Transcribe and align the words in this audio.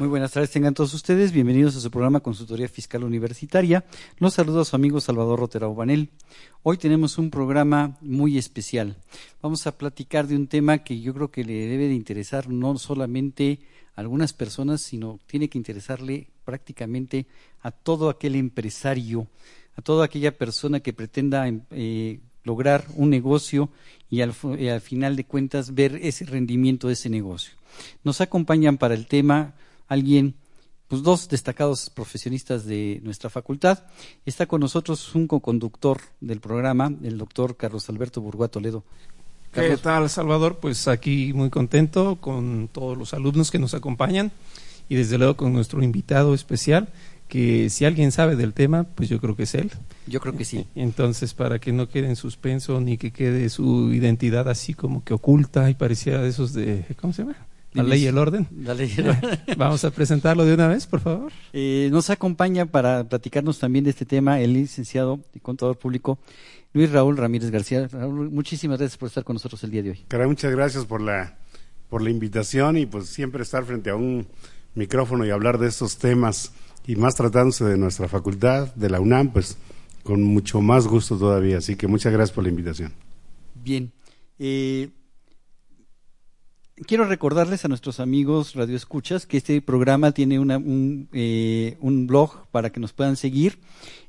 Muy 0.00 0.08
buenas 0.08 0.32
tardes, 0.32 0.50
tengan 0.50 0.74
todos 0.74 0.92
ustedes. 0.92 1.30
Bienvenidos 1.30 1.76
a 1.76 1.80
su 1.80 1.88
programa 1.88 2.18
Consultoría 2.18 2.68
Fiscal 2.68 3.04
Universitaria. 3.04 3.84
Los 4.18 4.34
saludo 4.34 4.62
a 4.62 4.64
su 4.64 4.74
amigo 4.74 5.00
Salvador 5.00 5.38
Rotera 5.38 5.68
Banel. 5.68 6.10
Hoy 6.64 6.78
tenemos 6.78 7.16
un 7.16 7.30
programa 7.30 7.96
muy 8.00 8.36
especial. 8.36 8.96
Vamos 9.40 9.68
a 9.68 9.78
platicar 9.78 10.26
de 10.26 10.34
un 10.34 10.48
tema 10.48 10.78
que 10.78 11.00
yo 11.00 11.14
creo 11.14 11.30
que 11.30 11.44
le 11.44 11.68
debe 11.68 11.86
de 11.86 11.94
interesar 11.94 12.48
no 12.48 12.76
solamente 12.76 13.60
a 13.94 14.00
algunas 14.00 14.32
personas, 14.32 14.80
sino 14.80 15.20
tiene 15.26 15.48
que 15.48 15.58
interesarle 15.58 16.26
prácticamente 16.44 17.26
a 17.62 17.70
todo 17.70 18.10
aquel 18.10 18.34
empresario, 18.34 19.28
a 19.76 19.82
toda 19.82 20.06
aquella 20.06 20.36
persona 20.36 20.80
que 20.80 20.92
pretenda 20.92 21.48
eh, 21.70 22.18
lograr 22.42 22.84
un 22.96 23.10
negocio 23.10 23.70
y 24.10 24.22
al 24.22 24.32
final 24.32 25.14
de 25.14 25.24
cuentas 25.24 25.72
ver 25.72 26.00
ese 26.02 26.24
rendimiento 26.24 26.88
de 26.88 26.94
ese 26.94 27.10
negocio. 27.10 27.54
Nos 28.02 28.20
acompañan 28.20 28.76
para 28.76 28.94
el 28.94 29.06
tema 29.06 29.54
alguien, 29.88 30.36
pues 30.88 31.02
dos 31.02 31.28
destacados 31.28 31.90
profesionistas 31.90 32.64
de 32.64 33.00
nuestra 33.02 33.30
facultad. 33.30 33.84
Está 34.24 34.46
con 34.46 34.60
nosotros 34.60 35.14
un 35.14 35.26
co-conductor 35.26 36.00
del 36.20 36.40
programa, 36.40 36.92
el 37.02 37.18
doctor 37.18 37.56
Carlos 37.56 37.88
Alberto 37.88 38.20
Burguá 38.20 38.48
Toledo. 38.48 38.84
¿Qué 39.52 39.76
tal, 39.76 40.10
Salvador? 40.10 40.58
Pues 40.58 40.88
aquí 40.88 41.32
muy 41.32 41.48
contento 41.48 42.16
con 42.20 42.68
todos 42.72 42.98
los 42.98 43.14
alumnos 43.14 43.52
que 43.52 43.60
nos 43.60 43.74
acompañan 43.74 44.32
y 44.88 44.96
desde 44.96 45.16
luego 45.16 45.36
con 45.36 45.52
nuestro 45.52 45.82
invitado 45.82 46.34
especial, 46.34 46.88
que 47.28 47.70
si 47.70 47.84
alguien 47.84 48.12
sabe 48.12 48.36
del 48.36 48.52
tema, 48.52 48.84
pues 48.84 49.08
yo 49.08 49.20
creo 49.20 49.36
que 49.36 49.44
es 49.44 49.54
él. 49.54 49.70
Yo 50.06 50.20
creo 50.20 50.36
que 50.36 50.44
sí. 50.44 50.66
Entonces, 50.74 51.34
para 51.34 51.58
que 51.58 51.72
no 51.72 51.88
quede 51.88 52.08
en 52.08 52.16
suspenso 52.16 52.80
ni 52.80 52.98
que 52.98 53.12
quede 53.12 53.48
su 53.48 53.92
identidad 53.92 54.48
así 54.48 54.74
como 54.74 55.04
que 55.04 55.14
oculta 55.14 55.70
y 55.70 55.74
pareciera 55.74 56.20
de 56.20 56.28
esos 56.28 56.52
de, 56.52 56.84
¿cómo 57.00 57.12
se 57.12 57.22
llama? 57.22 57.36
La 57.74 57.82
ley 57.82 58.04
y 58.04 58.06
el 58.06 58.18
orden. 58.18 58.48
La 58.56 58.72
ley 58.72 58.92
y 58.96 59.00
el 59.00 59.08
orden. 59.08 59.38
Vamos 59.58 59.84
a 59.84 59.90
presentarlo 59.90 60.44
de 60.44 60.54
una 60.54 60.68
vez, 60.68 60.86
por 60.86 61.00
favor. 61.00 61.32
Eh, 61.52 61.88
nos 61.90 62.08
acompaña 62.08 62.66
para 62.66 63.04
platicarnos 63.08 63.58
también 63.58 63.84
de 63.84 63.90
este 63.90 64.06
tema 64.06 64.40
el 64.40 64.52
licenciado 64.52 65.20
y 65.34 65.40
contador 65.40 65.76
público 65.76 66.18
Luis 66.72 66.90
Raúl 66.92 67.16
Ramírez 67.16 67.50
García. 67.50 67.88
Raúl, 67.88 68.30
muchísimas 68.30 68.78
gracias 68.78 68.96
por 68.96 69.08
estar 69.08 69.24
con 69.24 69.34
nosotros 69.34 69.62
el 69.64 69.72
día 69.72 69.82
de 69.82 69.90
hoy. 69.90 70.04
Caray, 70.06 70.28
muchas 70.28 70.52
gracias 70.52 70.84
por 70.84 71.00
la, 71.00 71.36
por 71.90 72.00
la 72.00 72.10
invitación 72.10 72.78
y 72.78 72.86
pues 72.86 73.08
siempre 73.08 73.42
estar 73.42 73.64
frente 73.64 73.90
a 73.90 73.96
un 73.96 74.26
micrófono 74.74 75.26
y 75.26 75.30
hablar 75.30 75.58
de 75.58 75.66
estos 75.66 75.98
temas 75.98 76.52
y 76.86 76.94
más 76.96 77.16
tratándose 77.16 77.64
de 77.64 77.76
nuestra 77.76 78.08
facultad, 78.08 78.72
de 78.74 78.90
la 78.90 79.00
UNAM, 79.00 79.32
pues 79.32 79.56
con 80.04 80.22
mucho 80.22 80.60
más 80.60 80.86
gusto 80.86 81.18
todavía. 81.18 81.58
Así 81.58 81.74
que 81.74 81.88
muchas 81.88 82.12
gracias 82.12 82.34
por 82.34 82.44
la 82.44 82.50
invitación. 82.50 82.92
Bien. 83.54 83.92
Eh, 84.38 84.90
quiero 86.76 87.04
recordarles 87.04 87.64
a 87.64 87.68
nuestros 87.68 88.00
amigos 88.00 88.54
radioescuchas 88.54 89.26
que 89.26 89.36
este 89.36 89.62
programa 89.62 90.10
tiene 90.12 90.40
una, 90.40 90.58
un, 90.58 91.08
eh, 91.12 91.76
un, 91.80 92.06
blog 92.06 92.46
para 92.50 92.70
que 92.70 92.80
nos 92.80 92.92
puedan 92.92 93.16
seguir 93.16 93.60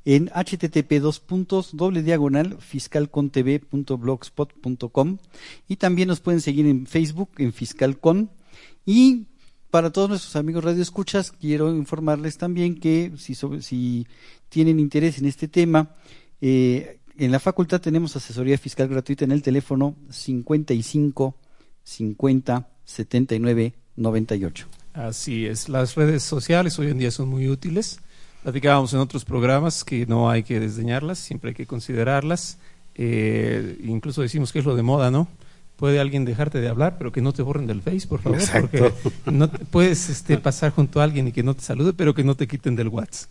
en 0.04 0.30
http 0.30 1.00
dos 1.00 1.20
puntos 1.20 1.78
doble 1.78 2.02
diagonal 2.02 2.58
fiscalcontv.blogspot.com 2.60 5.18
y 5.68 5.76
también 5.76 6.08
nos 6.08 6.22
pueden 6.22 6.42
seguir 6.42 6.66
en 6.66 6.88
Facebook 6.88 7.30
en 7.38 7.54
fiscalcon. 7.54 8.32
Y 8.86 9.28
para 9.70 9.92
todos 9.92 10.10
nuestros 10.10 10.36
amigos 10.36 10.64
radioescuchas 10.64 11.32
quiero 11.32 11.76
informarles 11.76 12.38
también 12.38 12.80
que 12.80 13.12
si, 13.18 13.36
si 13.36 14.08
tienen 14.50 14.80
interés 14.80 15.20
en 15.20 15.26
este 15.26 15.48
tema 15.48 15.96
eh, 16.42 17.00
en 17.18 17.32
la 17.32 17.40
facultad 17.40 17.80
tenemos 17.82 18.16
asesoría 18.16 18.58
fiscal 18.58 18.88
gratuita 18.88 19.26
en 19.26 19.32
el 19.32 19.42
teléfono 19.42 19.96
55 20.10 21.36
50 21.86 22.68
79 22.84 23.74
98. 23.96 24.68
Así 24.94 25.46
es, 25.46 25.70
las 25.70 25.96
redes 25.96 26.24
sociales 26.24 26.78
hoy 26.80 26.88
en 26.88 26.98
día 26.98 27.12
son 27.12 27.30
muy 27.30 27.48
útiles. 27.48 28.00
Platicábamos 28.44 28.94
en 28.94 29.00
otros 29.00 29.26
programas 29.26 29.84
que 29.84 30.06
no 30.06 30.30
hay 30.30 30.44
que 30.44 30.60
desdeñarlas, 30.60 31.20
siempre 31.20 31.50
hay 31.50 31.56
que 31.56 31.66
considerarlas. 31.66 32.60
Eh, 32.96 33.78
incluso 33.84 34.22
decimos 34.22 34.54
que 34.54 34.60
es 34.60 34.66
lo 34.66 34.76
de 34.76 34.84
moda, 34.84 35.12
¿no? 35.12 35.28
Puede 35.76 36.00
alguien 36.00 36.24
dejarte 36.24 36.62
de 36.62 36.70
hablar, 36.70 36.98
pero 36.98 37.12
que 37.12 37.22
no 37.22 37.34
te 37.34 37.42
borren 37.42 37.68
del 37.68 37.82
Face, 37.82 38.08
por 38.08 38.22
favor, 38.22 38.40
Exacto. 38.40 38.94
porque 39.04 39.32
no 39.32 39.50
puedes 39.50 40.10
este, 40.10 40.38
pasar 40.38 40.72
junto 40.72 41.02
a 41.02 41.04
alguien 41.04 41.28
y 41.28 41.32
que 41.34 41.44
no 41.44 41.54
te 41.54 41.62
salude, 41.62 41.92
pero 41.92 42.14
que 42.14 42.24
no 42.24 42.36
te 42.36 42.48
quiten 42.48 42.76
del 42.76 42.88
WhatsApp. 42.88 43.30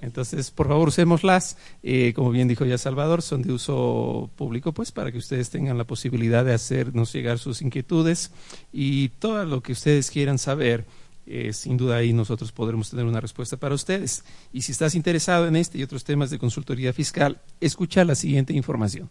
Entonces, 0.00 0.50
por 0.50 0.68
favor, 0.68 0.88
usémoslas. 0.88 1.56
Eh, 1.82 2.12
como 2.14 2.30
bien 2.30 2.48
dijo 2.48 2.64
ya 2.64 2.78
Salvador, 2.78 3.22
son 3.22 3.42
de 3.42 3.52
uso 3.52 4.30
público, 4.36 4.72
pues, 4.72 4.92
para 4.92 5.10
que 5.10 5.18
ustedes 5.18 5.50
tengan 5.50 5.78
la 5.78 5.84
posibilidad 5.84 6.44
de 6.44 6.54
hacernos 6.54 7.12
llegar 7.12 7.38
sus 7.38 7.62
inquietudes 7.62 8.30
y 8.72 9.08
todo 9.08 9.44
lo 9.44 9.62
que 9.62 9.72
ustedes 9.72 10.10
quieran 10.10 10.38
saber. 10.38 10.84
Eh, 11.28 11.52
sin 11.52 11.76
duda 11.76 11.96
ahí 11.96 12.12
nosotros 12.12 12.52
podremos 12.52 12.90
tener 12.90 13.04
una 13.04 13.20
respuesta 13.20 13.56
para 13.56 13.74
ustedes. 13.74 14.24
Y 14.52 14.62
si 14.62 14.72
estás 14.72 14.94
interesado 14.94 15.48
en 15.48 15.56
este 15.56 15.78
y 15.78 15.82
otros 15.82 16.04
temas 16.04 16.30
de 16.30 16.38
consultoría 16.38 16.92
fiscal, 16.92 17.40
escucha 17.60 18.04
la 18.04 18.14
siguiente 18.14 18.52
información. 18.52 19.10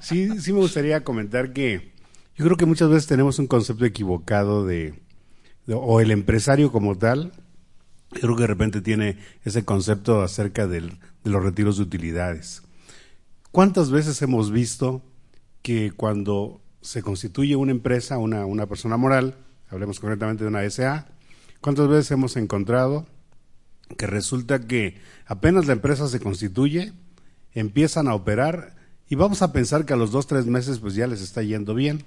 Sí, 0.00 0.40
sí 0.40 0.50
me 0.54 0.60
gustaría 0.60 1.04
comentar 1.04 1.52
que 1.52 1.92
yo 2.34 2.46
creo 2.46 2.56
que 2.56 2.64
muchas 2.64 2.88
veces 2.88 3.06
tenemos 3.06 3.38
un 3.38 3.48
concepto 3.48 3.84
equivocado 3.84 4.64
de, 4.64 4.98
o 5.66 6.00
el 6.00 6.10
empresario 6.10 6.72
como 6.72 6.96
tal, 6.96 7.32
yo 8.14 8.20
creo 8.22 8.36
que 8.36 8.42
de 8.44 8.46
repente 8.46 8.80
tiene 8.80 9.18
ese 9.44 9.62
concepto 9.62 10.22
acerca 10.22 10.66
de 10.66 10.90
los 11.24 11.42
retiros 11.42 11.76
de 11.76 11.82
utilidades. 11.82 12.62
¿Cuántas 13.52 13.90
veces 13.90 14.22
hemos 14.22 14.50
visto 14.50 15.02
que 15.60 15.90
cuando 15.90 16.62
se 16.88 17.02
constituye 17.02 17.54
una 17.54 17.70
empresa, 17.70 18.16
una, 18.16 18.46
una 18.46 18.64
persona 18.64 18.96
moral, 18.96 19.34
hablemos 19.68 20.00
concretamente 20.00 20.44
de 20.44 20.48
una 20.48 20.68
SA, 20.70 21.06
cuántas 21.60 21.86
veces 21.86 22.12
hemos 22.12 22.34
encontrado 22.38 23.04
que 23.98 24.06
resulta 24.06 24.60
que 24.60 24.98
apenas 25.26 25.66
la 25.66 25.74
empresa 25.74 26.08
se 26.08 26.18
constituye, 26.18 26.94
empiezan 27.52 28.08
a 28.08 28.14
operar 28.14 28.74
y 29.06 29.16
vamos 29.16 29.42
a 29.42 29.52
pensar 29.52 29.84
que 29.84 29.92
a 29.92 29.96
los 29.96 30.12
dos, 30.12 30.26
tres 30.26 30.46
meses 30.46 30.78
pues 30.78 30.94
ya 30.94 31.06
les 31.06 31.20
está 31.20 31.42
yendo 31.42 31.74
bien. 31.74 32.04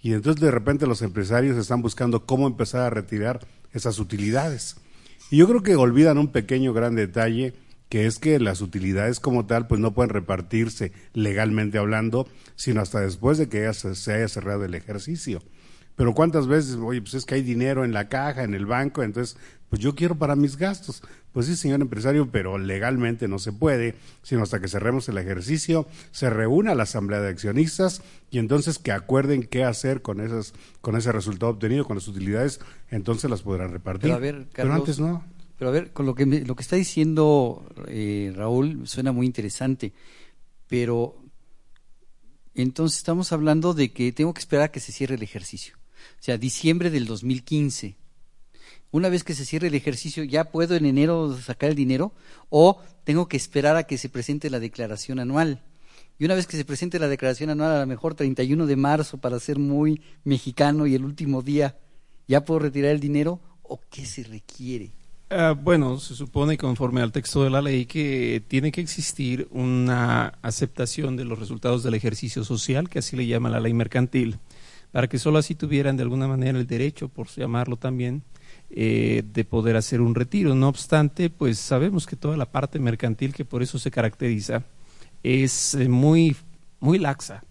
Y 0.00 0.14
entonces 0.14 0.40
de 0.40 0.50
repente 0.50 0.86
los 0.86 1.02
empresarios 1.02 1.58
están 1.58 1.82
buscando 1.82 2.24
cómo 2.24 2.46
empezar 2.46 2.80
a 2.80 2.90
retirar 2.90 3.46
esas 3.74 3.98
utilidades. 3.98 4.76
Y 5.30 5.36
yo 5.36 5.46
creo 5.46 5.62
que 5.62 5.76
olvidan 5.76 6.16
un 6.16 6.28
pequeño 6.28 6.72
gran 6.72 6.94
detalle, 6.94 7.52
que 7.88 8.06
es 8.06 8.18
que 8.18 8.38
las 8.40 8.60
utilidades 8.60 9.20
como 9.20 9.46
tal 9.46 9.66
pues 9.66 9.80
no 9.80 9.94
pueden 9.94 10.10
repartirse 10.10 10.92
legalmente 11.12 11.78
hablando, 11.78 12.28
sino 12.56 12.80
hasta 12.80 13.00
después 13.00 13.38
de 13.38 13.48
que 13.48 13.72
se 13.72 14.12
haya 14.12 14.28
cerrado 14.28 14.64
el 14.64 14.74
ejercicio. 14.74 15.42
Pero 15.96 16.12
cuántas 16.14 16.46
veces, 16.46 16.76
oye, 16.76 17.00
pues 17.00 17.14
es 17.14 17.24
que 17.24 17.36
hay 17.36 17.42
dinero 17.42 17.84
en 17.84 17.94
la 17.94 18.08
caja, 18.08 18.44
en 18.44 18.54
el 18.54 18.66
banco, 18.66 19.02
entonces, 19.02 19.38
pues 19.70 19.80
yo 19.80 19.94
quiero 19.94 20.14
para 20.16 20.36
mis 20.36 20.58
gastos. 20.58 21.02
Pues 21.32 21.46
sí, 21.46 21.56
señor 21.56 21.80
empresario, 21.80 22.30
pero 22.30 22.58
legalmente 22.58 23.28
no 23.28 23.38
se 23.38 23.52
puede, 23.52 23.94
sino 24.22 24.42
hasta 24.42 24.60
que 24.60 24.68
cerremos 24.68 25.08
el 25.08 25.16
ejercicio, 25.16 25.86
se 26.10 26.28
reúna 26.28 26.74
la 26.74 26.82
asamblea 26.82 27.20
de 27.20 27.30
accionistas 27.30 28.02
y 28.30 28.38
entonces 28.38 28.78
que 28.78 28.92
acuerden 28.92 29.42
qué 29.44 29.64
hacer 29.64 30.02
con 30.02 30.20
esas, 30.20 30.52
con 30.82 30.96
ese 30.96 31.12
resultado 31.12 31.52
obtenido, 31.52 31.86
con 31.86 31.96
las 31.96 32.08
utilidades, 32.08 32.60
entonces 32.90 33.30
las 33.30 33.42
podrán 33.42 33.72
repartir. 33.72 34.02
Pero, 34.02 34.14
a 34.14 34.18
ver, 34.18 34.46
pero 34.54 34.72
antes 34.74 34.98
no. 34.98 35.24
Pero 35.58 35.70
a 35.70 35.72
ver, 35.72 35.92
con 35.92 36.06
lo 36.06 36.14
que 36.14 36.26
lo 36.26 36.54
que 36.54 36.62
está 36.62 36.76
diciendo 36.76 37.66
eh, 37.88 38.32
Raúl 38.34 38.86
suena 38.86 39.12
muy 39.12 39.26
interesante, 39.26 39.92
pero 40.68 41.16
entonces 42.54 42.98
estamos 42.98 43.32
hablando 43.32 43.74
de 43.74 43.92
que 43.92 44.12
tengo 44.12 44.34
que 44.34 44.40
esperar 44.40 44.66
a 44.66 44.72
que 44.72 44.80
se 44.80 44.92
cierre 44.92 45.14
el 45.14 45.22
ejercicio. 45.22 45.76
O 46.18 46.22
sea, 46.22 46.36
diciembre 46.38 46.90
del 46.90 47.06
2015 47.06 47.96
una 48.96 49.08
vez 49.08 49.24
que 49.24 49.34
se 49.34 49.44
cierre 49.44 49.68
el 49.68 49.74
ejercicio, 49.74 50.24
¿ya 50.24 50.50
puedo 50.50 50.74
en 50.74 50.86
enero 50.86 51.36
sacar 51.36 51.70
el 51.70 51.76
dinero? 51.76 52.12
¿O 52.48 52.80
tengo 53.04 53.28
que 53.28 53.36
esperar 53.36 53.76
a 53.76 53.84
que 53.84 53.98
se 53.98 54.08
presente 54.08 54.48
la 54.48 54.60
declaración 54.60 55.18
anual? 55.18 55.62
Y 56.18 56.24
una 56.24 56.34
vez 56.34 56.46
que 56.46 56.56
se 56.56 56.64
presente 56.64 56.98
la 56.98 57.08
declaración 57.08 57.50
anual, 57.50 57.72
a 57.72 57.80
lo 57.80 57.86
mejor 57.86 58.14
31 58.14 58.64
de 58.64 58.76
marzo, 58.76 59.18
para 59.18 59.38
ser 59.38 59.58
muy 59.58 60.00
mexicano 60.24 60.86
y 60.86 60.94
el 60.94 61.04
último 61.04 61.42
día, 61.42 61.78
¿ya 62.26 62.44
puedo 62.44 62.60
retirar 62.60 62.92
el 62.92 63.00
dinero? 63.00 63.40
¿O 63.62 63.80
qué 63.90 64.06
se 64.06 64.22
requiere? 64.22 64.92
Ah, 65.28 65.56
bueno, 65.60 65.98
se 65.98 66.14
supone 66.14 66.56
conforme 66.56 67.02
al 67.02 67.10
texto 67.10 67.42
de 67.42 67.50
la 67.50 67.60
ley 67.60 67.86
que 67.86 68.40
tiene 68.46 68.70
que 68.70 68.80
existir 68.80 69.48
una 69.50 70.28
aceptación 70.40 71.16
de 71.16 71.24
los 71.24 71.38
resultados 71.40 71.82
del 71.82 71.94
ejercicio 71.94 72.44
social, 72.44 72.88
que 72.88 73.00
así 73.00 73.16
le 73.16 73.26
llama 73.26 73.50
la 73.50 73.58
ley 73.58 73.74
mercantil, 73.74 74.38
para 74.92 75.08
que 75.08 75.18
solo 75.18 75.38
así 75.38 75.56
tuvieran 75.56 75.96
de 75.96 76.04
alguna 76.04 76.28
manera 76.28 76.56
el 76.56 76.66
derecho, 76.68 77.08
por 77.08 77.26
llamarlo 77.26 77.76
también, 77.76 78.22
eh, 78.70 79.24
de 79.32 79.44
poder 79.44 79.74
hacer 79.74 80.00
un 80.00 80.14
retiro. 80.14 80.54
No 80.54 80.68
obstante, 80.68 81.28
pues 81.28 81.58
sabemos 81.58 82.06
que 82.06 82.14
toda 82.14 82.36
la 82.36 82.46
parte 82.52 82.78
mercantil 82.78 83.34
que 83.34 83.44
por 83.44 83.64
eso 83.64 83.80
se 83.80 83.90
caracteriza 83.90 84.62
es 85.24 85.74
eh, 85.74 85.88
muy, 85.88 86.36
muy 86.78 87.00
laxa. 87.00 87.42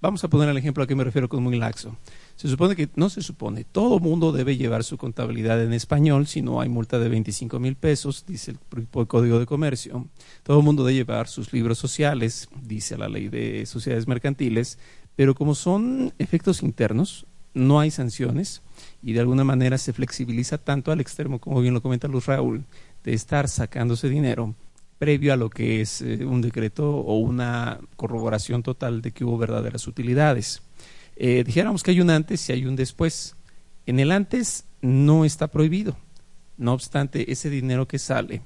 Vamos 0.00 0.24
a 0.24 0.28
poner 0.28 0.48
el 0.48 0.56
ejemplo 0.56 0.82
a 0.82 0.86
qué 0.86 0.94
me 0.94 1.04
refiero 1.04 1.28
con 1.28 1.42
muy 1.42 1.58
laxo. 1.58 1.98
Se 2.36 2.48
supone 2.48 2.74
que, 2.74 2.88
no 2.96 3.10
se 3.10 3.22
supone, 3.22 3.64
todo 3.64 4.00
mundo 4.00 4.32
debe 4.32 4.56
llevar 4.56 4.82
su 4.82 4.98
contabilidad 4.98 5.62
en 5.62 5.72
español, 5.72 6.26
si 6.26 6.42
no 6.42 6.60
hay 6.60 6.68
multa 6.68 6.98
de 6.98 7.08
25 7.08 7.60
mil 7.60 7.76
pesos, 7.76 8.24
dice 8.26 8.56
el 8.76 8.88
Código 9.06 9.38
de 9.38 9.46
Comercio. 9.46 10.08
Todo 10.42 10.60
mundo 10.60 10.84
debe 10.84 10.96
llevar 10.96 11.28
sus 11.28 11.52
libros 11.52 11.78
sociales, 11.78 12.48
dice 12.60 12.98
la 12.98 13.08
ley 13.08 13.28
de 13.28 13.66
sociedades 13.66 14.08
mercantiles, 14.08 14.78
pero 15.14 15.34
como 15.34 15.54
son 15.54 16.12
efectos 16.18 16.62
internos, 16.62 17.26
no 17.54 17.78
hay 17.78 17.92
sanciones, 17.92 18.62
y 19.00 19.12
de 19.12 19.20
alguna 19.20 19.44
manera 19.44 19.78
se 19.78 19.92
flexibiliza 19.92 20.58
tanto 20.58 20.90
al 20.90 21.00
extremo, 21.00 21.38
como 21.38 21.60
bien 21.60 21.72
lo 21.72 21.82
comenta 21.82 22.08
Luz 22.08 22.26
Raúl, 22.26 22.64
de 23.04 23.14
estar 23.14 23.48
sacándose 23.48 24.08
dinero 24.08 24.54
previo 24.98 25.32
a 25.32 25.36
lo 25.36 25.50
que 25.50 25.80
es 25.80 26.00
eh, 26.00 26.24
un 26.24 26.40
decreto 26.40 26.90
o 26.90 27.18
una 27.18 27.78
corroboración 27.96 28.62
total 28.62 29.02
de 29.02 29.12
que 29.12 29.24
hubo 29.24 29.38
verdaderas 29.38 29.86
utilidades. 29.86 30.62
Eh, 31.16 31.44
dijéramos 31.44 31.82
que 31.82 31.92
hay 31.92 32.00
un 32.00 32.10
antes 32.10 32.48
y 32.48 32.52
hay 32.52 32.66
un 32.66 32.76
después. 32.76 33.36
En 33.86 34.00
el 34.00 34.12
antes 34.12 34.64
no 34.80 35.24
está 35.24 35.48
prohibido. 35.48 35.96
No 36.56 36.72
obstante, 36.72 37.32
ese 37.32 37.50
dinero 37.50 37.88
que 37.88 37.98
sale, 37.98 38.42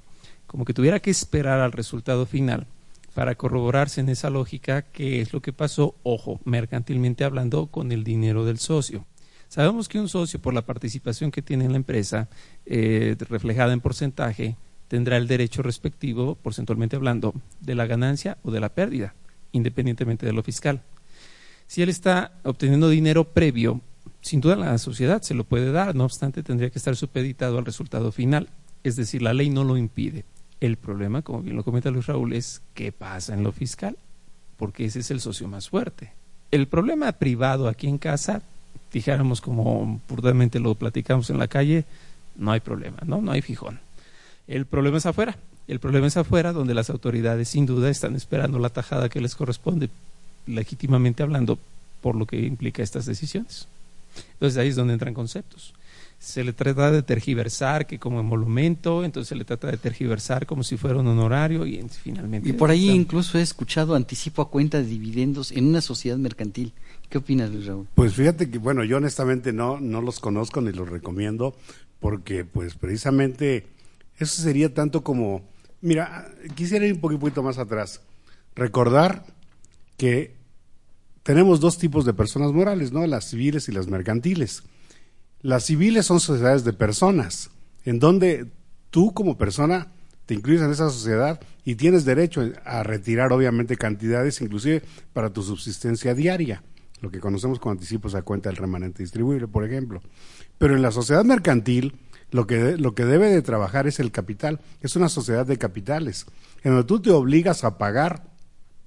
como 0.47 0.65
que 0.65 0.75
tuviera 0.75 1.00
que 1.00 1.11
esperar 1.11 1.61
al 1.61 1.73
resultado 1.73 2.25
final 2.26 2.67
para 3.15 3.35
corroborarse 3.35 4.00
en 4.00 4.09
esa 4.09 4.31
lógica 4.31 4.82
qué 4.82 5.20
es 5.20 5.32
lo 5.32 5.43
que 5.43 5.53
pasó, 5.53 5.97
ojo, 6.05 6.41
mercantilmente 6.44 7.25
hablando, 7.25 7.67
con 7.67 7.93
el 7.93 8.05
dinero 8.05 8.44
del 8.44 8.59
socio. 8.59 9.06
Sabemos 9.49 9.88
que 9.88 9.99
un 9.99 10.09
socio, 10.09 10.41
por 10.41 10.55
la 10.55 10.64
participación 10.64 11.31
que 11.31 11.43
tiene 11.43 11.64
en 11.64 11.73
la 11.73 11.79
empresa, 11.79 12.29
eh, 12.64 13.17
reflejada 13.29 13.73
en 13.73 13.81
porcentaje, 13.81 14.56
tendrá 14.88 15.17
el 15.17 15.26
derecho 15.26 15.62
respectivo, 15.62 16.37
porcentualmente 16.37 16.97
hablando, 16.97 17.35
de 17.61 17.75
la 17.75 17.87
ganancia 17.87 18.38
o 18.43 18.50
de 18.50 18.61
la 18.61 18.69
pérdida, 18.69 19.14
independientemente 19.53 20.25
de 20.25 20.32
lo 20.32 20.43
fiscal. 20.43 20.82
Si 21.69 21.82
él 21.82 21.91
está 21.91 22.32
obteniendo 22.44 22.88
dinero 22.88 23.25
previo, 23.25 23.81
sin 24.23 24.41
duda 24.41 24.56
la 24.56 24.79
sociedad 24.79 25.23
se 25.23 25.35
lo 25.35 25.44
puede 25.44 25.70
dar, 25.70 25.94
no 25.94 26.05
obstante 26.05 26.43
tendría 26.43 26.70
que 26.70 26.79
estar 26.79 26.97
supeditado 26.97 27.59
al 27.59 27.66
resultado 27.66 28.11
final, 28.11 28.49
es 28.83 28.97
decir, 28.97 29.23
la 29.23 29.35
ley 29.35 29.50
no 29.50 29.64
lo 29.64 29.76
impide. 29.76 30.25
El 30.61 30.76
problema, 30.76 31.23
como 31.23 31.42
bien 31.42 31.57
lo 31.57 31.62
comenta 31.62 31.90
Luis 31.90 32.07
Raúl, 32.07 32.33
es 32.33 32.62
qué 32.75 32.90
pasa 32.90 33.35
en 33.35 33.45
lo 33.45 33.52
fiscal, 33.52 33.97
porque 34.57 34.87
ese 34.87 35.00
es 35.00 35.11
el 35.11 35.21
socio 35.21 35.47
más 35.47 35.69
fuerte. 35.69 36.12
El 36.50 36.66
problema 36.66 37.12
privado 37.12 37.69
aquí 37.69 37.87
en 37.87 37.99
casa 37.99 38.42
dijéramos 38.90 39.42
como 39.42 40.00
puramente 40.07 40.61
lo 40.61 40.75
platicamos 40.75 41.28
en 41.28 41.38
la 41.38 41.49
calle, 41.49 41.85
no 42.35 42.50
hay 42.50 42.61
problema, 42.61 42.99
¿no? 43.04 43.21
No 43.21 43.31
hay 43.31 43.42
fijón. 43.42 43.78
El 44.47 44.64
problema 44.64 44.97
es 44.97 45.07
afuera. 45.07 45.37
El 45.66 45.81
problema 45.81 46.07
es 46.07 46.16
afuera, 46.16 46.54
donde 46.54 46.73
las 46.73 46.88
autoridades 46.88 47.50
sin 47.50 47.66
duda 47.66 47.90
están 47.90 48.16
esperando 48.16 48.59
la 48.59 48.71
tajada 48.71 49.11
que 49.11 49.21
les 49.21 49.35
corresponde, 49.35 49.90
legítimamente 50.49 51.23
hablando, 51.23 51.59
por 52.00 52.17
lo 52.17 52.26
que 52.26 52.40
implica 52.40 52.83
estas 52.83 53.07
decisiones. 53.07 53.69
Entonces 54.35 54.59
ahí 54.59 54.69
es 54.69 54.76
donde 54.76 54.95
entran 54.95 55.14
conceptos 55.14 55.75
se 56.19 56.43
le 56.43 56.52
trata 56.52 56.90
de 56.90 57.02
tergiversar 57.02 57.87
que 57.87 57.99
como 57.99 58.19
emolumento, 58.21 59.05
entonces 59.05 59.28
se 59.28 59.37
le 59.37 59.45
trata 59.45 59.71
de 59.71 59.76
tergiversar 59.76 60.47
como 60.47 60.64
si 60.64 60.76
fuera 60.76 60.99
un 60.99 61.07
honorario 61.07 61.64
y 61.64 61.81
finalmente... 61.88 62.49
Y 62.49 62.52
por 62.52 62.71
ahí 62.71 62.90
incluso 62.90 63.38
he 63.38 63.43
escuchado 63.43 63.95
anticipo 63.95 64.43
a 64.43 64.50
cuenta 64.50 64.78
de 64.78 64.85
dividendos 64.85 65.52
en 65.52 65.67
una 65.67 65.81
sociedad 65.81 66.17
mercantil. 66.17 66.73
¿Qué 67.09 67.19
opinas, 67.19 67.50
Luis 67.50 67.67
Raúl? 67.67 67.87
Pues 67.95 68.14
fíjate 68.14 68.50
que, 68.50 68.59
bueno, 68.59 68.83
yo 68.85 68.97
honestamente 68.97 69.52
no, 69.52 69.78
no 69.78 70.02
los 70.02 70.19
conozco 70.19 70.61
ni 70.61 70.73
los 70.73 70.88
recomiendo 70.88 71.55
porque 72.00 72.45
pues 72.45 72.75
precisamente 72.75 73.67
eso 74.19 74.43
sería 74.43 74.75
tanto 74.75 75.02
como... 75.05 75.43
Mira, 75.81 76.28
quisiera 76.57 76.85
ir 76.85 76.95
un 76.95 77.00
poquito 77.00 77.45
más 77.45 77.59
atrás. 77.59 78.00
Recordar 78.57 79.25
que 79.97 80.35
tenemos 81.28 81.61
dos 81.61 81.76
tipos 81.76 82.06
de 82.06 82.14
personas 82.14 82.52
morales, 82.52 82.90
¿no? 82.90 83.06
Las 83.06 83.26
civiles 83.28 83.68
y 83.68 83.73
las 83.73 83.87
mercantiles. 83.87 84.62
Las 85.42 85.66
civiles 85.66 86.06
son 86.06 86.20
sociedades 86.20 86.64
de 86.64 86.73
personas, 86.73 87.50
en 87.85 87.99
donde 87.99 88.50
tú 88.88 89.12
como 89.12 89.37
persona 89.37 89.92
te 90.25 90.32
incluyes 90.32 90.62
en 90.62 90.70
esa 90.70 90.88
sociedad 90.88 91.38
y 91.66 91.75
tienes 91.75 92.06
derecho 92.06 92.50
a 92.64 92.82
retirar 92.82 93.30
obviamente 93.30 93.76
cantidades, 93.76 94.40
inclusive 94.40 94.82
para 95.12 95.30
tu 95.30 95.42
subsistencia 95.42 96.14
diaria, 96.14 96.62
lo 97.02 97.11
que 97.11 97.20
conocemos 97.20 97.58
como 97.58 97.73
anticipos 97.73 98.14
a 98.14 98.23
cuenta 98.23 98.49
del 98.49 98.56
remanente 98.56 99.02
distribuible, 99.02 99.49
por 99.49 99.66
ejemplo. 99.66 100.00
Pero 100.56 100.76
en 100.76 100.80
la 100.80 100.92
sociedad 100.92 101.26
mercantil, 101.26 101.99
lo 102.30 102.47
que, 102.47 102.78
lo 102.78 102.94
que 102.94 103.04
debe 103.04 103.28
de 103.28 103.42
trabajar 103.42 103.87
es 103.87 104.00
el 104.00 104.12
capital, 104.12 104.62
es 104.80 104.97
una 104.97 105.11
sociedad 105.11 105.44
de 105.44 105.58
capitales, 105.58 106.25
en 106.62 106.73
donde 106.73 106.87
tú 106.87 107.02
te 107.02 107.11
obligas 107.11 107.64
a 107.64 107.76
pagar 107.76 108.38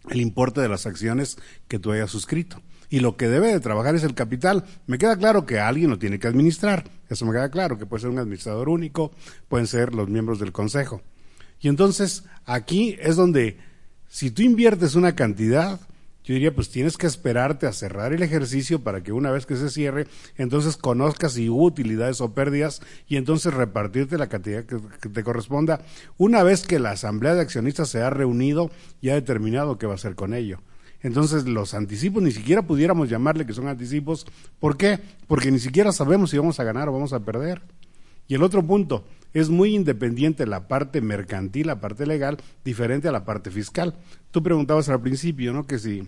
el 0.09 0.21
importe 0.21 0.61
de 0.61 0.69
las 0.69 0.85
acciones 0.85 1.37
que 1.67 1.79
tú 1.79 1.91
hayas 1.91 2.11
suscrito 2.11 2.61
y 2.91 2.99
lo 2.99 3.15
que 3.15 3.29
debe 3.29 3.47
de 3.47 3.59
trabajar 3.61 3.95
es 3.95 4.03
el 4.03 4.13
capital. 4.13 4.65
Me 4.85 4.97
queda 4.97 5.17
claro 5.17 5.45
que 5.45 5.59
alguien 5.59 5.89
lo 5.89 5.97
tiene 5.97 6.19
que 6.19 6.27
administrar, 6.27 6.83
Eso 7.09 7.25
me 7.25 7.31
queda 7.31 7.49
claro, 7.49 7.77
que 7.77 7.85
puede 7.85 8.01
ser 8.01 8.09
un 8.09 8.19
administrador 8.19 8.69
único, 8.69 9.11
pueden 9.47 9.65
ser 9.65 9.95
los 9.95 10.09
miembros 10.09 10.39
del 10.39 10.51
consejo. 10.51 11.01
Y 11.61 11.69
entonces, 11.69 12.25
aquí 12.45 12.97
es 12.99 13.15
donde, 13.15 13.57
si 14.09 14.29
tú 14.29 14.41
inviertes 14.41 14.95
una 14.95 15.15
cantidad, 15.15 15.79
yo 16.23 16.35
diría, 16.35 16.53
pues 16.53 16.69
tienes 16.69 16.97
que 16.97 17.07
esperarte 17.07 17.65
a 17.65 17.73
cerrar 17.73 18.13
el 18.13 18.21
ejercicio 18.21 18.83
para 18.83 19.01
que 19.01 19.11
una 19.11 19.31
vez 19.31 19.45
que 19.45 19.55
se 19.55 19.69
cierre, 19.69 20.07
entonces 20.37 20.77
conozcas 20.77 21.33
si 21.33 21.49
hubo 21.49 21.65
utilidades 21.65 22.21
o 22.21 22.33
pérdidas 22.33 22.81
y 23.07 23.17
entonces 23.17 23.53
repartirte 23.53 24.17
la 24.17 24.27
cantidad 24.27 24.63
que, 24.63 24.77
te 24.77 25.23
corresponda. 25.23 25.81
Una 26.17 26.43
vez 26.43 26.67
que 26.67 26.79
la 26.79 26.91
asamblea 26.91 27.33
de 27.33 27.41
accionistas 27.41 27.89
se 27.89 28.01
ha 28.01 28.11
reunido 28.11 28.69
y 29.01 29.09
ha 29.09 29.15
determinado 29.15 29.79
qué 29.79 29.87
va 29.87 29.93
a 29.93 29.95
hacer 29.95 30.15
con 30.15 30.33
ello. 30.33 30.59
Entonces 31.01 31.47
los 31.47 31.73
anticipos 31.73 32.21
ni 32.21 32.31
siquiera 32.31 32.61
pudiéramos 32.61 33.09
llamarle 33.09 33.47
que 33.47 33.53
son 33.53 33.67
anticipos. 33.67 34.27
¿Por 34.59 34.77
qué? 34.77 34.99
Porque 35.27 35.51
ni 35.51 35.57
siquiera 35.57 35.91
sabemos 35.91 36.29
si 36.29 36.37
vamos 36.37 36.59
a 36.59 36.63
ganar 36.63 36.87
o 36.89 36.93
vamos 36.93 37.13
a 37.13 37.21
perder. 37.21 37.63
Y 38.27 38.35
el 38.35 38.43
otro 38.43 38.65
punto, 38.65 39.03
es 39.33 39.49
muy 39.49 39.75
independiente 39.75 40.45
la 40.45 40.67
parte 40.67 41.01
mercantil, 41.01 41.67
la 41.67 41.79
parte 41.79 42.05
legal, 42.05 42.37
diferente 42.63 43.07
a 43.07 43.11
la 43.11 43.25
parte 43.25 43.51
fiscal. 43.51 43.95
Tú 44.31 44.43
preguntabas 44.43 44.89
al 44.89 45.01
principio, 45.01 45.53
¿no? 45.53 45.65
Que 45.65 45.79
si 45.79 46.07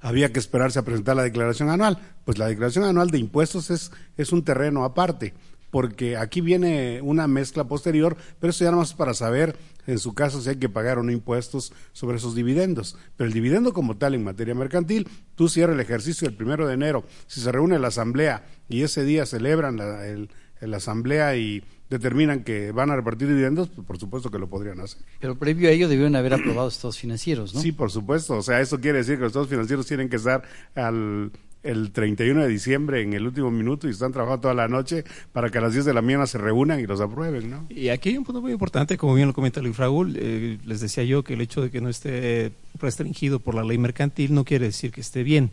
había 0.00 0.32
que 0.32 0.38
esperarse 0.38 0.78
a 0.78 0.84
presentar 0.84 1.16
la 1.16 1.22
declaración 1.22 1.70
anual. 1.70 1.98
Pues 2.24 2.38
la 2.38 2.46
declaración 2.46 2.84
anual 2.84 3.10
de 3.10 3.18
impuestos 3.18 3.70
es, 3.70 3.90
es 4.16 4.32
un 4.32 4.44
terreno 4.44 4.84
aparte, 4.84 5.34
porque 5.70 6.16
aquí 6.16 6.40
viene 6.40 7.00
una 7.02 7.26
mezcla 7.26 7.64
posterior, 7.64 8.16
pero 8.38 8.50
eso 8.50 8.64
ya 8.64 8.70
no 8.70 8.78
más 8.78 8.94
para 8.94 9.14
saber, 9.14 9.56
en 9.86 9.98
su 9.98 10.14
caso, 10.14 10.40
si 10.40 10.50
hay 10.50 10.56
que 10.56 10.68
pagar 10.68 10.98
o 10.98 11.02
no 11.02 11.12
impuestos 11.12 11.72
sobre 11.92 12.18
esos 12.18 12.34
dividendos. 12.34 12.96
Pero 13.16 13.28
el 13.28 13.34
dividendo 13.34 13.72
como 13.72 13.96
tal 13.96 14.14
en 14.14 14.24
materia 14.24 14.54
mercantil, 14.54 15.08
tú 15.34 15.48
cierras 15.48 15.74
el 15.74 15.80
ejercicio 15.80 16.28
el 16.28 16.36
primero 16.36 16.66
de 16.66 16.74
enero, 16.74 17.04
si 17.26 17.40
se 17.40 17.52
reúne 17.52 17.78
la 17.78 17.88
asamblea 17.88 18.46
y 18.68 18.82
ese 18.82 19.04
día 19.04 19.26
celebran 19.26 19.76
la, 19.76 20.06
el, 20.06 20.30
la 20.60 20.78
asamblea 20.78 21.36
y 21.36 21.62
determinan 21.90 22.44
que 22.44 22.72
van 22.72 22.90
a 22.90 22.96
repartir 22.96 23.28
dividendos, 23.28 23.68
pues 23.68 23.86
por 23.86 23.98
supuesto 23.98 24.30
que 24.30 24.38
lo 24.38 24.48
podrían 24.48 24.80
hacer. 24.80 25.02
Pero 25.20 25.38
previo 25.38 25.68
a 25.68 25.72
ello 25.72 25.88
debieron 25.88 26.16
haber 26.16 26.34
aprobado 26.34 26.68
estados 26.68 26.98
financieros, 26.98 27.54
¿no? 27.54 27.60
Sí, 27.60 27.72
por 27.72 27.90
supuesto. 27.90 28.36
O 28.36 28.42
sea, 28.42 28.60
eso 28.60 28.80
quiere 28.80 28.98
decir 28.98 29.16
que 29.16 29.22
los 29.22 29.30
estados 29.30 29.48
financieros 29.48 29.86
tienen 29.86 30.08
que 30.08 30.16
estar 30.16 30.42
al 30.74 31.30
el 31.64 31.92
31 31.92 32.42
de 32.42 32.48
diciembre 32.48 33.00
en 33.00 33.14
el 33.14 33.26
último 33.26 33.50
minuto 33.50 33.88
y 33.88 33.90
están 33.90 34.12
trabajando 34.12 34.42
toda 34.42 34.54
la 34.54 34.68
noche 34.68 35.04
para 35.32 35.48
que 35.48 35.58
a 35.58 35.60
las 35.62 35.72
10 35.72 35.86
de 35.86 35.94
la 35.94 36.02
mañana 36.02 36.26
se 36.26 36.38
reúnan 36.38 36.78
y 36.78 36.86
los 36.86 37.00
aprueben, 37.00 37.50
¿no? 37.50 37.66
Y 37.70 37.88
aquí 37.88 38.10
hay 38.10 38.18
un 38.18 38.24
punto 38.24 38.42
muy 38.42 38.52
importante, 38.52 38.98
como 38.98 39.14
bien 39.14 39.28
lo 39.28 39.34
comenta 39.34 39.62
Luis 39.62 39.76
Raúl, 39.76 40.14
eh, 40.18 40.58
les 40.64 40.80
decía 40.80 41.04
yo 41.04 41.24
que 41.24 41.32
el 41.32 41.40
hecho 41.40 41.62
de 41.62 41.70
que 41.70 41.80
no 41.80 41.88
esté 41.88 42.52
restringido 42.78 43.40
por 43.40 43.54
la 43.54 43.64
ley 43.64 43.78
mercantil 43.78 44.34
no 44.34 44.44
quiere 44.44 44.66
decir 44.66 44.92
que 44.92 45.00
esté 45.00 45.22
bien. 45.22 45.52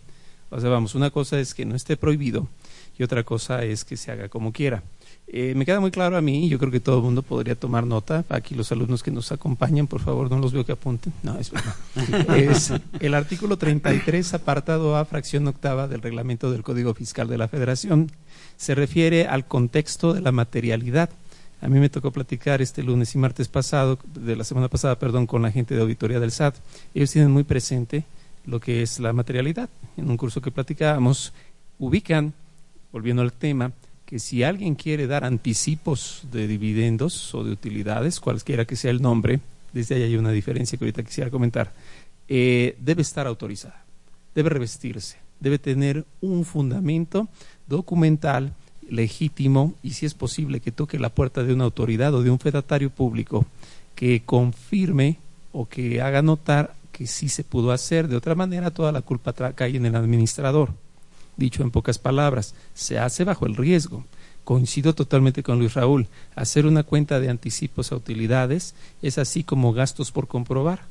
O 0.50 0.60
sea, 0.60 0.70
vamos, 0.70 0.96
una 0.96 1.12
cosa 1.12 1.40
es 1.40 1.54
que 1.54 1.66
no 1.66 1.76
esté 1.76 1.96
prohibido 1.96 2.50
y 3.02 3.04
otra 3.04 3.24
cosa 3.24 3.64
es 3.64 3.84
que 3.84 3.98
se 3.98 4.12
haga 4.12 4.30
como 4.30 4.54
quiera. 4.54 4.84
Eh, 5.28 5.56
me 5.56 5.66
queda 5.66 5.80
muy 5.80 5.90
claro 5.90 6.18
a 6.18 6.22
mí, 6.22 6.48
yo 6.50 6.60
creo 6.60 6.72
que 6.72 6.80
todo 6.80 6.98
el 6.98 7.04
mundo 7.04 7.24
podría 7.24 7.56
tomar 7.56 7.88
nota. 7.88 8.24
Aquí 8.30 8.54
los 8.54 8.72
alumnos 8.72 9.02
que 9.02 9.10
nos 9.10 9.32
acompañan, 9.32 9.88
por 9.88 10.02
favor, 10.02 10.30
no 10.30 10.38
los 10.38 10.54
veo 10.54 10.64
que 10.64 10.74
apunten. 10.74 11.12
No, 11.24 11.40
es 11.40 11.50
verdad. 11.50 11.76
es 12.38 12.72
el 13.00 13.16
artículo 13.16 13.58
33, 13.58 14.36
apartado 14.36 14.96
A, 14.98 15.06
fracción 15.06 15.48
octava 15.48 15.88
del 15.88 16.04
reglamento 16.04 16.52
del 16.52 16.62
Código 16.62 16.94
Fiscal 16.94 17.28
de 17.28 17.40
la 17.40 17.48
Federación. 17.48 18.12
Se 18.56 18.76
refiere 18.76 19.26
al 19.26 19.48
contexto 19.48 20.14
de 20.14 20.22
la 20.22 20.32
materialidad. 20.32 21.10
A 21.60 21.70
mí 21.70 21.80
me 21.80 21.90
tocó 21.90 22.12
platicar 22.12 22.62
este 22.62 22.84
lunes 22.84 23.16
y 23.16 23.18
martes 23.18 23.48
pasado, 23.48 23.98
de 24.14 24.36
la 24.36 24.44
semana 24.44 24.68
pasada, 24.68 25.00
perdón, 25.00 25.26
con 25.26 25.42
la 25.42 25.52
gente 25.52 25.74
de 25.74 25.82
auditoría 25.82 26.20
del 26.20 26.32
SAT. 26.32 26.56
Ellos 26.94 27.10
tienen 27.10 27.32
muy 27.32 27.46
presente 27.46 28.04
lo 28.46 28.60
que 28.60 28.84
es 28.84 29.00
la 29.00 29.12
materialidad. 29.12 29.70
En 29.98 30.12
un 30.12 30.18
curso 30.18 30.40
que 30.40 30.52
platicábamos, 30.52 31.34
ubican, 31.80 32.34
volviendo 32.92 33.22
al 33.22 33.34
tema, 33.34 33.72
que 34.06 34.20
si 34.20 34.44
alguien 34.44 34.76
quiere 34.76 35.08
dar 35.08 35.24
anticipos 35.24 36.24
de 36.32 36.48
dividendos 36.48 37.34
o 37.34 37.44
de 37.44 37.52
utilidades, 37.52 38.20
cualquiera 38.20 38.66
que 38.66 38.76
sea 38.76 38.92
el 38.92 39.02
nombre, 39.02 39.40
desde 39.74 39.96
ahí 39.96 40.04
hay 40.04 40.18
una 40.18 40.32
diferencia 40.32 40.78
que 40.78 40.84
ahorita 40.84 41.04
quisiera 41.04 41.30
comentar, 41.30 41.74
eh, 42.28 42.76
debe 42.80 43.02
estar 43.02 43.28
autorizada, 43.28 43.86
debe 44.36 44.50
revestirse, 44.50 45.18
debe 45.40 45.60
tener 45.60 46.06
un 46.20 46.44
fundamento 46.44 47.30
documental 47.68 48.54
legítimo 48.90 49.74
y 49.82 49.92
si 49.92 50.06
es 50.06 50.14
posible 50.14 50.60
que 50.60 50.72
toque 50.72 51.00
la 51.00 51.10
puerta 51.10 51.44
de 51.44 51.54
una 51.54 51.64
autoridad 51.64 52.14
o 52.14 52.22
de 52.22 52.30
un 52.30 52.40
fedatario 52.40 52.90
público 52.90 53.46
que 53.96 54.24
confirme 54.26 55.18
o 55.54 55.68
que 55.68 56.02
haga 56.02 56.22
notar 56.22 56.76
que 56.92 57.08
sí 57.08 57.30
se 57.30 57.44
pudo 57.44 57.72
hacer. 57.72 58.08
De 58.08 58.16
otra 58.16 58.36
manera, 58.36 58.72
toda 58.72 58.92
la 58.92 59.02
culpa 59.02 59.34
cae 59.34 59.78
en 59.78 59.86
el 59.86 59.96
administrador. 59.96 60.74
Dicho 61.42 61.64
en 61.64 61.72
pocas 61.72 61.98
palabras, 61.98 62.54
se 62.76 63.00
hace 63.00 63.24
bajo 63.24 63.48
el 63.48 63.56
riesgo. 63.56 64.06
Coincido 64.44 64.94
totalmente 64.94 65.42
con 65.42 65.58
Luis 65.58 65.74
Raúl. 65.74 66.06
Hacer 66.36 66.68
una 66.68 66.84
cuenta 66.84 67.20
de 67.20 67.30
anticipos 67.30 67.92
a 67.92 67.96
utilidades 67.96 68.76
es 69.02 69.18
así 69.18 69.44
como 69.44 69.74
gastos 69.74 70.12
por 70.12 70.28
comprobar 70.28 70.82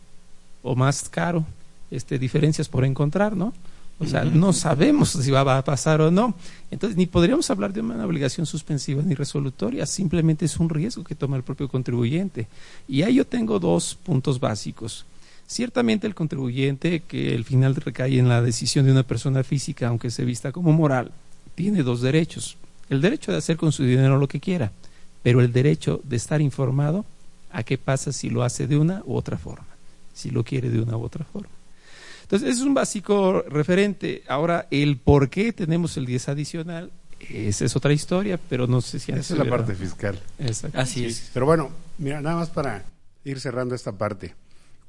o 0.64 0.74
más 0.74 1.08
caro, 1.08 1.44
este, 1.92 2.18
diferencias 2.18 2.68
por 2.68 2.84
encontrar, 2.84 3.36
¿no? 3.36 3.54
O 4.00 4.06
sea, 4.06 4.24
no 4.24 4.52
sabemos 4.52 5.10
si 5.10 5.30
va 5.30 5.56
a 5.56 5.62
pasar 5.62 6.00
o 6.00 6.10
no. 6.10 6.34
Entonces, 6.72 6.96
ni 6.96 7.06
podríamos 7.06 7.48
hablar 7.48 7.72
de 7.72 7.82
una 7.82 8.04
obligación 8.04 8.44
suspensiva 8.44 9.04
ni 9.04 9.14
resolutoria, 9.14 9.86
simplemente 9.86 10.46
es 10.46 10.56
un 10.56 10.68
riesgo 10.68 11.04
que 11.04 11.14
toma 11.14 11.36
el 11.36 11.44
propio 11.44 11.68
contribuyente. 11.68 12.48
Y 12.88 13.02
ahí 13.02 13.14
yo 13.14 13.24
tengo 13.24 13.60
dos 13.60 13.94
puntos 13.94 14.40
básicos. 14.40 15.06
Ciertamente 15.50 16.06
el 16.06 16.14
contribuyente, 16.14 17.00
que 17.00 17.34
el 17.34 17.44
final 17.44 17.74
recae 17.74 18.20
en 18.20 18.28
la 18.28 18.40
decisión 18.40 18.86
de 18.86 18.92
una 18.92 19.02
persona 19.02 19.42
física, 19.42 19.88
aunque 19.88 20.12
se 20.12 20.24
vista 20.24 20.52
como 20.52 20.70
moral, 20.70 21.10
tiene 21.56 21.82
dos 21.82 22.02
derechos. 22.02 22.56
El 22.88 23.00
derecho 23.00 23.32
de 23.32 23.38
hacer 23.38 23.56
con 23.56 23.72
su 23.72 23.82
dinero 23.82 24.16
lo 24.16 24.28
que 24.28 24.38
quiera, 24.38 24.70
pero 25.24 25.40
el 25.40 25.52
derecho 25.52 26.02
de 26.04 26.14
estar 26.14 26.40
informado 26.40 27.04
a 27.50 27.64
qué 27.64 27.78
pasa 27.78 28.12
si 28.12 28.30
lo 28.30 28.44
hace 28.44 28.68
de 28.68 28.78
una 28.78 29.02
u 29.04 29.16
otra 29.16 29.38
forma, 29.38 29.66
si 30.14 30.30
lo 30.30 30.44
quiere 30.44 30.70
de 30.70 30.80
una 30.80 30.96
u 30.96 31.02
otra 31.02 31.24
forma. 31.24 31.50
Entonces, 32.22 32.48
es 32.48 32.60
un 32.60 32.72
básico 32.72 33.42
referente. 33.48 34.22
Ahora, 34.28 34.68
el 34.70 34.98
por 34.98 35.30
qué 35.30 35.52
tenemos 35.52 35.96
el 35.96 36.06
10 36.06 36.28
adicional, 36.28 36.92
esa 37.28 37.64
es 37.64 37.74
otra 37.74 37.92
historia, 37.92 38.38
pero 38.48 38.68
no 38.68 38.80
sé 38.80 39.00
si... 39.00 39.10
Esa 39.10 39.34
es 39.34 39.40
la 39.40 39.50
parte 39.50 39.74
fiscal. 39.74 40.16
Así 40.74 41.06
es. 41.06 41.28
Pero 41.34 41.44
bueno, 41.44 41.70
mira, 41.98 42.20
nada 42.20 42.36
más 42.36 42.50
para 42.50 42.84
ir 43.24 43.40
cerrando 43.40 43.74
esta 43.74 43.90
parte. 43.90 44.32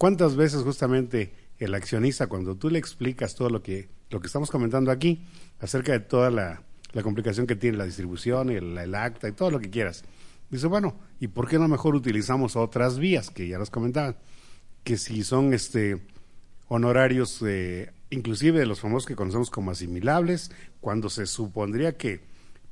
¿Cuántas 0.02 0.36
veces 0.36 0.64
justamente 0.64 1.32
el 1.60 1.76
accionista, 1.76 2.26
cuando 2.26 2.56
tú 2.56 2.72
le 2.72 2.80
explicas 2.80 3.36
todo 3.36 3.52
lo 3.52 3.62
que, 3.62 3.88
lo 4.10 4.20
que 4.20 4.26
estamos 4.26 4.50
comentando 4.50 4.90
aquí, 4.90 5.28
acerca 5.60 5.92
de 5.92 6.00
toda 6.00 6.32
la, 6.32 6.64
la 6.94 7.04
complicación 7.04 7.46
que 7.46 7.56
tiene 7.56 7.78
la 7.78 7.86
distribución, 7.86 8.50
el, 8.50 8.76
el, 8.80 8.96
acta 8.96 9.30
y 9.30 9.34
todo 9.34 9.52
lo 9.52 9.60
que 9.60 9.70
quieras, 9.70 10.04
dice, 10.50 10.66
bueno, 10.66 10.96
¿y 11.20 11.28
por 11.28 11.48
qué 11.48 11.60
no 11.60 11.68
mejor 11.68 11.94
utilizamos 11.94 12.56
otras 12.56 12.98
vías 12.98 13.30
que 13.30 13.48
ya 13.48 13.60
nos 13.60 13.70
comentaban? 13.70 14.18
Que 14.84 14.98
si 14.98 15.24
son 15.24 15.54
este 15.54 16.02
honorarios, 16.68 17.40
eh, 17.46 17.94
inclusive 18.10 18.58
de 18.58 18.66
los 18.66 18.80
famosos 18.80 19.06
que 19.06 19.16
conocemos 19.16 19.52
como 19.52 19.70
asimilables, 19.70 20.50
cuando 20.80 21.12
se 21.12 21.28
supondría 21.28 21.96
que 21.96 22.22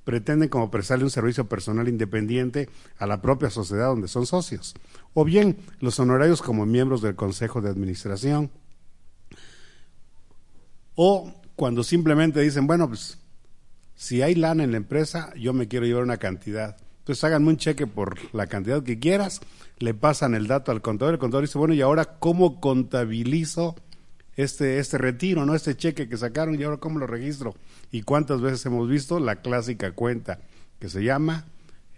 pretenden 0.10 0.50
como 0.50 0.72
prestarle 0.72 1.04
un 1.04 1.12
servicio 1.12 1.48
personal 1.48 1.88
independiente 1.88 2.68
a 2.98 3.06
la 3.06 3.22
propia 3.22 3.52
sociedad 3.52 3.90
donde 3.90 4.08
son 4.08 4.26
socios, 4.26 4.74
o 5.14 5.24
bien 5.24 5.58
los 5.82 6.00
honorarios 6.00 6.42
como 6.42 6.66
miembros 6.66 7.04
del 7.04 7.16
Consejo 7.16 7.62
de 7.62 7.70
Administración, 7.70 8.50
o 10.96 11.32
cuando 11.56 11.84
simplemente 11.84 12.42
dicen, 12.42 12.66
bueno, 12.66 12.88
pues 12.88 13.20
si 13.94 14.24
hay 14.24 14.34
lana 14.34 14.64
en 14.64 14.72
la 14.72 14.78
empresa, 14.78 15.32
yo 15.36 15.54
me 15.54 15.68
quiero 15.68 15.86
llevar 15.86 16.02
una 16.02 16.18
cantidad. 16.18 16.76
Entonces 16.98 17.24
háganme 17.24 17.50
un 17.50 17.58
cheque 17.58 17.86
por 17.86 18.18
la 18.34 18.48
cantidad 18.48 18.82
que 18.82 18.98
quieras, 18.98 19.42
le 19.78 19.94
pasan 19.94 20.34
el 20.34 20.48
dato 20.48 20.72
al 20.72 20.82
contador, 20.82 21.14
el 21.14 21.20
contador 21.20 21.46
dice, 21.46 21.60
bueno, 21.60 21.76
¿y 21.76 21.82
ahora 21.82 22.18
cómo 22.18 22.60
contabilizo 22.60 23.76
este, 24.44 24.80
este 24.80 24.98
retiro, 24.98 25.46
no 25.46 25.54
este 25.54 25.76
cheque 25.76 26.08
que 26.08 26.16
sacaron 26.16 26.58
y 26.58 26.64
ahora 26.64 26.78
cómo 26.78 26.98
lo 26.98 27.08
registro. 27.08 27.56
Y 27.92 28.04
cuántas 28.04 28.40
veces 28.40 28.66
hemos 28.66 28.88
visto 28.88 29.20
la 29.20 29.42
clásica 29.42 29.92
cuenta 29.92 30.40
que 30.80 30.88
se 30.88 31.04
llama 31.04 31.46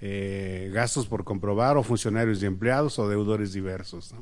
eh, 0.01 0.71
gastos 0.74 1.05
por 1.05 1.24
comprobar 1.24 1.77
o 1.77 1.83
funcionarios 1.83 2.41
y 2.41 2.48
empleados 2.48 2.98
o 2.98 3.07
deudores 3.07 3.53
diversos. 3.53 4.15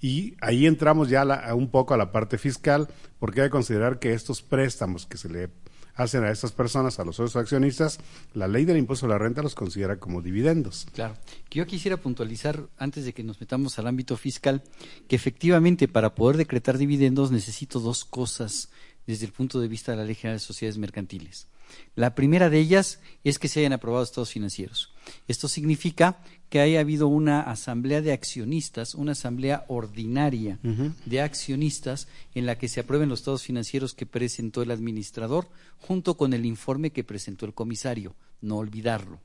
Y 0.00 0.34
ahí 0.40 0.66
entramos 0.66 1.10
ya 1.10 1.26
la, 1.26 1.54
un 1.54 1.68
poco 1.68 1.92
a 1.92 1.98
la 1.98 2.10
parte 2.10 2.38
fiscal, 2.38 2.88
porque 3.18 3.42
hay 3.42 3.48
que 3.48 3.52
considerar 3.52 3.98
que 3.98 4.14
estos 4.14 4.40
préstamos 4.40 5.04
que 5.04 5.18
se 5.18 5.28
le 5.28 5.50
hacen 5.94 6.24
a 6.24 6.30
estas 6.30 6.52
personas, 6.52 6.98
a 6.98 7.04
los 7.04 7.16
socios 7.16 7.36
accionistas, 7.36 7.98
la 8.34 8.48
ley 8.48 8.64
del 8.64 8.78
impuesto 8.78 9.06
a 9.06 9.10
la 9.10 9.18
renta 9.18 9.42
los 9.42 9.54
considera 9.54 9.98
como 9.98 10.22
dividendos. 10.22 10.86
Claro. 10.94 11.16
Yo 11.50 11.66
quisiera 11.66 11.96
puntualizar, 11.96 12.66
antes 12.78 13.04
de 13.04 13.12
que 13.12 13.22
nos 13.22 13.40
metamos 13.40 13.78
al 13.78 13.86
ámbito 13.86 14.16
fiscal, 14.16 14.62
que 15.08 15.16
efectivamente 15.16 15.88
para 15.88 16.14
poder 16.14 16.36
decretar 16.36 16.78
dividendos 16.78 17.30
necesito 17.30 17.80
dos 17.80 18.04
cosas 18.04 18.70
desde 19.06 19.26
el 19.26 19.32
punto 19.32 19.60
de 19.60 19.68
vista 19.68 19.92
de 19.92 19.98
la 19.98 20.04
Ley 20.04 20.14
General 20.14 20.38
de 20.38 20.44
Sociedades 20.44 20.78
Mercantiles. 20.78 21.48
La 21.94 22.14
primera 22.14 22.50
de 22.50 22.58
ellas 22.58 23.00
es 23.24 23.38
que 23.38 23.48
se 23.48 23.60
hayan 23.60 23.72
aprobado 23.72 24.04
estados 24.04 24.30
financieros. 24.30 24.92
Esto 25.28 25.48
significa 25.48 26.18
que 26.48 26.60
haya 26.60 26.80
habido 26.80 27.08
una 27.08 27.40
asamblea 27.40 28.02
de 28.02 28.12
accionistas, 28.12 28.94
una 28.94 29.12
asamblea 29.12 29.64
ordinaria 29.68 30.58
de 30.62 31.20
accionistas 31.20 32.08
en 32.34 32.46
la 32.46 32.58
que 32.58 32.68
se 32.68 32.80
aprueben 32.80 33.08
los 33.08 33.20
estados 33.20 33.42
financieros 33.42 33.94
que 33.94 34.06
presentó 34.06 34.62
el 34.62 34.70
administrador 34.70 35.48
junto 35.80 36.16
con 36.16 36.34
el 36.34 36.44
informe 36.44 36.90
que 36.90 37.04
presentó 37.04 37.46
el 37.46 37.54
comisario, 37.54 38.14
no 38.40 38.58
olvidarlo. 38.58 39.20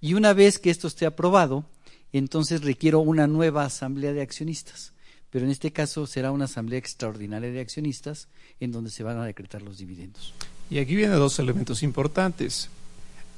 Y 0.00 0.14
una 0.14 0.34
vez 0.34 0.58
que 0.58 0.70
esto 0.70 0.88
esté 0.88 1.06
aprobado, 1.06 1.64
entonces 2.12 2.62
requiero 2.62 3.00
una 3.00 3.26
nueva 3.26 3.64
asamblea 3.64 4.12
de 4.12 4.22
accionistas. 4.22 4.92
Pero 5.30 5.44
en 5.44 5.50
este 5.50 5.72
caso 5.72 6.06
será 6.06 6.30
una 6.32 6.46
asamblea 6.46 6.78
extraordinaria 6.78 7.50
de 7.50 7.60
accionistas 7.60 8.28
en 8.60 8.72
donde 8.72 8.90
se 8.90 9.02
van 9.02 9.18
a 9.18 9.24
decretar 9.24 9.62
los 9.62 9.78
dividendos. 9.78 10.34
Y 10.70 10.78
aquí 10.78 10.96
vienen 10.96 11.18
dos 11.18 11.38
elementos 11.38 11.82
importantes. 11.82 12.70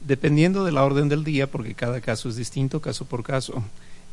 Dependiendo 0.07 0.65
de 0.65 0.73
la 0.73 0.85
orden 0.85 1.09
del 1.09 1.25
día, 1.25 1.49
porque 1.49 1.75
cada 1.75 2.01
caso 2.01 2.29
es 2.29 2.37
distinto, 2.37 2.81
caso 2.81 3.05
por 3.05 3.25
caso, 3.25 3.65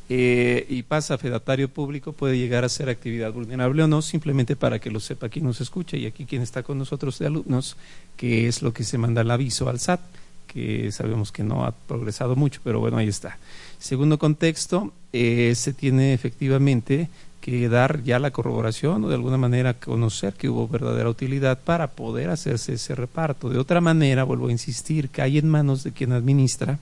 eh, 0.08 0.68
y 0.70 0.84
pasa 0.84 1.18
fedatario 1.18 1.68
público, 1.68 2.14
puede 2.14 2.38
llegar 2.38 2.64
a 2.64 2.70
ser 2.70 2.90
actividad 2.90 3.34
vulnerable 3.34 3.84
o 3.84 3.88
no, 3.88 4.02
simplemente 4.02 4.56
para 4.56 4.80
que 4.80 4.92
lo 4.92 5.00
sepa 5.00 5.30
quien 5.30 5.46
nos 5.46 5.62
escucha 5.62 5.98
y 5.98 6.06
aquí 6.06 6.26
quien 6.26 6.44
está 6.44 6.62
con 6.62 6.78
nosotros 6.78 7.18
de 7.18 7.26
alumnos, 7.26 7.76
que 8.16 8.48
es 8.48 8.62
lo 8.62 8.72
que 8.72 8.84
se 8.84 9.00
manda 9.00 9.22
el 9.22 9.32
aviso 9.32 9.68
al 9.68 9.80
SAT, 9.80 10.02
que 10.48 10.92
sabemos 10.92 11.32
que 11.32 11.44
no 11.44 11.66
ha 11.66 11.72
progresado 11.72 12.36
mucho, 12.36 12.62
pero 12.64 12.80
bueno, 12.80 12.98
ahí 12.98 13.08
está. 13.08 13.40
Segundo 13.80 14.20
contexto, 14.20 14.94
eh, 15.12 15.54
se 15.56 15.74
tiene 15.74 16.14
efectivamente 16.14 17.10
que 17.46 17.70
dar 17.70 18.02
ya 18.02 18.18
la 18.18 18.32
corroboración 18.32 19.04
o 19.04 19.08
de 19.08 19.14
alguna 19.14 19.38
manera 19.38 19.76
conocer 19.76 20.34
que 20.34 20.50
hubo 20.50 20.68
verdadera 20.68 21.12
utilidad 21.12 21.60
para 21.60 21.92
poder 21.92 22.32
hacerse 22.32 22.74
ese 22.74 22.96
reparto. 22.96 23.50
De 23.50 23.60
otra 23.60 23.82
manera, 23.82 24.24
vuelvo 24.24 24.48
a 24.48 24.52
insistir, 24.52 25.12
hay 25.18 25.38
en 25.38 25.48
manos 25.48 25.84
de 25.84 25.92
quien 25.92 26.12
administra 26.12 26.80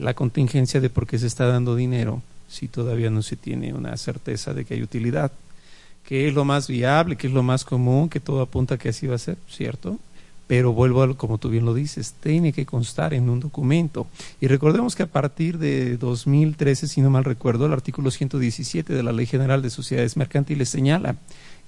la 0.00 0.14
contingencia 0.14 0.80
de 0.80 0.90
por 0.90 1.06
qué 1.06 1.16
se 1.16 1.28
está 1.28 1.46
dando 1.46 1.76
dinero 1.76 2.22
si 2.48 2.66
todavía 2.66 3.08
no 3.08 3.22
se 3.22 3.36
tiene 3.36 3.72
una 3.72 3.96
certeza 3.96 4.52
de 4.52 4.64
que 4.64 4.74
hay 4.74 4.82
utilidad. 4.82 5.30
¿Qué 6.04 6.26
es 6.26 6.34
lo 6.34 6.44
más 6.44 6.66
viable? 6.66 7.14
¿Qué 7.14 7.28
es 7.28 7.32
lo 7.32 7.44
más 7.44 7.64
común? 7.64 8.08
Que 8.08 8.18
todo 8.18 8.40
apunta 8.40 8.76
que 8.76 8.88
así 8.88 9.06
va 9.06 9.14
a 9.14 9.18
ser, 9.18 9.36
¿cierto? 9.48 10.00
Pero 10.46 10.72
vuelvo 10.72 11.02
a, 11.02 11.16
como 11.16 11.38
tú 11.38 11.48
bien 11.48 11.64
lo 11.64 11.74
dices, 11.74 12.14
tiene 12.20 12.52
que 12.52 12.66
constar 12.66 13.14
en 13.14 13.30
un 13.30 13.40
documento. 13.40 14.06
Y 14.40 14.46
recordemos 14.46 14.94
que 14.94 15.04
a 15.04 15.06
partir 15.06 15.58
de 15.58 15.96
2013, 15.96 16.86
si 16.86 17.00
no 17.00 17.10
mal 17.10 17.24
recuerdo, 17.24 17.66
el 17.66 17.72
artículo 17.72 18.10
117 18.10 18.92
de 18.92 19.02
la 19.02 19.12
Ley 19.12 19.26
General 19.26 19.62
de 19.62 19.70
Sociedades 19.70 20.16
Mercantiles 20.16 20.68
señala 20.68 21.16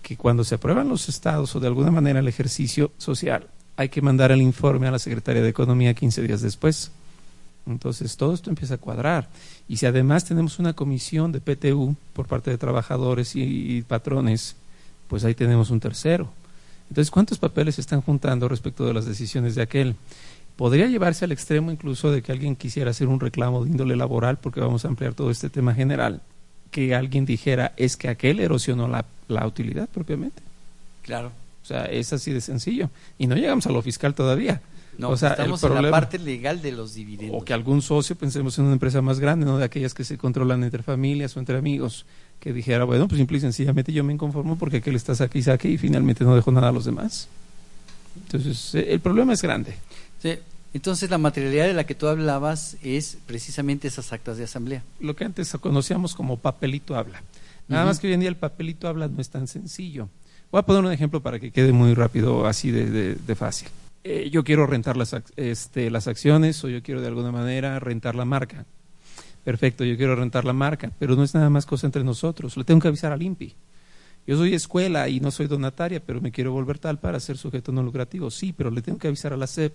que 0.03 0.17
cuando 0.17 0.45
se 0.45 0.57
aprueban 0.57 0.89
los 0.89 1.09
estados 1.09 1.57
o 1.57 1.61
de 1.61 1.67
alguna 1.67 1.91
manera 1.91 2.21
el 2.21 2.29
ejercicio 2.29 2.93
social, 2.99 3.47
hay 3.77 3.89
que 3.89 4.03
mandar 4.03 4.31
el 4.31 4.43
informe 4.43 4.87
a 4.87 4.91
la 4.91 4.99
Secretaría 4.99 5.43
de 5.43 5.49
Economía 5.49 5.95
15 5.95 6.23
días 6.23 6.43
después. 6.43 6.93
Entonces 7.67 8.17
todo 8.17 8.35
esto 8.35 8.51
empieza 8.51 8.75
a 8.75 8.79
cuadrar. 8.79 9.29
Y 9.69 9.79
si 9.79 9.87
además 9.87 10.25
tenemos 10.25 10.59
una 10.59 10.75
comisión 10.75 11.33
de 11.33 11.41
PTU 11.41 11.97
por 12.13 12.27
parte 12.27 12.51
de 12.51 12.59
trabajadores 12.59 13.35
y 13.35 13.83
patrones, 13.83 14.55
pues 15.09 15.25
ahí 15.25 15.35
tenemos 15.35 15.71
un 15.71 15.81
tercero 15.81 16.31
entonces, 16.89 17.11
¿cuántos 17.11 17.39
papeles 17.39 17.77
se 17.77 17.81
están 17.81 18.01
juntando 18.01 18.49
respecto 18.49 18.87
de 18.87 18.95
las 18.95 19.07
decisiones 19.07 19.55
de 19.55 19.63
aquel? 19.63 19.97
Podría 20.57 20.87
llevarse 20.87 21.25
al 21.25 21.33
extremo 21.33 21.71
incluso 21.71 22.11
de 22.11 22.23
que 22.23 22.33
alguien 22.33 22.57
quisiera 22.57 22.91
hacer 22.91 23.09
un 23.09 23.21
reclamo 23.21 23.65
de 23.65 23.71
índole 23.71 23.97
laboral, 23.97 24.39
porque 24.39 24.61
vamos 24.61 24.85
a 24.85 24.89
ampliar 24.89 25.15
todo 25.15 25.31
este 25.31 25.51
tema 25.51 25.75
general, 25.75 26.23
que 26.71 26.95
alguien 26.95 27.27
dijera 27.27 27.73
es 27.77 27.97
que 27.97 28.09
aquel 28.09 28.41
erosionó 28.41 28.89
la, 28.89 29.05
la 29.29 29.47
utilidad 29.47 29.89
propiamente. 29.89 30.43
Claro. 31.03 31.33
O 31.63 31.67
sea, 31.67 31.85
es 31.87 32.13
así 32.13 32.33
de 32.33 32.41
sencillo. 32.41 32.91
Y 33.19 33.27
no 33.27 33.35
llegamos 33.35 33.67
a 33.67 33.73
lo 33.73 33.83
fiscal 33.83 34.15
todavía. 34.15 34.63
No, 34.99 35.11
o 35.11 35.17
sea, 35.17 35.31
estamos 35.31 35.63
en 35.63 35.83
la 35.83 35.91
parte 35.91 36.19
legal 36.19 36.63
de 36.63 36.73
los 36.73 36.95
dividendos. 36.95 37.41
O 37.41 37.45
que 37.45 37.53
algún 37.53 37.83
socio, 37.83 38.17
pensemos 38.17 38.59
en 38.59 38.65
una 38.65 38.75
empresa 38.75 39.03
más 39.03 39.21
grande, 39.21 39.45
no 39.45 39.59
de 39.59 39.65
aquellas 39.65 39.95
que 39.95 40.05
se 40.05 40.17
controlan 40.17 40.65
entre 40.65 40.83
familias 40.83 41.37
o 41.37 41.41
entre 41.41 41.59
amigos, 41.59 42.07
que 42.41 42.53
dijera, 42.53 42.85
bueno, 42.85 43.07
pues 43.09 43.19
simple 43.19 43.39
y 43.39 43.41
sencillamente 43.41 43.93
yo 43.93 44.05
me 44.05 44.13
inconformo 44.13 44.57
porque 44.57 44.79
aquel 44.79 44.97
está 44.97 45.13
aquí 45.23 45.41
y 45.41 45.43
saque 45.43 45.69
y 45.69 45.79
finalmente 45.79 46.25
no 46.25 46.35
dejo 46.35 46.51
nada 46.51 46.69
a 46.69 46.73
los 46.73 46.85
demás. 46.85 47.29
Entonces, 48.17 48.75
eh, 48.75 48.87
el 48.93 49.01
problema 49.01 49.33
es 49.33 49.43
grande. 49.43 49.75
Sí. 50.21 50.39
Entonces, 50.73 51.09
la 51.09 51.19
materialidad 51.19 51.67
de 51.67 51.75
la 51.75 51.85
que 51.85 51.95
tú 51.95 52.07
hablabas 52.07 52.77
es 52.83 53.19
precisamente 53.27 53.89
esas 53.89 54.13
actas 54.13 54.37
de 54.37 54.45
asamblea. 54.45 54.83
Lo 55.01 55.17
que 55.17 55.25
antes 55.25 55.51
conocíamos 55.61 56.15
como 56.15 56.37
papelito 56.37 56.97
habla. 56.97 57.23
Nada 57.69 57.85
más 57.85 57.99
que 57.99 58.07
hoy 58.07 58.13
en 58.13 58.21
día 58.21 58.29
el 58.29 58.37
papelito 58.37 58.87
habla 58.87 59.09
no 59.09 59.21
es 59.21 59.31
tan 59.31 59.49
sencillo. 59.49 60.09
Voy 60.51 60.61
a 60.61 60.63
poner 60.63 60.85
un 60.85 60.93
ejemplo 60.93 61.21
para 61.21 61.41
que 61.41 61.51
quede 61.51 61.73
muy 61.73 61.95
rápido, 61.95 62.47
así 62.47 62.71
de, 62.71 63.35
fácil. 63.35 63.69
Eh, 64.09 64.31
yo 64.31 64.45
quiero 64.45 64.69
rentar 64.69 64.97
las, 64.97 65.17
este, 65.35 65.91
las 65.91 66.07
acciones 66.07 66.63
o 66.63 66.69
yo 66.69 66.81
quiero 66.81 67.01
de 67.01 67.09
alguna 67.09 67.33
manera 67.33 67.81
rentar 67.81 68.15
la 68.15 68.25
marca 68.25 68.65
perfecto, 69.43 69.85
yo 69.85 69.97
quiero 69.97 70.15
rentar 70.17 70.45
la 70.45 70.53
marca, 70.53 70.93
pero 70.99 71.15
no 71.15 71.23
es 71.23 71.33
nada 71.33 71.51
más 71.51 71.67
cosa 71.67 71.87
entre 71.87 72.03
nosotros, 72.03 72.57
le 72.57 72.65
tengo 72.65 72.81
que 72.81 72.89
avisar 72.89 73.13
al 73.13 73.23
INPI. 73.23 73.55
Yo 74.27 74.37
soy 74.37 74.55
escuela 74.55 75.09
y 75.09 75.21
no 75.21 75.31
soy 75.31 75.47
donataria, 75.47 76.01
pero 76.05 76.21
me 76.21 76.33
quiero 76.33 76.51
volver 76.51 76.81
tal 76.81 76.99
para 76.99 77.21
ser 77.21 77.37
sujeto 77.37 77.71
no 77.71 77.83
lucrativo. 77.83 78.31
Sí, 78.31 78.53
pero 78.53 78.73
le 78.73 78.83
tengo 78.83 78.99
que 78.99 79.07
avisar 79.07 79.33
a 79.33 79.37
la 79.37 79.47
SEP. 79.47 79.73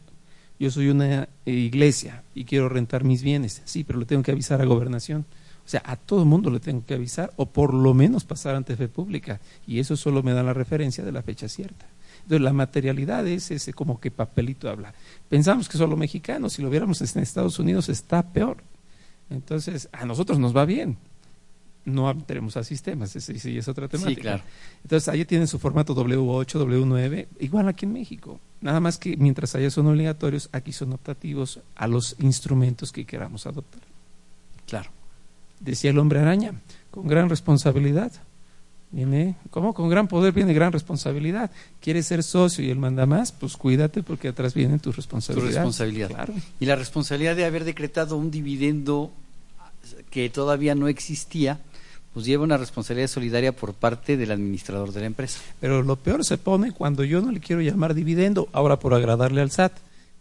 Yo 0.59 0.69
soy 0.71 0.89
una 0.89 1.29
eh, 1.45 1.51
iglesia 1.51 2.23
y 2.35 2.43
quiero 2.43 2.67
rentar 2.67 3.05
mis 3.05 3.23
bienes. 3.23 3.61
Sí, 3.63 3.85
pero 3.85 3.97
le 3.97 4.05
tengo 4.05 4.23
que 4.23 4.31
avisar 4.31 4.61
a 4.61 4.65
gobernación. 4.65 5.25
O 5.65 5.69
sea, 5.69 5.81
a 5.85 5.95
todo 5.95 6.19
el 6.19 6.25
mundo 6.25 6.49
le 6.49 6.59
tengo 6.59 6.85
que 6.85 6.95
avisar 6.95 7.31
o 7.37 7.45
por 7.45 7.73
lo 7.73 7.93
menos 7.93 8.25
pasar 8.25 8.55
ante 8.55 8.75
fe 8.75 8.89
pública. 8.89 9.39
Y 9.65 9.79
eso 9.79 9.95
solo 9.95 10.21
me 10.21 10.33
da 10.33 10.43
la 10.43 10.53
referencia 10.53 11.05
de 11.05 11.13
la 11.13 11.21
fecha 11.21 11.47
cierta. 11.47 11.85
Entonces, 12.31 12.45
la 12.45 12.53
materialidad 12.53 13.27
es 13.27 13.51
ese 13.51 13.73
como 13.73 13.99
que 13.99 14.09
papelito 14.09 14.69
habla. 14.69 14.93
Pensamos 15.27 15.67
que 15.67 15.77
solo 15.77 15.97
mexicanos, 15.97 16.53
si 16.53 16.61
lo 16.61 16.69
viéramos 16.69 17.01
en 17.01 17.21
Estados 17.21 17.59
Unidos, 17.59 17.89
está 17.89 18.23
peor. 18.23 18.63
Entonces, 19.29 19.89
a 19.91 20.05
nosotros 20.05 20.39
nos 20.39 20.55
va 20.55 20.63
bien. 20.63 20.95
No 21.83 22.15
tenemos 22.19 22.55
a 22.55 22.63
sistemas, 22.63 23.13
ese 23.17 23.37
sí 23.37 23.57
es 23.57 23.67
otra 23.67 23.89
temática. 23.89 24.15
Sí, 24.15 24.21
claro. 24.21 24.43
Entonces, 24.81 25.09
ahí 25.09 25.25
tienen 25.25 25.45
su 25.45 25.59
formato 25.59 25.93
W8, 25.93 26.57
W9, 26.57 27.27
igual 27.41 27.67
aquí 27.67 27.85
en 27.85 27.91
México. 27.91 28.39
Nada 28.61 28.79
más 28.79 28.97
que 28.97 29.17
mientras 29.17 29.53
allá 29.55 29.69
son 29.69 29.87
obligatorios, 29.87 30.47
aquí 30.53 30.71
son 30.71 30.93
optativos 30.93 31.59
a 31.75 31.85
los 31.87 32.15
instrumentos 32.19 32.93
que 32.93 33.03
queramos 33.03 33.45
adoptar. 33.45 33.81
Claro. 34.67 34.89
Decía 35.59 35.91
el 35.91 35.99
hombre 35.99 36.19
araña, 36.19 36.61
con 36.91 37.09
gran 37.09 37.27
responsabilidad. 37.27 38.13
Viene, 38.91 39.35
¿cómo? 39.49 39.73
Con 39.73 39.89
gran 39.89 40.07
poder 40.07 40.33
viene 40.33 40.53
gran 40.53 40.73
responsabilidad. 40.73 41.49
¿Quieres 41.79 42.07
ser 42.07 42.23
socio 42.23 42.63
y 42.63 42.69
él 42.69 42.77
manda 42.77 43.05
más? 43.05 43.31
Pues 43.31 43.55
cuídate 43.55 44.03
porque 44.03 44.27
atrás 44.27 44.53
viene 44.53 44.79
tu 44.79 44.91
responsabilidad. 44.91 45.47
Tu 45.47 45.55
responsabilidad. 45.55 46.09
Claro. 46.09 46.33
Y 46.59 46.65
la 46.65 46.75
responsabilidad 46.75 47.35
de 47.35 47.45
haber 47.45 47.63
decretado 47.63 48.17
un 48.17 48.31
dividendo 48.31 49.11
que 50.09 50.29
todavía 50.29 50.75
no 50.75 50.89
existía, 50.89 51.59
pues 52.13 52.25
lleva 52.25 52.43
una 52.43 52.57
responsabilidad 52.57 53.07
solidaria 53.07 53.55
por 53.55 53.73
parte 53.73 54.17
del 54.17 54.31
administrador 54.31 54.91
de 54.91 54.99
la 54.99 55.05
empresa. 55.05 55.39
Pero 55.61 55.81
lo 55.81 55.95
peor 55.95 56.25
se 56.25 56.37
pone 56.37 56.73
cuando 56.73 57.05
yo 57.05 57.21
no 57.21 57.31
le 57.31 57.39
quiero 57.39 57.61
llamar 57.61 57.93
dividendo, 57.93 58.49
ahora 58.51 58.77
por 58.77 58.93
agradarle 58.93 59.41
al 59.41 59.51
SAT, 59.51 59.73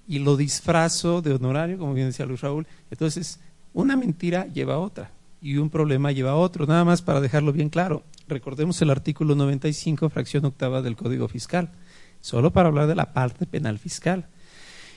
y 0.06 0.20
lo 0.20 0.37
disfrazo 0.37 1.22
de 1.22 1.35
honorario, 1.35 1.78
como 1.78 1.94
bien 1.94 2.09
decía 2.09 2.26
Luis 2.26 2.40
Raúl. 2.40 2.66
Entonces, 2.90 3.38
una 3.74 3.96
mentira 3.96 4.46
lleva 4.46 4.74
a 4.74 4.78
otra 4.78 5.11
y 5.42 5.56
un 5.56 5.70
problema 5.70 6.12
lleva 6.12 6.33
a 6.33 6.37
otro, 6.37 6.66
nada 6.66 6.85
más 6.85 7.02
para 7.02 7.20
dejarlo 7.20 7.52
bien 7.52 7.68
claro. 7.68 8.02
Recordemos 8.31 8.81
el 8.81 8.90
artículo 8.90 9.35
95, 9.35 10.09
fracción 10.09 10.45
octava 10.45 10.83
del 10.83 10.97
Código 10.97 11.27
Fiscal, 11.27 11.71
solo 12.21 12.53
para 12.53 12.69
hablar 12.69 12.87
de 12.87 12.95
la 12.95 13.12
parte 13.12 13.45
penal 13.45 13.79
fiscal. 13.79 14.27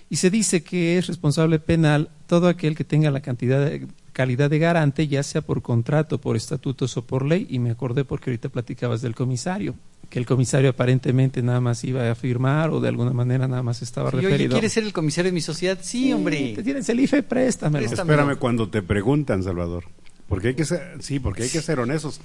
Y 0.10 0.18
se 0.18 0.30
dice 0.30 0.64
que 0.64 1.00
es 1.00 1.08
responsable 1.08 1.58
penal 1.58 2.10
todo 2.28 2.48
aquel 2.48 2.76
que 2.76 2.84
tenga 2.84 3.10
la 3.10 3.22
cantidad 3.22 3.66
de, 3.66 3.88
calidad 4.12 4.52
de 4.52 4.60
garante, 4.60 5.08
ya 5.08 5.24
sea 5.24 5.42
por 5.42 5.64
contrato, 5.64 6.22
por 6.22 6.36
estatutos 6.36 6.96
o 6.98 7.06
por 7.06 7.26
ley, 7.26 7.48
y 7.50 7.58
me 7.58 7.72
acordé 7.72 8.06
porque 8.06 8.30
ahorita 8.30 8.50
platicabas 8.50 9.02
del 9.02 9.16
comisario, 9.16 9.74
que 10.12 10.20
el 10.20 10.28
comisario 10.28 10.70
aparentemente 10.70 11.42
nada 11.42 11.60
más 11.60 11.84
iba 11.84 12.12
a 12.12 12.14
firmar 12.14 12.70
o 12.70 12.80
de 12.80 12.90
alguna 12.90 13.14
manera 13.14 13.48
nada 13.48 13.64
más 13.64 13.82
estaba 13.82 14.12
sí, 14.12 14.18
referido. 14.18 14.36
Oye, 14.36 14.50
¿quieres 14.50 14.74
ser 14.74 14.84
el 14.84 14.94
comisario 14.94 15.32
de 15.32 15.34
mi 15.34 15.42
sociedad? 15.42 15.80
Sí, 15.82 16.14
hombre. 16.14 16.54
Te 16.56 16.62
tienes 16.62 16.88
el 16.88 17.00
IFE, 17.00 17.24
préstamelo. 17.24 17.88
Espérame 17.88 18.38
cuando 18.38 18.70
te 18.70 18.84
preguntan, 18.84 19.42
Salvador. 19.42 19.86
Porque 20.30 20.50
hay 20.50 20.54
que 20.54 20.66
ser, 20.66 20.98
sí, 21.00 21.20
porque 21.20 21.44
hay 21.44 21.50
que 21.50 21.62
ser 21.62 21.80
honestos. 21.80 22.22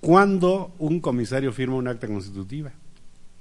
¿Cuándo 0.00 0.72
un 0.78 1.00
comisario 1.00 1.52
firma 1.52 1.76
un 1.76 1.88
acta 1.88 2.06
constitutiva? 2.06 2.72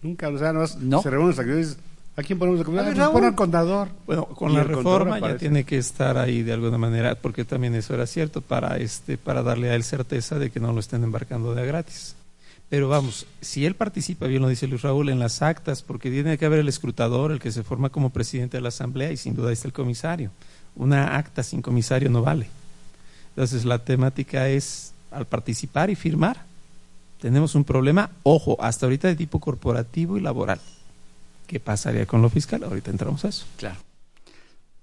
Nunca, 0.02 0.30
o 0.30 0.38
sea, 0.38 0.54
no, 0.54 0.68
se 0.68 1.10
reúnen 1.10 1.30
los 1.30 1.40
actividades 1.40 1.78
¿A 2.18 2.24
quién 2.24 2.40
ponemos 2.40 2.62
el 2.62 2.66
contador? 2.66 2.94
Pues 2.96 3.10
pon 3.10 3.24
al 3.26 3.36
contador. 3.36 3.90
Bueno, 4.08 4.26
con 4.26 4.54
la 4.54 4.64
reforma 4.64 5.20
ya 5.20 5.36
tiene 5.36 5.66
que 5.66 5.78
estar 5.78 6.18
ahí 6.18 6.44
de 6.44 6.54
alguna 6.54 6.78
manera, 6.78 7.16
porque 7.16 7.44
también 7.44 7.76
eso 7.76 7.94
era 7.94 8.08
cierto, 8.08 8.40
para, 8.40 8.78
este, 8.78 9.18
para 9.18 9.44
darle 9.44 9.70
a 9.70 9.76
él 9.76 9.84
certeza 9.84 10.40
de 10.40 10.50
que 10.50 10.62
no 10.62 10.72
lo 10.72 10.80
estén 10.80 11.04
embarcando 11.04 11.54
de 11.54 11.62
a 11.62 11.66
gratis. 11.66 12.16
Pero 12.70 12.88
vamos, 12.88 13.28
si 13.42 13.66
él 13.66 13.76
participa, 13.76 14.28
bien 14.28 14.42
lo 14.42 14.48
dice 14.48 14.66
Luis 14.68 14.82
Raúl, 14.82 15.10
en 15.10 15.20
las 15.20 15.42
actas, 15.42 15.82
porque 15.82 16.10
tiene 16.10 16.38
que 16.38 16.46
haber 16.46 16.60
el 16.60 16.70
escrutador, 16.70 17.34
el 17.34 17.40
que 17.40 17.52
se 17.52 17.64
forma 17.64 17.90
como 17.90 18.12
presidente 18.12 18.58
de 18.58 18.62
la 18.62 18.70
Asamblea, 18.70 19.12
y 19.12 19.18
sin 19.18 19.36
duda 19.36 19.52
está 19.52 19.68
el 19.68 19.74
comisario. 19.74 20.32
Una 20.76 21.18
acta 21.18 21.44
sin 21.44 21.62
comisario 21.62 22.10
no 22.10 22.22
vale. 22.22 22.48
Entonces 23.30 23.66
la 23.66 23.80
temática 23.80 24.48
es, 24.48 24.94
al 25.16 25.26
participar 25.26 25.90
y 25.90 25.96
firmar, 25.96 26.46
tenemos 27.20 27.56
un 27.56 27.64
problema, 27.64 28.12
ojo, 28.24 28.58
hasta 28.62 28.86
ahorita 28.86 29.08
de 29.08 29.16
tipo 29.16 29.40
corporativo 29.40 30.18
y 30.18 30.22
laboral 30.22 30.60
¿Qué 31.48 31.60
pasaría 31.60 32.06
con 32.06 32.22
lo 32.22 32.30
fiscal? 32.30 32.64
Ahorita 32.64 32.92
entramos 32.92 33.24
a 33.24 33.30
eso. 33.30 33.46
Claro. 33.58 33.78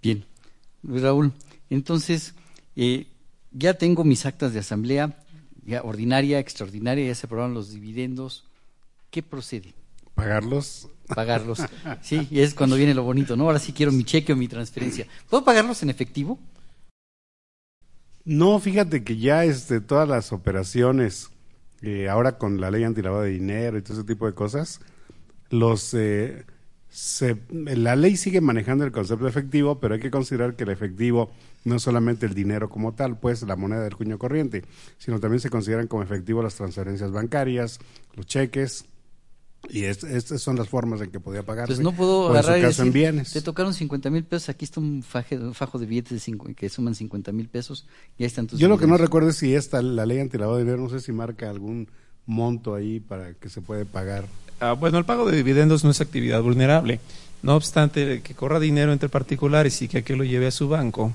Bien. 0.01 0.25
Raúl, 0.85 1.33
entonces, 1.71 2.35
eh, 2.77 3.07
ya 3.53 3.75
tengo 3.75 4.05
mis 4.05 4.27
actas 4.27 4.53
de 4.53 4.61
asamblea, 4.61 5.16
ya 5.64 5.83
ordinaria, 5.83 6.38
extraordinaria, 6.38 7.07
ya 7.07 7.14
se 7.14 7.27
aprobaron 7.27 7.55
los 7.55 7.71
dividendos. 7.71 8.45
¿Qué 9.11 9.23
procede? 9.23 9.75
Pagarlos. 10.14 10.88
Pagarlos. 11.07 11.61
Sí, 12.03 12.27
y 12.31 12.40
es 12.40 12.55
cuando 12.55 12.77
viene 12.77 12.95
lo 12.95 13.03
bonito, 13.03 13.37
¿no? 13.37 13.45
Ahora 13.45 13.59
sí 13.59 13.73
quiero 13.73 13.92
mi 13.92 14.05
cheque 14.05 14.33
o 14.33 14.37
mi 14.37 14.49
transferencia. 14.49 15.07
¿Puedo 15.29 15.45
pagarlos 15.45 15.83
en 15.83 15.90
efectivo? 15.90 16.38
No, 18.24 18.58
fíjate 18.61 19.02
que 19.02 19.16
ya 19.16 19.44
este, 19.44 19.80
todas 19.80 20.08
las 20.08 20.32
operaciones, 20.32 21.30
eh, 21.82 22.08
ahora 22.08 22.38
con 22.38 22.61
la 22.61 22.70
ley 22.70 22.85
antilavado 22.85 23.22
de 23.22 23.30
dinero 23.30 23.78
y 23.78 23.82
todo 23.82 23.98
ese 23.98 24.06
tipo 24.06 24.26
de 24.26 24.35
cosas, 24.35 24.80
los 25.50 25.92
eh, 25.94 26.44
se, 26.88 27.38
la 27.50 27.96
ley 27.96 28.16
sigue 28.16 28.40
manejando 28.40 28.85
el 28.85 28.92
concepto 28.92 29.24
de 29.24 29.30
efectivo, 29.30 29.80
pero 29.80 29.94
hay 29.94 30.00
que 30.00 30.11
considerar 30.11 30.54
que 30.54 30.64
el 30.64 30.70
efectivo 30.70 31.32
no 31.64 31.76
es 31.76 31.82
solamente 31.82 32.26
el 32.26 32.35
dinero 32.35 32.68
como 32.68 32.92
tal, 32.94 33.18
pues 33.18 33.42
la 33.42 33.56
moneda 33.56 33.82
del 33.82 33.96
cuño 33.96 34.18
corriente, 34.18 34.62
sino 34.98 35.18
también 35.18 35.40
se 35.40 35.50
consideran 35.50 35.87
como 35.87 36.02
efectivo 36.02 36.42
las 36.42 36.54
transferencias 36.54 37.11
bancarias, 37.11 37.80
los 38.14 38.26
cheques, 38.26 38.85
y 39.68 39.85
estas 39.85 40.40
son 40.42 40.57
las 40.57 40.68
formas 40.68 41.01
en 41.01 41.11
que 41.11 41.20
podía 41.20 41.42
pagar. 41.42 41.66
Pues 41.66 41.81
no 41.81 41.92
puedo 41.92 42.31
agarrar 42.31 42.59
y 42.59 42.62
decir, 42.62 42.87
en 42.87 42.92
bienes. 42.92 43.33
Te 43.33 43.42
tocaron 43.42 43.72
50 43.72 44.11
mil 44.11 44.25
pesos, 44.25 44.48
aquí 44.48 44.64
está 44.64 44.81
un, 44.81 45.03
fajo 45.03 45.79
de 45.79 45.87
billetes 45.87 46.12
de 46.12 46.20
cinco, 46.20 46.48
que 46.55 46.68
suman 46.68 46.94
50 46.94 47.33
mil 47.33 47.48
pesos 47.48 47.87
y 48.18 48.25
ahí 48.25 48.27
están 48.27 48.46
tus 48.46 48.59
Yo 48.59 48.68
lo 48.68 48.79
que 48.79 48.87
no 48.87 48.96
recuerdo 48.96 49.31
es 49.31 49.37
si 49.37 49.55
esta, 49.55 49.81
la 49.83 50.05
ley 50.07 50.18
antilavado 50.18 50.59
de 50.59 50.64
dinero, 50.64 50.83
no 50.83 50.88
sé 50.88 51.01
si 51.01 51.12
marca 51.12 51.48
algún 51.48 51.88
monto 52.27 52.75
ahí 52.75 53.01
para 53.01 53.35
que 53.35 53.48
se 53.48 53.61
puede 53.61 53.85
pagar. 53.85 54.27
Ah, 54.61 54.72
bueno, 54.72 54.98
el 54.98 55.05
pago 55.05 55.29
de 55.29 55.37
dividendos 55.37 55.85
no 55.85 55.90
es 55.90 56.01
actividad 56.01 56.42
vulnerable. 56.42 57.01
No 57.42 57.57
obstante, 57.57 58.20
que 58.22 58.35
corra 58.35 58.61
dinero 58.61 58.92
entre 58.92 59.09
particulares 59.09 59.81
y 59.83 59.88
que 59.88 59.98
aquel 59.98 60.18
lo 60.18 60.25
lleve 60.25 60.46
a 60.46 60.53
su 60.53 60.68
banco, 60.68 61.12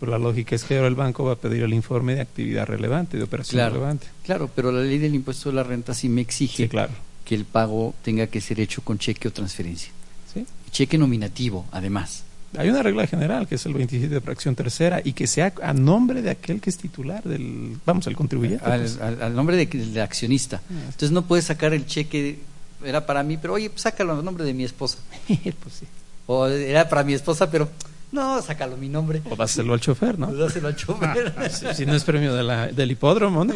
pues 0.00 0.10
la 0.10 0.18
lógica 0.18 0.56
es 0.56 0.64
que 0.64 0.76
ahora 0.76 0.88
el 0.88 0.96
banco 0.96 1.24
va 1.24 1.34
a 1.34 1.36
pedir 1.36 1.62
el 1.62 1.72
informe 1.72 2.16
de 2.16 2.22
actividad 2.22 2.66
relevante, 2.66 3.16
de 3.16 3.22
operación 3.22 3.64
relevante. 3.64 4.08
Claro, 4.24 4.50
pero 4.54 4.72
la 4.72 4.80
ley 4.80 4.98
del 4.98 5.14
impuesto 5.14 5.50
de 5.50 5.56
la 5.56 5.62
renta 5.62 5.94
sí 5.94 6.08
me 6.08 6.20
exige 6.20 6.68
claro 6.68 6.92
que 7.28 7.34
el 7.34 7.44
pago 7.44 7.94
tenga 8.02 8.26
que 8.26 8.40
ser 8.40 8.58
hecho 8.58 8.80
con 8.80 8.98
cheque 8.98 9.28
o 9.28 9.30
transferencia. 9.30 9.92
¿Sí? 10.32 10.46
Cheque 10.70 10.96
nominativo, 10.96 11.66
además. 11.72 12.24
Hay 12.56 12.70
una 12.70 12.82
regla 12.82 13.06
general 13.06 13.46
que 13.46 13.56
es 13.56 13.66
el 13.66 13.74
27 13.74 14.14
de 14.14 14.20
fracción 14.22 14.54
tercera 14.54 15.02
y 15.04 15.12
que 15.12 15.26
sea 15.26 15.52
a 15.62 15.74
nombre 15.74 16.22
de 16.22 16.30
aquel 16.30 16.62
que 16.62 16.70
es 16.70 16.78
titular 16.78 17.22
del, 17.22 17.76
vamos, 17.84 18.06
al 18.06 18.16
contribuyente. 18.16 18.64
Al, 18.64 18.80
pues. 18.80 19.32
nombre 19.32 19.66
del 19.66 20.00
accionista. 20.00 20.62
Ah, 20.70 20.74
Entonces 20.86 21.10
no 21.10 21.26
puedes 21.26 21.44
sacar 21.44 21.74
el 21.74 21.84
cheque, 21.84 22.38
era 22.82 23.04
para 23.04 23.22
mí, 23.22 23.36
pero 23.36 23.52
oye, 23.52 23.68
pues 23.68 23.82
sácalo 23.82 24.18
a 24.18 24.22
nombre 24.22 24.44
de 24.44 24.54
mi 24.54 24.64
esposa. 24.64 24.96
pues 25.26 25.74
sí. 25.78 25.86
O 26.26 26.46
era 26.46 26.88
para 26.88 27.04
mi 27.04 27.12
esposa, 27.12 27.50
pero 27.50 27.68
no, 28.10 28.40
sácalo 28.40 28.78
mi 28.78 28.88
nombre. 28.88 29.20
O 29.28 29.36
dáselo 29.36 29.74
al 29.74 29.80
chofer, 29.80 30.18
¿no? 30.18 30.28
O 30.28 30.34
dáselo 30.34 30.68
al 30.68 30.76
chofer. 30.76 31.34
si, 31.74 31.84
no 31.84 31.94
es 31.94 32.04
premio 32.04 32.34
de 32.34 32.42
la, 32.42 32.68
del 32.68 32.90
hipódromo, 32.90 33.44
¿no? 33.44 33.52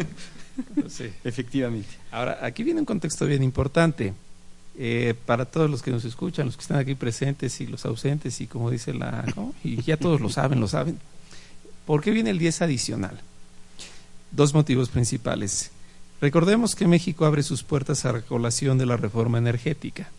sí. 0.87 1.05
Efectivamente. 1.23 1.89
Ahora, 2.11 2.39
aquí 2.41 2.63
viene 2.63 2.79
un 2.79 2.85
contexto 2.85 3.25
bien 3.25 3.43
importante. 3.43 4.13
Eh, 4.75 5.13
para 5.27 5.45
todos 5.45 5.69
los 5.69 5.83
que 5.83 5.91
nos 5.91 6.03
escuchan, 6.03 6.47
los 6.47 6.57
que 6.57 6.61
están 6.61 6.77
aquí 6.77 6.95
presentes 6.95 7.61
y 7.61 7.67
los 7.67 7.85
ausentes, 7.85 8.41
y 8.41 8.47
como 8.47 8.71
dice 8.71 8.93
la. 8.93 9.23
Y 9.63 9.81
ya 9.83 9.97
todos 9.97 10.19
lo 10.19 10.29
saben, 10.29 10.59
lo 10.59 10.67
saben. 10.67 10.97
¿Por 11.85 12.01
qué 12.01 12.11
viene 12.11 12.31
el 12.31 12.39
10 12.39 12.63
adicional? 12.63 13.19
Dos 14.31 14.53
motivos 14.53 14.89
principales. 14.89 15.71
Recordemos 16.21 16.75
que 16.75 16.87
México 16.87 17.25
abre 17.25 17.43
sus 17.43 17.63
puertas 17.63 18.05
a 18.05 18.13
la 18.13 18.21
colación 18.21 18.77
de 18.77 18.85
la 18.85 18.97
reforma 18.97 19.37
energética, 19.37 20.09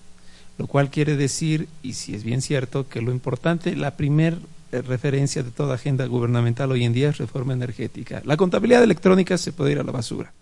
lo 0.59 0.67
cual 0.67 0.91
quiere 0.91 1.17
decir, 1.17 1.67
y 1.83 1.95
si 1.95 2.15
es 2.15 2.23
bien 2.23 2.43
cierto, 2.43 2.89
que 2.89 3.01
lo 3.01 3.11
importante, 3.11 3.75
la 3.75 3.97
primer 3.97 4.39
referencia 4.83 5.43
de 5.43 5.51
toda 5.51 5.75
agenda 5.75 6.07
gubernamental 6.07 6.71
hoy 6.73 6.85
en 6.85 6.93
día 6.93 7.11
es 7.11 7.19
reforma 7.19 7.53
energética. 7.53 8.23
La 8.25 8.37
contabilidad 8.37 8.83
electrónica 8.83 9.39
se 9.39 9.53
puede 9.53 9.73
ir 9.73 9.79
a 9.79 9.85
la 9.85 9.93
basura, 9.93 10.33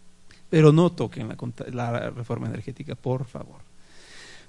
pero 0.51 0.73
no 0.73 0.91
toquen 0.91 1.29
la, 1.29 1.37
la 1.73 2.11
reforma 2.11 2.47
energética, 2.47 2.95
por 2.95 3.25
favor. 3.25 3.61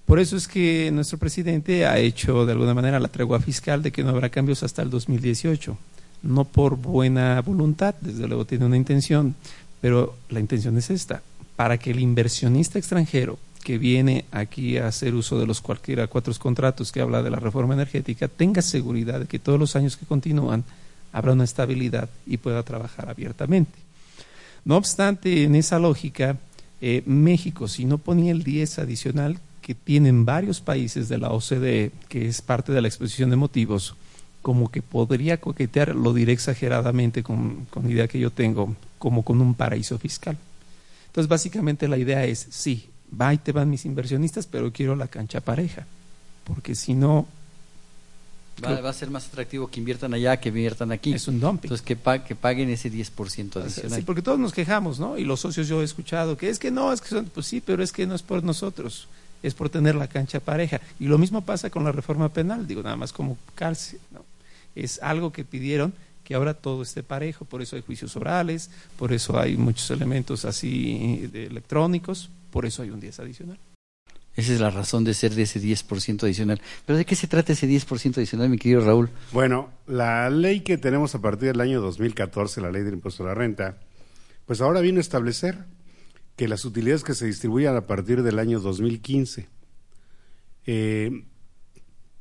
Por 0.05 0.19
eso 0.19 0.35
es 0.35 0.47
que 0.47 0.91
nuestro 0.91 1.17
presidente 1.17 1.85
ha 1.85 1.97
hecho 1.97 2.45
de 2.45 2.51
alguna 2.51 2.73
manera 2.73 2.99
la 2.99 3.07
tregua 3.07 3.39
fiscal 3.39 3.81
de 3.81 3.91
que 3.91 4.03
no 4.03 4.09
habrá 4.09 4.29
cambios 4.29 4.61
hasta 4.63 4.81
el 4.81 4.89
2018. 4.89 5.77
No 6.23 6.45
por 6.45 6.75
buena 6.75 7.41
voluntad, 7.41 7.95
desde 8.01 8.27
luego 8.27 8.45
tiene 8.45 8.65
una 8.65 8.77
intención, 8.77 9.35
pero 9.81 10.15
la 10.29 10.39
intención 10.39 10.77
es 10.77 10.89
esta, 10.89 11.21
para 11.55 11.77
que 11.77 11.91
el 11.91 11.99
inversionista 11.99 12.79
extranjero 12.79 13.39
que 13.63 13.77
viene 13.77 14.25
aquí 14.31 14.77
a 14.77 14.87
hacer 14.87 15.15
uso 15.15 15.39
de 15.39 15.45
los 15.45 15.61
cualquiera 15.61 16.07
cuatro 16.07 16.33
contratos 16.37 16.91
que 16.91 17.01
habla 17.01 17.23
de 17.23 17.29
la 17.29 17.39
reforma 17.39 17.73
energética 17.73 18.27
tenga 18.27 18.61
seguridad 18.61 19.21
de 19.21 19.25
que 19.25 19.39
todos 19.39 19.59
los 19.59 19.75
años 19.75 19.97
que 19.97 20.05
continúan 20.05 20.63
habrá 21.11 21.33
una 21.33 21.43
estabilidad 21.43 22.09
y 22.25 22.37
pueda 22.37 22.63
trabajar 22.63 23.09
abiertamente. 23.09 23.79
No 24.65 24.77
obstante, 24.77 25.43
en 25.43 25.55
esa 25.55 25.79
lógica, 25.79 26.37
eh, 26.81 27.03
México, 27.05 27.67
si 27.67 27.85
no 27.85 27.97
ponía 27.97 28.31
el 28.31 28.43
10 28.43 28.79
adicional 28.79 29.39
que 29.61 29.75
tienen 29.75 30.25
varios 30.25 30.59
países 30.59 31.07
de 31.07 31.17
la 31.17 31.29
OCDE, 31.29 31.91
que 32.09 32.27
es 32.27 32.41
parte 32.41 32.73
de 32.73 32.81
la 32.81 32.87
exposición 32.87 33.29
de 33.29 33.35
motivos, 33.35 33.95
como 34.41 34.69
que 34.69 34.81
podría 34.81 35.39
coquetear, 35.39 35.95
lo 35.95 36.13
diré 36.13 36.33
exageradamente 36.33 37.23
con, 37.23 37.65
con 37.69 37.85
la 37.85 37.91
idea 37.91 38.07
que 38.07 38.19
yo 38.19 38.29
tengo, 38.29 38.75
como 38.99 39.23
con 39.23 39.39
un 39.39 39.53
paraíso 39.53 39.97
fiscal. 39.97 40.37
Entonces, 41.07 41.29
básicamente 41.29 41.87
la 41.87 41.97
idea 41.97 42.25
es, 42.25 42.47
sí, 42.49 42.89
va 43.19 43.33
y 43.33 43.37
te 43.37 43.51
van 43.51 43.69
mis 43.69 43.85
inversionistas, 43.85 44.47
pero 44.47 44.71
quiero 44.71 44.95
la 44.95 45.07
cancha 45.07 45.41
pareja, 45.41 45.85
porque 46.43 46.75
si 46.75 46.93
no... 46.93 47.27
Va, 48.63 48.87
a 48.87 48.93
ser 48.93 49.09
más 49.09 49.27
atractivo 49.27 49.67
que 49.67 49.79
inviertan 49.79 50.13
allá 50.13 50.39
que 50.39 50.49
inviertan 50.49 50.91
aquí. 50.91 51.11
Es 51.11 51.27
un 51.27 51.39
dumping. 51.39 51.71
Entonces, 51.71 51.83
que, 51.83 51.97
que 52.21 52.35
paguen 52.35 52.69
ese 52.69 52.91
10% 52.91 53.61
adicional. 53.61 53.99
Sí, 53.99 54.05
porque 54.05 54.21
todos 54.21 54.37
nos 54.37 54.53
quejamos, 54.53 54.99
¿no? 54.99 55.17
Y 55.17 55.25
los 55.25 55.39
socios 55.39 55.67
yo 55.67 55.81
he 55.81 55.83
escuchado 55.83 56.37
que 56.37 56.49
es 56.49 56.59
que 56.59 56.69
no, 56.69 56.93
es 56.93 57.01
que 57.01 57.09
son, 57.09 57.25
pues 57.25 57.47
sí, 57.47 57.61
pero 57.61 57.83
es 57.83 57.91
que 57.91 58.05
no 58.05 58.13
es 58.13 58.21
por 58.21 58.43
nosotros, 58.43 59.07
es 59.41 59.55
por 59.55 59.69
tener 59.69 59.95
la 59.95 60.07
cancha 60.07 60.39
pareja. 60.39 60.79
Y 60.99 61.05
lo 61.05 61.17
mismo 61.17 61.41
pasa 61.41 61.71
con 61.71 61.83
la 61.83 61.91
reforma 61.91 62.29
penal, 62.29 62.67
digo, 62.67 62.83
nada 62.83 62.95
más 62.95 63.11
como 63.11 63.37
cárcel, 63.55 63.99
¿no? 64.11 64.23
Es 64.75 65.01
algo 65.01 65.31
que 65.31 65.43
pidieron 65.43 65.93
que 66.23 66.35
ahora 66.35 66.53
todo 66.53 66.83
esté 66.83 67.03
parejo, 67.03 67.45
por 67.45 67.61
eso 67.61 67.75
hay 67.75 67.81
juicios 67.81 68.15
orales, 68.15 68.69
por 68.97 69.13
eso 69.13 69.37
hay 69.37 69.57
muchos 69.57 69.89
elementos 69.91 70.45
así 70.45 71.27
de 71.31 71.45
electrónicos, 71.47 72.29
por 72.53 72.67
eso 72.67 72.83
hay 72.83 72.91
un 72.91 72.99
10 72.99 73.19
adicional. 73.19 73.59
Esa 74.35 74.53
es 74.53 74.59
la 74.59 74.69
razón 74.69 75.03
de 75.03 75.15
ser 75.15 75.33
de 75.33 75.41
ese 75.41 75.59
10% 75.59 76.23
adicional. 76.23 76.61
Pero 76.85 76.97
¿de 76.97 77.03
qué 77.03 77.15
se 77.15 77.25
trata 77.25 77.53
ese 77.53 77.67
10% 77.67 78.17
adicional, 78.17 78.47
mi 78.47 78.59
querido 78.59 78.85
Raúl? 78.85 79.09
Bueno, 79.31 79.71
la 79.87 80.29
ley 80.29 80.61
que 80.61 80.77
tenemos 80.77 81.15
a 81.15 81.19
partir 81.19 81.47
del 81.47 81.61
año 81.61 81.81
2014, 81.81 82.61
la 82.61 82.69
ley 82.69 82.83
del 82.83 82.93
impuesto 82.93 83.23
a 83.23 83.27
la 83.29 83.33
renta, 83.33 83.79
pues 84.45 84.61
ahora 84.61 84.81
viene 84.81 84.99
a 84.99 85.01
establecer 85.01 85.65
que 86.35 86.47
las 86.47 86.63
utilidades 86.63 87.03
que 87.03 87.15
se 87.15 87.25
distribuyan 87.25 87.75
a 87.75 87.87
partir 87.87 88.21
del 88.21 88.37
año 88.37 88.59
2015 88.59 89.47
eh, 90.67 91.25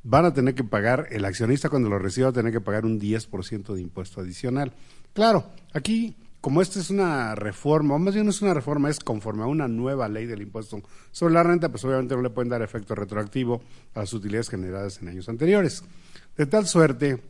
van 0.01 0.25
a 0.25 0.33
tener 0.33 0.55
que 0.55 0.63
pagar, 0.63 1.09
el 1.11 1.25
accionista 1.25 1.69
cuando 1.69 1.89
lo 1.89 1.99
reciba 1.99 2.25
va 2.25 2.31
a 2.31 2.33
tener 2.33 2.51
que 2.51 2.61
pagar 2.61 2.85
un 2.85 2.99
10% 2.99 3.71
de 3.71 3.81
impuesto 3.81 4.19
adicional. 4.19 4.73
Claro, 5.13 5.45
aquí 5.73 6.15
como 6.43 6.61
esta 6.61 6.81
es 6.81 6.89
una 6.89 7.35
reforma, 7.35 7.95
o 7.95 7.99
más 7.99 8.13
bien 8.13 8.25
no 8.25 8.31
es 8.31 8.41
una 8.41 8.53
reforma, 8.53 8.89
es 8.89 8.99
conforme 8.99 9.43
a 9.43 9.45
una 9.45 9.69
nueva 9.69 10.09
ley 10.09 10.25
del 10.25 10.41
impuesto 10.41 10.83
sobre 11.13 11.35
la 11.35 11.41
renta, 11.41 11.69
pues 11.69 11.85
obviamente 11.85 12.17
no 12.17 12.21
le 12.21 12.31
pueden 12.31 12.49
dar 12.49 12.61
efecto 12.61 12.95
retroactivo 12.95 13.63
a 13.93 14.01
las 14.01 14.11
utilidades 14.11 14.49
generadas 14.49 15.01
en 15.01 15.07
años 15.07 15.29
anteriores. 15.29 15.85
De 16.35 16.45
tal 16.45 16.67
suerte 16.67 17.21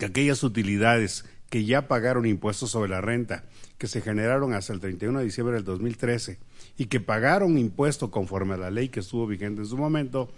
que 0.00 0.06
aquellas 0.06 0.42
utilidades 0.42 1.24
que 1.48 1.64
ya 1.64 1.86
pagaron 1.86 2.26
impuestos 2.26 2.72
sobre 2.72 2.90
la 2.90 3.00
renta, 3.00 3.44
que 3.78 3.86
se 3.86 4.00
generaron 4.00 4.52
hasta 4.52 4.72
el 4.72 4.80
31 4.80 5.20
de 5.20 5.24
diciembre 5.26 5.54
del 5.54 5.64
2013 5.64 6.40
y 6.76 6.86
que 6.86 6.98
pagaron 6.98 7.56
impuesto 7.56 8.10
conforme 8.10 8.54
a 8.54 8.56
la 8.56 8.72
ley 8.72 8.88
que 8.88 8.98
estuvo 8.98 9.28
vigente 9.28 9.60
en 9.60 9.68
su 9.68 9.76
momento, 9.76 10.32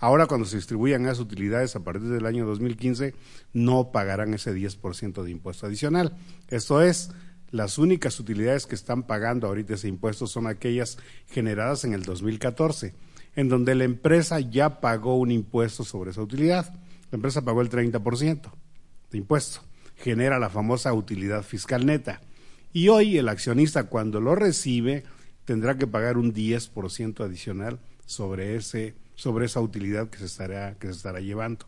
Ahora, 0.00 0.26
cuando 0.26 0.46
se 0.46 0.56
distribuyan 0.56 1.04
esas 1.04 1.20
utilidades 1.20 1.76
a 1.76 1.84
partir 1.84 2.08
del 2.08 2.24
año 2.24 2.46
2015, 2.46 3.14
no 3.52 3.92
pagarán 3.92 4.32
ese 4.32 4.54
10% 4.54 5.22
de 5.22 5.30
impuesto 5.30 5.66
adicional. 5.66 6.16
Esto 6.48 6.80
es, 6.80 7.10
las 7.50 7.76
únicas 7.76 8.18
utilidades 8.18 8.66
que 8.66 8.74
están 8.74 9.02
pagando 9.02 9.46
ahorita 9.46 9.74
ese 9.74 9.88
impuesto 9.88 10.26
son 10.26 10.46
aquellas 10.46 10.96
generadas 11.26 11.84
en 11.84 11.92
el 11.92 12.02
2014, 12.04 12.94
en 13.36 13.48
donde 13.50 13.74
la 13.74 13.84
empresa 13.84 14.40
ya 14.40 14.80
pagó 14.80 15.18
un 15.18 15.32
impuesto 15.32 15.84
sobre 15.84 16.12
esa 16.12 16.22
utilidad. 16.22 16.72
La 17.10 17.16
empresa 17.16 17.42
pagó 17.42 17.60
el 17.60 17.68
30% 17.68 18.50
de 19.10 19.18
impuesto. 19.18 19.60
Genera 19.96 20.38
la 20.38 20.48
famosa 20.48 20.94
utilidad 20.94 21.42
fiscal 21.42 21.84
neta. 21.84 22.22
Y 22.72 22.88
hoy 22.88 23.18
el 23.18 23.28
accionista 23.28 23.84
cuando 23.84 24.18
lo 24.22 24.34
recibe 24.34 25.04
tendrá 25.44 25.76
que 25.76 25.86
pagar 25.86 26.16
un 26.16 26.32
10% 26.32 27.22
adicional 27.22 27.80
sobre 28.06 28.56
ese 28.56 28.94
sobre 29.20 29.44
esa 29.44 29.60
utilidad 29.60 30.08
que 30.08 30.16
se 30.16 30.24
estará, 30.24 30.76
que 30.78 30.86
se 30.86 30.94
estará 30.94 31.20
llevando. 31.20 31.66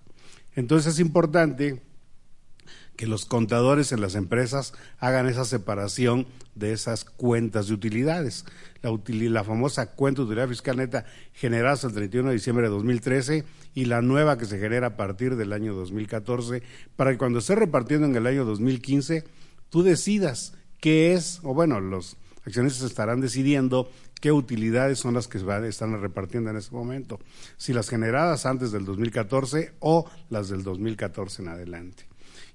Entonces 0.55 0.95
es 0.95 1.01
importante 1.01 1.83
que 2.97 3.07
los 3.07 3.27
contadores 3.27 3.93
en 3.93 4.01
las 4.01 4.15
empresas 4.15 4.73
hagan 4.99 5.29
esa 5.29 5.45
separación 5.45 6.27
de 6.55 6.73
esas 6.73 7.05
cuentas 7.05 7.67
de 7.67 7.75
utilidades. 7.75 8.47
La, 8.81 8.99
la 9.07 9.45
famosa 9.45 9.93
cuenta 9.93 10.23
de 10.23 10.29
utilidad 10.29 10.49
fiscal 10.49 10.79
neta 10.79 11.05
generada 11.35 11.75
hasta 11.75 11.89
el 11.89 11.93
31 11.93 12.31
de 12.31 12.35
diciembre 12.37 12.65
de 12.65 12.71
2013 12.71 13.45
y 13.75 13.85
la 13.85 14.01
nueva 14.01 14.39
que 14.39 14.47
se 14.47 14.59
genera 14.59 14.87
a 14.87 14.97
partir 14.97 15.37
del 15.37 15.53
año 15.53 15.75
2014, 15.75 16.63
para 16.97 17.11
que 17.11 17.19
cuando 17.19 17.41
esté 17.41 17.55
repartiendo 17.55 18.07
en 18.07 18.17
el 18.17 18.27
año 18.27 18.47
2015, 18.47 19.25
tú 19.69 19.83
decidas 19.83 20.55
qué 20.81 21.13
es, 21.13 21.41
o 21.43 21.53
bueno, 21.53 21.81
los 21.81 22.17
accionistas 22.47 22.85
estarán 22.85 23.21
decidiendo 23.21 23.91
qué 24.23 24.31
utilidades 24.31 25.01
son 25.01 25.15
las 25.15 25.27
que 25.27 25.39
están 25.69 26.01
repartiendo 26.01 26.49
en 26.49 26.57
ese 26.57 26.71
momento, 26.71 27.19
si 27.57 27.73
las 27.73 27.89
generadas 27.89 28.47
antes 28.47 28.71
del 28.71 28.85
2014 28.85 29.73
o 29.81 30.09
las 30.31 30.49
del 30.49 30.63
2014 30.63 31.43
en 31.43 31.49
adelante. 31.49 32.05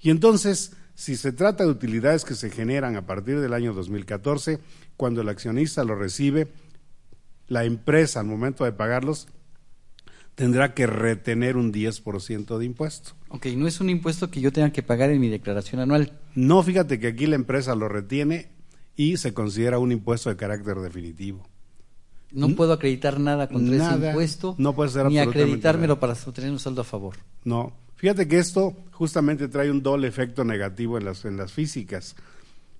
Y 0.02 0.10
entonces, 0.10 0.72
si 0.96 1.18
se 1.18 1.34
trata 1.34 1.66
de 1.66 1.70
utilidades 1.70 2.24
que 2.24 2.36
se 2.36 2.50
generan 2.52 2.96
a 2.96 3.06
partir 3.06 3.42
del 3.42 3.54
año 3.54 3.74
2014, 3.74 4.60
cuando 4.96 5.20
el 5.20 5.28
accionista 5.28 5.84
lo 5.84 5.96
recibe, 5.96 6.48
la 7.50 7.66
empresa 7.66 8.22
al 8.22 8.28
momento 8.28 8.64
de 8.64 8.72
pagarlos 8.72 9.28
tendrá 10.36 10.74
que 10.74 10.88
retener 10.88 11.58
un 11.58 11.74
10% 11.74 12.58
de 12.60 12.66
impuesto. 12.66 13.12
Ok, 13.28 13.48
no 13.58 13.68
es 13.68 13.82
un 13.82 13.90
impuesto 13.90 14.32
que 14.32 14.40
yo 14.40 14.54
tenga 14.54 14.72
que 14.72 14.84
pagar 14.84 15.10
en 15.10 15.20
mi 15.20 15.28
declaración 15.28 15.82
anual. 15.82 16.18
No, 16.34 16.64
fíjate 16.64 16.98
que 16.98 17.08
aquí 17.08 17.26
la 17.26 17.36
empresa 17.36 17.76
lo 17.76 17.90
retiene 17.90 18.48
y 18.96 19.18
se 19.18 19.34
considera 19.34 19.80
un 19.80 19.92
impuesto 19.92 20.30
de 20.30 20.38
carácter 20.38 20.78
definitivo. 20.78 21.46
No 22.32 22.50
puedo 22.56 22.74
acreditar 22.74 23.20
nada 23.20 23.48
contra 23.48 23.76
ese 23.76 24.08
impuesto, 24.08 24.56
no 24.58 24.74
puede 24.74 24.90
ser 24.90 25.06
ni 25.08 25.20
acreditármelo 25.20 26.00
para 26.00 26.14
obtener 26.14 26.52
un 26.52 26.60
saldo 26.60 26.82
a 26.82 26.84
favor. 26.84 27.16
No, 27.44 27.74
Fíjate 27.98 28.28
que 28.28 28.38
esto 28.38 28.76
justamente 28.92 29.48
trae 29.48 29.72
un 29.72 29.82
doble 29.82 30.08
efecto 30.08 30.44
negativo 30.44 31.00
en 31.00 31.06
las, 31.06 31.26
en 31.26 31.36
las 31.36 31.52
físicas, 31.52 32.16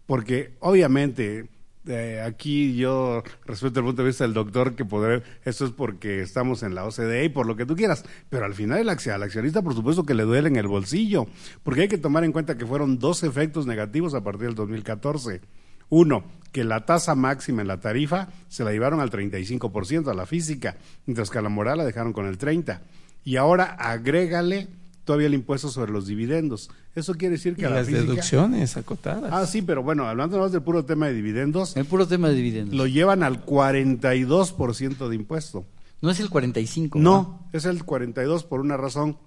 porque 0.06 0.54
obviamente 0.60 1.50
eh, 1.88 2.22
aquí 2.24 2.76
yo 2.76 3.24
respeto 3.44 3.80
el 3.80 3.88
punto 3.88 4.04
de 4.04 4.10
vista 4.10 4.26
del 4.26 4.36
doctor 4.36 4.76
que 4.76 4.86
poder, 4.86 5.24
esto 5.44 5.66
es 5.66 5.72
porque 5.72 6.22
estamos 6.22 6.62
en 6.62 6.76
la 6.76 6.86
OCDE 6.86 7.26
y 7.26 7.30
por 7.30 7.48
lo 7.48 7.56
que 7.56 7.66
tú 7.66 7.76
quieras, 7.76 8.06
pero 8.30 8.46
al 8.46 8.54
final 8.54 8.78
el, 8.78 8.90
al 8.90 9.24
accionista 9.24 9.64
por 9.64 9.74
supuesto 9.74 10.06
que 10.06 10.14
le 10.14 10.22
duele 10.22 10.50
en 10.50 10.56
el 10.58 10.68
bolsillo, 10.68 11.26
porque 11.64 11.82
hay 11.82 11.88
que 11.88 11.98
tomar 11.98 12.24
en 12.24 12.32
cuenta 12.32 12.56
que 12.56 12.68
fueron 12.68 13.00
dos 13.00 13.24
efectos 13.24 13.66
negativos 13.66 14.14
a 14.14 14.24
partir 14.24 14.46
del 14.46 14.56
2014. 14.56 15.42
Uno, 15.90 16.24
que 16.52 16.64
la 16.64 16.86
tasa 16.86 17.16
máxima 17.16 17.62
en 17.62 17.68
la 17.68 17.80
tarifa 17.80 18.30
se 18.48 18.64
la 18.64 18.72
llevaron 18.72 19.00
al 19.00 19.12
35% 19.12 20.10
a 20.10 20.14
la 20.14 20.26
física, 20.26 20.78
mientras 21.06 21.30
que 21.30 21.38
a 21.38 21.42
la 21.42 21.50
moral 21.50 21.78
la 21.78 21.86
dejaron 21.86 22.14
con 22.14 22.26
el 22.26 22.38
30%. 22.38 22.80
Y 23.24 23.36
ahora 23.36 23.66
agrégale 23.66 24.68
todavía 25.04 25.28
el 25.28 25.34
impuesto 25.34 25.70
sobre 25.70 25.92
los 25.92 26.08
dividendos. 26.08 26.70
Eso 26.96 27.14
quiere 27.14 27.34
decir 27.34 27.56
que 27.56 27.66
a 27.66 27.70
las 27.70 27.88
deducciones 27.88 28.76
acotadas. 28.76 29.32
Ah, 29.32 29.46
sí, 29.46 29.62
pero 29.62 29.84
bueno, 29.84 30.08
hablando 30.08 30.40
más 30.40 30.52
del 30.52 30.62
puro 30.62 30.84
tema 30.86 31.08
de 31.08 31.14
dividendos. 31.14 31.78
El 31.78 31.86
puro 31.86 32.08
tema 32.08 32.30
de 32.30 32.36
dividendos. 32.36 32.76
Lo 32.76 32.88
llevan 32.88 33.24
al 33.24 33.46
42% 33.46 35.08
de 35.08 35.16
impuesto. 35.16 35.66
No 36.02 36.10
es 36.12 36.20
el 36.20 36.30
45. 36.30 37.00
No, 37.00 37.48
es 37.54 37.66
el 37.66 37.84
42 37.84 38.44
por 38.44 38.60
una 38.60 38.78
razón. 38.78 39.18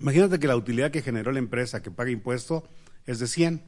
Imagínate 0.00 0.38
que 0.38 0.46
la 0.46 0.56
utilidad 0.56 0.90
que 0.90 1.02
generó 1.02 1.32
la 1.32 1.38
empresa 1.38 1.82
que 1.82 1.90
paga 1.90 2.10
impuesto 2.10 2.64
es 3.06 3.18
de 3.18 3.26
100. 3.26 3.62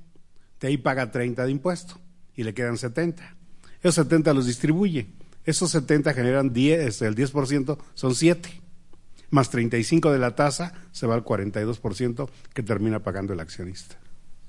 De 0.60 0.68
ahí 0.68 0.76
paga 0.76 1.10
30 1.10 1.44
de 1.44 1.50
impuesto 1.50 1.98
y 2.36 2.42
le 2.42 2.54
quedan 2.54 2.76
70. 2.76 3.36
Esos 3.82 3.94
70 3.94 4.34
los 4.34 4.46
distribuye. 4.46 5.08
Esos 5.44 5.70
70 5.70 6.12
generan 6.12 6.52
10, 6.52 7.02
el 7.02 7.16
10% 7.16 7.78
son 7.94 8.14
7 8.14 8.60
más 9.30 9.50
35 9.50 10.12
de 10.12 10.18
la 10.18 10.34
tasa, 10.34 10.74
se 10.92 11.06
va 11.06 11.14
al 11.14 11.24
42% 11.24 12.28
que 12.52 12.62
termina 12.62 13.00
pagando 13.00 13.32
el 13.32 13.40
accionista. 13.40 13.96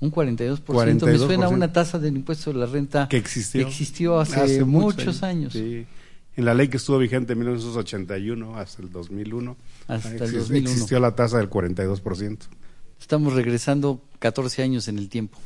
Un 0.00 0.10
42%, 0.10 1.06
me 1.06 1.18
suena 1.18 1.46
a 1.46 1.48
una 1.48 1.72
tasa 1.72 1.98
del 1.98 2.16
impuesto 2.16 2.52
de 2.52 2.58
la 2.58 2.66
renta 2.66 3.08
que 3.08 3.16
existió, 3.16 3.66
existió 3.66 4.18
hace, 4.18 4.64
muchos 4.64 5.22
años. 5.22 5.52
Sí. 5.52 5.86
En 6.34 6.44
la 6.44 6.54
ley 6.54 6.68
que 6.68 6.78
estuvo 6.78 6.98
vigente 6.98 7.34
en 7.34 7.38
1981 7.38 8.58
hasta 8.58 8.82
el 8.82 8.90
2001, 8.90 9.56
hasta 9.86 10.08
el 10.08 10.18
2001. 10.18 10.70
existió 10.70 10.98
la 10.98 11.14
tasa 11.14 11.38
del 11.38 11.48
42%. 11.48 12.38
Estamos 13.00 13.34
regresando 13.34 14.02
14 14.18 14.62
años 14.62 14.88
en 14.88 14.98
el 14.98 15.08
tiempo. 15.08 15.38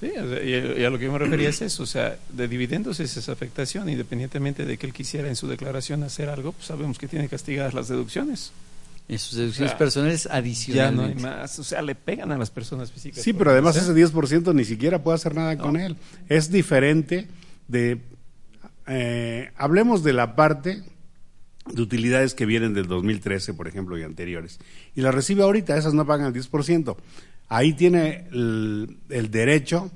Sí, 0.00 0.12
y 0.14 0.84
a 0.84 0.90
lo 0.90 0.98
que 0.98 1.06
yo 1.06 1.12
me 1.12 1.18
refería 1.18 1.48
es 1.48 1.60
eso, 1.60 1.82
o 1.82 1.86
sea, 1.86 2.16
de 2.30 2.46
dividendos 2.46 3.00
es 3.00 3.16
esa 3.16 3.32
afectación, 3.32 3.88
independientemente 3.88 4.64
de 4.64 4.78
que 4.78 4.86
él 4.86 4.92
quisiera 4.92 5.28
en 5.28 5.34
su 5.34 5.48
declaración 5.48 6.04
hacer 6.04 6.28
algo, 6.28 6.52
pues 6.52 6.66
sabemos 6.66 6.98
que 6.98 7.08
tiene 7.08 7.28
castigadas 7.28 7.74
las 7.74 7.88
deducciones 7.88 8.52
en 9.08 9.18
sus 9.18 9.38
deducciones 9.38 9.74
personales 9.74 10.28
adicionales. 10.30 10.90
Ya 10.90 10.90
no 10.90 11.08
hay 11.08 11.14
más, 11.14 11.58
o 11.58 11.64
sea, 11.64 11.80
le 11.80 11.94
pegan 11.94 12.30
a 12.30 12.38
las 12.38 12.50
personas 12.50 12.92
físicas. 12.92 13.22
Sí, 13.24 13.32
pero 13.32 13.50
además 13.50 13.76
ese 13.76 13.94
10% 13.94 14.54
ni 14.54 14.64
siquiera 14.64 15.02
puede 15.02 15.16
hacer 15.16 15.34
nada 15.34 15.56
con 15.56 15.76
él. 15.76 15.96
Es 16.28 16.50
diferente 16.52 17.26
de... 17.66 18.00
Eh, 18.86 19.50
hablemos 19.56 20.02
de 20.02 20.12
la 20.12 20.36
parte 20.36 20.82
de 21.72 21.82
utilidades 21.82 22.34
que 22.34 22.46
vienen 22.46 22.74
del 22.74 22.86
2013, 22.86 23.54
por 23.54 23.66
ejemplo, 23.66 23.98
y 23.98 24.02
anteriores. 24.02 24.58
Y 24.94 25.00
las 25.00 25.14
recibe 25.14 25.42
ahorita, 25.42 25.76
esas 25.76 25.94
no 25.94 26.06
pagan 26.06 26.26
el 26.26 26.34
10%. 26.34 26.96
Ahí 27.48 27.72
tiene 27.72 28.26
el, 28.30 28.98
derecho 29.30 29.90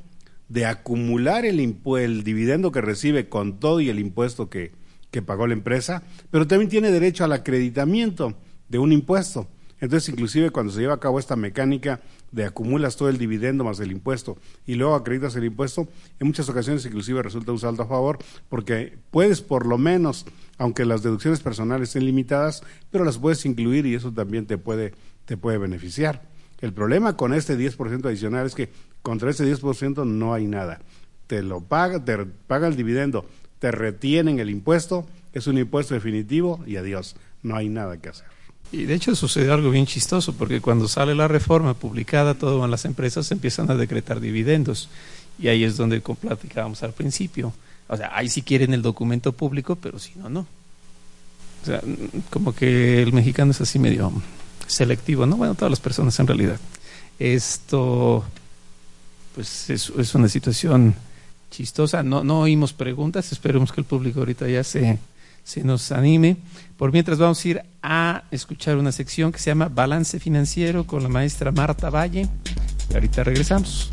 de 0.48 0.66
acumular 0.66 1.44
el, 1.44 1.60
el 1.60 2.24
dividendo 2.24 2.72
que 2.72 2.80
recibe 2.80 3.28
con 3.28 3.60
todo 3.60 3.80
y 3.80 3.90
el 3.90 3.98
impuesto 3.98 4.48
que, 4.48 4.72
que 5.10 5.22
pagó 5.22 5.46
la 5.46 5.52
empresa, 5.52 6.02
pero 6.30 6.46
también 6.46 6.70
tiene 6.70 6.90
derecho 6.90 7.24
al 7.24 7.32
acreditamiento 7.32 8.34
de 8.68 8.78
un 8.78 8.92
impuesto. 8.92 9.46
Entonces, 9.82 10.08
inclusive 10.08 10.50
cuando 10.50 10.72
se 10.72 10.80
lleva 10.80 10.94
a 10.94 11.00
cabo 11.00 11.18
esta 11.18 11.34
mecánica 11.36 12.00
de 12.30 12.44
acumulas 12.44 12.96
todo 12.96 13.08
el 13.08 13.18
dividendo 13.18 13.64
más 13.64 13.80
el 13.80 13.90
impuesto 13.90 14.38
y 14.64 14.76
luego 14.76 14.94
acreditas 14.94 15.34
el 15.34 15.44
impuesto, 15.44 15.88
en 16.20 16.28
muchas 16.28 16.48
ocasiones 16.48 16.86
inclusive 16.86 17.20
resulta 17.22 17.52
un 17.52 17.58
saldo 17.58 17.82
a 17.82 17.88
favor 17.88 18.18
porque 18.48 18.96
puedes 19.10 19.42
por 19.42 19.66
lo 19.66 19.78
menos, 19.78 20.24
aunque 20.56 20.84
las 20.84 21.02
deducciones 21.02 21.40
personales 21.40 21.88
estén 21.88 22.06
limitadas, 22.06 22.62
pero 22.90 23.04
las 23.04 23.18
puedes 23.18 23.44
incluir 23.44 23.84
y 23.84 23.96
eso 23.96 24.12
también 24.12 24.46
te 24.46 24.56
puede, 24.56 24.94
te 25.24 25.36
puede 25.36 25.58
beneficiar. 25.58 26.31
El 26.62 26.72
problema 26.72 27.16
con 27.16 27.34
este 27.34 27.58
10% 27.58 28.06
adicional 28.06 28.46
es 28.46 28.54
que 28.54 28.70
contra 29.02 29.30
ese 29.30 29.44
10% 29.44 30.06
no 30.06 30.32
hay 30.32 30.46
nada. 30.46 30.80
Te 31.26 31.42
lo 31.42 31.60
paga, 31.60 32.02
te 32.04 32.16
paga 32.24 32.68
el 32.68 32.76
dividendo, 32.76 33.26
te 33.58 33.72
retienen 33.72 34.38
el 34.38 34.48
impuesto, 34.48 35.06
es 35.32 35.48
un 35.48 35.58
impuesto 35.58 35.94
definitivo 35.94 36.62
y 36.64 36.76
adiós, 36.76 37.16
no 37.42 37.56
hay 37.56 37.68
nada 37.68 37.96
que 37.96 38.10
hacer. 38.10 38.26
Y 38.70 38.84
de 38.84 38.94
hecho 38.94 39.14
sucede 39.16 39.50
algo 39.50 39.70
bien 39.70 39.86
chistoso, 39.86 40.34
porque 40.34 40.60
cuando 40.60 40.88
sale 40.88 41.14
la 41.14 41.28
reforma 41.28 41.74
publicada, 41.74 42.34
todas 42.34 42.70
las 42.70 42.84
empresas 42.84 43.30
empiezan 43.32 43.70
a 43.70 43.74
decretar 43.74 44.20
dividendos. 44.20 44.88
Y 45.38 45.48
ahí 45.48 45.64
es 45.64 45.76
donde 45.76 46.00
platicábamos 46.00 46.82
al 46.82 46.92
principio. 46.92 47.52
O 47.88 47.96
sea, 47.96 48.16
ahí 48.16 48.28
sí 48.28 48.42
quieren 48.42 48.72
el 48.72 48.82
documento 48.82 49.32
público, 49.32 49.76
pero 49.76 49.98
si 49.98 50.14
no, 50.14 50.30
no. 50.30 50.46
O 51.62 51.66
sea, 51.66 51.80
como 52.30 52.54
que 52.54 53.02
el 53.02 53.12
mexicano 53.12 53.50
es 53.50 53.60
así 53.60 53.78
medio 53.78 54.12
selectivo, 54.72 55.26
¿no? 55.26 55.36
Bueno, 55.36 55.54
todas 55.54 55.70
las 55.70 55.80
personas 55.80 56.18
en 56.20 56.26
realidad. 56.26 56.58
Esto, 57.18 58.24
pues 59.34 59.70
es, 59.70 60.14
una 60.14 60.28
situación 60.28 60.94
chistosa. 61.50 62.02
No, 62.02 62.24
no 62.24 62.40
oímos 62.40 62.72
preguntas, 62.72 63.32
esperemos 63.32 63.72
que 63.72 63.80
el 63.80 63.86
público 63.86 64.20
ahorita 64.20 64.48
ya 64.48 64.64
se 64.64 64.98
se 65.44 65.62
nos 65.64 65.92
anime. 65.92 66.36
Por 66.76 66.92
mientras 66.92 67.18
vamos 67.18 67.44
a 67.44 67.48
ir 67.48 67.62
a 67.82 68.24
escuchar 68.30 68.76
una 68.76 68.92
sección 68.92 69.32
que 69.32 69.38
se 69.38 69.50
llama 69.50 69.68
Balance 69.68 70.18
Financiero 70.20 70.84
con 70.84 71.02
la 71.02 71.08
maestra 71.08 71.52
Marta 71.52 71.90
Valle. 71.90 72.28
Y 72.90 72.94
ahorita 72.94 73.24
regresamos. 73.24 73.90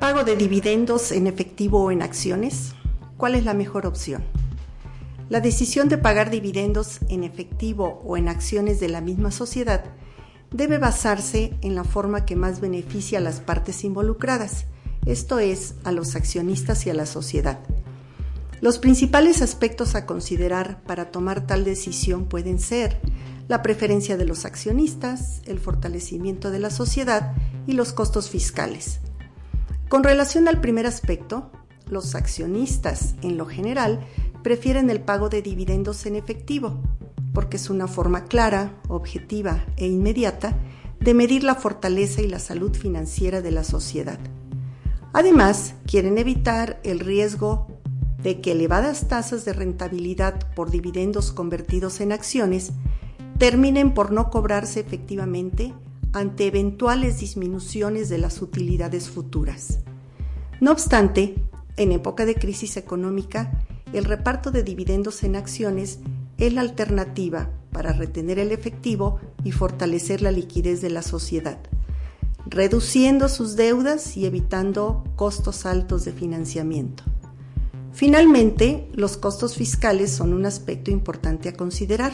¿Pago 0.00 0.22
de 0.22 0.36
dividendos 0.36 1.10
en 1.10 1.26
efectivo 1.26 1.84
o 1.84 1.90
en 1.90 2.02
acciones? 2.02 2.72
¿Cuál 3.16 3.34
es 3.34 3.44
la 3.44 3.54
mejor 3.54 3.86
opción? 3.86 4.24
La 5.30 5.40
decisión 5.40 5.88
de 5.88 5.96
pagar 5.96 6.28
dividendos 6.30 7.00
en 7.08 7.24
efectivo 7.24 8.02
o 8.04 8.18
en 8.18 8.28
acciones 8.28 8.78
de 8.78 8.88
la 8.88 9.00
misma 9.00 9.30
sociedad 9.30 9.84
debe 10.50 10.76
basarse 10.76 11.54
en 11.62 11.74
la 11.74 11.84
forma 11.84 12.26
que 12.26 12.36
más 12.36 12.60
beneficia 12.60 13.18
a 13.18 13.22
las 13.22 13.40
partes 13.40 13.84
involucradas, 13.84 14.66
esto 15.06 15.38
es, 15.38 15.76
a 15.84 15.92
los 15.92 16.14
accionistas 16.14 16.86
y 16.86 16.90
a 16.90 16.94
la 16.94 17.06
sociedad. 17.06 17.58
Los 18.60 18.78
principales 18.78 19.40
aspectos 19.40 19.94
a 19.94 20.04
considerar 20.04 20.82
para 20.82 21.10
tomar 21.10 21.46
tal 21.46 21.64
decisión 21.64 22.26
pueden 22.26 22.58
ser 22.58 23.00
la 23.48 23.62
preferencia 23.62 24.16
de 24.16 24.26
los 24.26 24.44
accionistas, 24.44 25.40
el 25.46 25.58
fortalecimiento 25.58 26.50
de 26.50 26.58
la 26.58 26.70
sociedad 26.70 27.32
y 27.66 27.72
los 27.72 27.92
costos 27.92 28.28
fiscales. 28.28 29.00
Con 29.88 30.04
relación 30.04 30.48
al 30.48 30.60
primer 30.60 30.86
aspecto, 30.86 31.50
los 31.88 32.14
accionistas, 32.14 33.14
en 33.22 33.36
lo 33.36 33.46
general, 33.46 34.06
prefieren 34.42 34.90
el 34.90 35.00
pago 35.00 35.28
de 35.28 35.42
dividendos 35.42 36.06
en 36.06 36.16
efectivo, 36.16 36.80
porque 37.32 37.56
es 37.56 37.70
una 37.70 37.86
forma 37.86 38.24
clara, 38.24 38.80
objetiva 38.88 39.64
e 39.76 39.86
inmediata 39.86 40.56
de 41.00 41.14
medir 41.14 41.44
la 41.44 41.54
fortaleza 41.54 42.22
y 42.22 42.28
la 42.28 42.38
salud 42.38 42.74
financiera 42.74 43.42
de 43.42 43.50
la 43.50 43.64
sociedad. 43.64 44.18
Además, 45.12 45.74
quieren 45.86 46.18
evitar 46.18 46.80
el 46.82 47.00
riesgo 47.00 47.66
de 48.22 48.40
que 48.40 48.52
elevadas 48.52 49.08
tasas 49.08 49.44
de 49.44 49.52
rentabilidad 49.52 50.52
por 50.54 50.70
dividendos 50.70 51.32
convertidos 51.32 52.00
en 52.00 52.12
acciones 52.12 52.72
terminen 53.38 53.94
por 53.94 54.12
no 54.12 54.30
cobrarse 54.30 54.80
efectivamente 54.80 55.74
ante 56.12 56.46
eventuales 56.46 57.20
disminuciones 57.20 58.08
de 58.08 58.18
las 58.18 58.40
utilidades 58.40 59.10
futuras. 59.10 59.80
No 60.60 60.72
obstante, 60.72 61.34
en 61.76 61.92
época 61.92 62.24
de 62.24 62.34
crisis 62.34 62.76
económica, 62.76 63.52
el 63.92 64.04
reparto 64.04 64.50
de 64.50 64.62
dividendos 64.62 65.22
en 65.22 65.36
acciones 65.36 66.00
es 66.38 66.52
la 66.52 66.60
alternativa 66.60 67.50
para 67.72 67.92
retener 67.92 68.38
el 68.38 68.52
efectivo 68.52 69.20
y 69.44 69.52
fortalecer 69.52 70.22
la 70.22 70.30
liquidez 70.30 70.80
de 70.80 70.90
la 70.90 71.02
sociedad, 71.02 71.58
reduciendo 72.46 73.28
sus 73.28 73.56
deudas 73.56 74.16
y 74.16 74.26
evitando 74.26 75.04
costos 75.16 75.66
altos 75.66 76.04
de 76.04 76.12
financiamiento. 76.12 77.04
Finalmente, 77.92 78.88
los 78.92 79.16
costos 79.16 79.56
fiscales 79.56 80.10
son 80.10 80.32
un 80.32 80.46
aspecto 80.46 80.90
importante 80.90 81.48
a 81.48 81.54
considerar, 81.54 82.12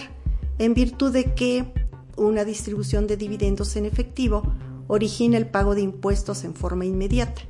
en 0.59 0.75
virtud 0.75 1.13
de 1.13 1.35
que 1.35 1.73
una 2.17 2.45
distribución 2.45 3.07
de 3.07 3.17
dividendos 3.17 3.75
en 3.77 3.87
efectivo 3.87 4.43
origina 4.87 5.39
el 5.39 5.47
pago 5.47 5.75
de 5.75 5.81
impuestos 5.81 6.45
en 6.45 6.55
forma 6.55 6.85
inmediata, 6.85 7.43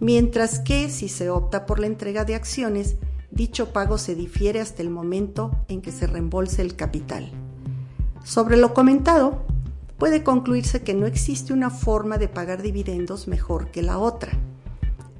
mientras 0.00 0.58
que 0.58 0.88
si 0.90 1.08
se 1.08 1.30
opta 1.30 1.66
por 1.66 1.78
la 1.78 1.86
entrega 1.86 2.24
de 2.24 2.34
acciones, 2.34 2.96
dicho 3.30 3.72
pago 3.72 3.98
se 3.98 4.14
difiere 4.14 4.60
hasta 4.60 4.82
el 4.82 4.90
momento 4.90 5.50
en 5.68 5.82
que 5.82 5.92
se 5.92 6.06
reembolse 6.06 6.62
el 6.62 6.76
capital. 6.76 7.30
Sobre 8.24 8.56
lo 8.56 8.72
comentado, 8.74 9.44
puede 9.98 10.22
concluirse 10.22 10.82
que 10.82 10.94
no 10.94 11.06
existe 11.06 11.52
una 11.52 11.70
forma 11.70 12.18
de 12.18 12.28
pagar 12.28 12.62
dividendos 12.62 13.28
mejor 13.28 13.70
que 13.70 13.82
la 13.82 13.98
otra. 13.98 14.32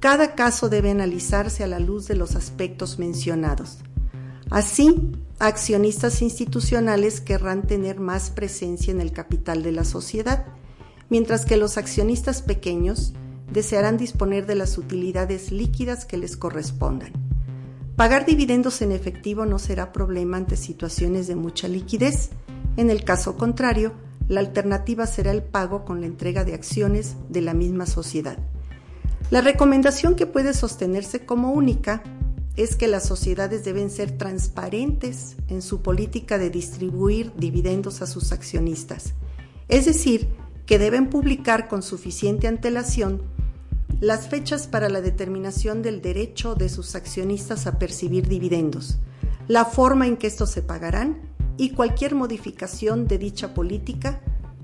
Cada 0.00 0.34
caso 0.34 0.68
debe 0.68 0.90
analizarse 0.90 1.64
a 1.64 1.66
la 1.66 1.78
luz 1.78 2.06
de 2.06 2.14
los 2.14 2.36
aspectos 2.36 2.98
mencionados. 2.98 3.78
Así, 4.50 5.12
accionistas 5.38 6.22
institucionales 6.22 7.20
querrán 7.20 7.66
tener 7.66 8.00
más 8.00 8.30
presencia 8.30 8.90
en 8.90 9.00
el 9.00 9.12
capital 9.12 9.62
de 9.62 9.72
la 9.72 9.84
sociedad, 9.84 10.44
mientras 11.08 11.44
que 11.44 11.56
los 11.56 11.78
accionistas 11.78 12.42
pequeños 12.42 13.14
desearán 13.50 13.96
disponer 13.96 14.46
de 14.46 14.54
las 14.54 14.78
utilidades 14.78 15.52
líquidas 15.52 16.04
que 16.04 16.16
les 16.16 16.36
correspondan. 16.36 17.12
Pagar 17.96 18.26
dividendos 18.26 18.82
en 18.82 18.90
efectivo 18.90 19.46
no 19.46 19.58
será 19.58 19.92
problema 19.92 20.36
ante 20.36 20.56
situaciones 20.56 21.28
de 21.28 21.36
mucha 21.36 21.68
liquidez. 21.68 22.30
En 22.76 22.90
el 22.90 23.04
caso 23.04 23.36
contrario, 23.36 23.92
la 24.26 24.40
alternativa 24.40 25.06
será 25.06 25.30
el 25.30 25.42
pago 25.42 25.84
con 25.84 26.00
la 26.00 26.06
entrega 26.06 26.44
de 26.44 26.54
acciones 26.54 27.16
de 27.28 27.42
la 27.42 27.54
misma 27.54 27.86
sociedad. 27.86 28.38
La 29.30 29.40
recomendación 29.40 30.16
que 30.16 30.26
puede 30.26 30.54
sostenerse 30.54 31.24
como 31.24 31.52
única 31.52 32.02
es 32.56 32.76
que 32.76 32.88
las 32.88 33.06
sociedades 33.06 33.64
deben 33.64 33.90
ser 33.90 34.12
transparentes 34.12 35.36
en 35.48 35.62
su 35.62 35.82
política 35.82 36.38
de 36.38 36.50
distribuir 36.50 37.32
dividendos 37.36 38.02
a 38.02 38.06
sus 38.06 38.32
accionistas, 38.32 39.14
es 39.68 39.86
decir, 39.86 40.28
que 40.66 40.78
deben 40.78 41.10
publicar 41.10 41.68
con 41.68 41.82
suficiente 41.82 42.46
antelación 42.46 43.22
las 44.00 44.28
fechas 44.28 44.66
para 44.66 44.88
la 44.88 45.00
determinación 45.00 45.82
del 45.82 46.02
derecho 46.02 46.54
de 46.54 46.68
sus 46.68 46.94
accionistas 46.94 47.66
a 47.66 47.78
percibir 47.78 48.28
dividendos, 48.28 48.98
la 49.48 49.64
forma 49.64 50.06
en 50.06 50.16
que 50.16 50.26
estos 50.26 50.50
se 50.50 50.62
pagarán 50.62 51.20
y 51.56 51.70
cualquier 51.70 52.14
modificación 52.14 53.06
de 53.06 53.18
dicha 53.18 53.54
política, 53.54 54.20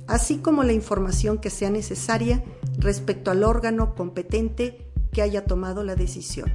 así 0.07 0.39
como 0.39 0.65
la 0.65 0.73
información 0.73 1.39
que 1.39 1.51
sea 1.51 1.71
necesaria 1.71 2.43
respecto 2.79 3.31
al 3.31 3.45
órgano 3.45 3.95
competente 3.95 4.87
que 5.13 5.23
haya 5.23 5.45
tomado 5.45 5.85
la 5.85 5.95
decisión. 5.95 6.51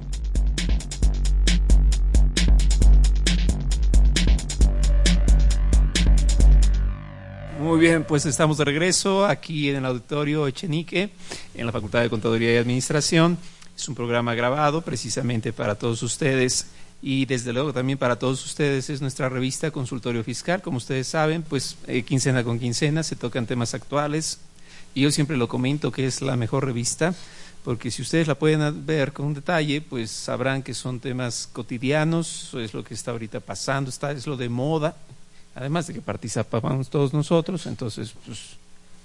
Muy 7.67 7.81
bien, 7.81 8.05
pues 8.05 8.25
estamos 8.27 8.59
de 8.59 8.65
regreso 8.65 9.27
aquí 9.27 9.71
en 9.71 9.77
el 9.77 9.87
auditorio 9.87 10.47
Echenique, 10.47 11.11
en 11.53 11.67
la 11.67 11.73
Facultad 11.73 12.01
de 12.01 12.09
Contaduría 12.09 12.55
y 12.55 12.59
Administración. 12.59 13.37
Es 13.77 13.89
un 13.89 13.97
programa 13.97 14.37
grabado 14.37 14.83
precisamente 14.83 15.53
para 15.53 15.75
todos 15.75 16.01
ustedes 16.05 16.67
y 17.03 17.27
desde 17.27 17.53
luego 17.53 17.73
también 17.73 17.99
para 17.99 18.21
todos 18.21 18.47
ustedes 18.47 18.89
es 18.89 19.01
nuestra 19.01 19.29
revista 19.29 19.73
Consultorio 19.73 20.23
Fiscal. 20.23 20.63
Como 20.63 20.77
ustedes 20.77 21.09
saben, 21.09 21.43
pues 21.43 21.77
eh, 21.89 22.03
quincena 22.03 22.45
con 22.45 22.61
quincena 22.61 23.03
se 23.03 23.17
tocan 23.17 23.47
temas 23.47 23.75
actuales 23.75 24.39
y 24.95 25.01
yo 25.01 25.11
siempre 25.11 25.37
lo 25.37 25.49
comento 25.49 25.91
que 25.91 26.07
es 26.07 26.23
la 26.23 26.37
mejor 26.37 26.65
revista 26.65 27.17
porque 27.65 27.91
si 27.91 28.01
ustedes 28.01 28.29
la 28.29 28.37
pueden 28.37 28.87
ver 28.87 29.13
con 29.13 29.35
detalle, 29.35 29.81
pues 29.81 30.13
sabrán 30.13 30.63
que 30.63 30.73
son 30.73 31.01
temas 31.01 31.49
cotidianos, 31.53 32.55
es 32.55 32.75
lo 32.75 32.85
que 32.85 32.95
está 32.95 33.11
ahorita 33.11 33.41
pasando, 33.41 33.91
está, 33.91 34.13
es 34.13 34.29
lo 34.29 34.37
de 34.37 34.49
moda, 34.49 34.97
además 35.57 35.87
de 35.87 35.95
que 35.95 36.03
participamos 36.03 36.91
todos 36.91 37.13
nosotros, 37.13 37.67
entonces 37.67 38.15
pues 38.25 38.57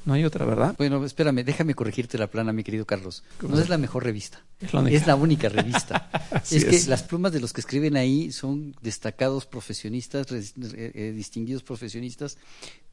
no 0.06 0.14
hay 0.14 0.26
otra, 0.26 0.46
¿verdad? 0.46 0.76
Bueno, 0.78 1.04
espérame, 1.06 1.44
déjame 1.46 1.76
corregirte 1.76 2.18
la 2.18 2.28
plana, 2.28 2.52
mi 2.52 2.64
querido 2.64 2.86
Carlos. 2.86 3.24
No 3.42 3.60
es 3.60 3.70
la 3.70 3.78
mejor 3.78 4.04
revista. 4.04 4.44
Es 4.60 4.74
la 4.74 4.82
única, 4.82 4.98
es 4.98 5.08
la 5.08 5.16
única 5.16 5.50
revista. 5.50 6.10
es 6.52 6.66
que 6.66 6.90
las 6.90 7.04
plumas 7.04 7.32
de 7.32 7.40
los 7.40 7.54
que 7.54 7.62
escriben 7.62 7.96
ahí 7.96 8.32
son 8.32 8.76
destacados 8.82 9.46
profesionistas, 9.46 10.28
eh, 10.32 11.14
distinguidos 11.16 11.64
profesionistas, 11.64 12.38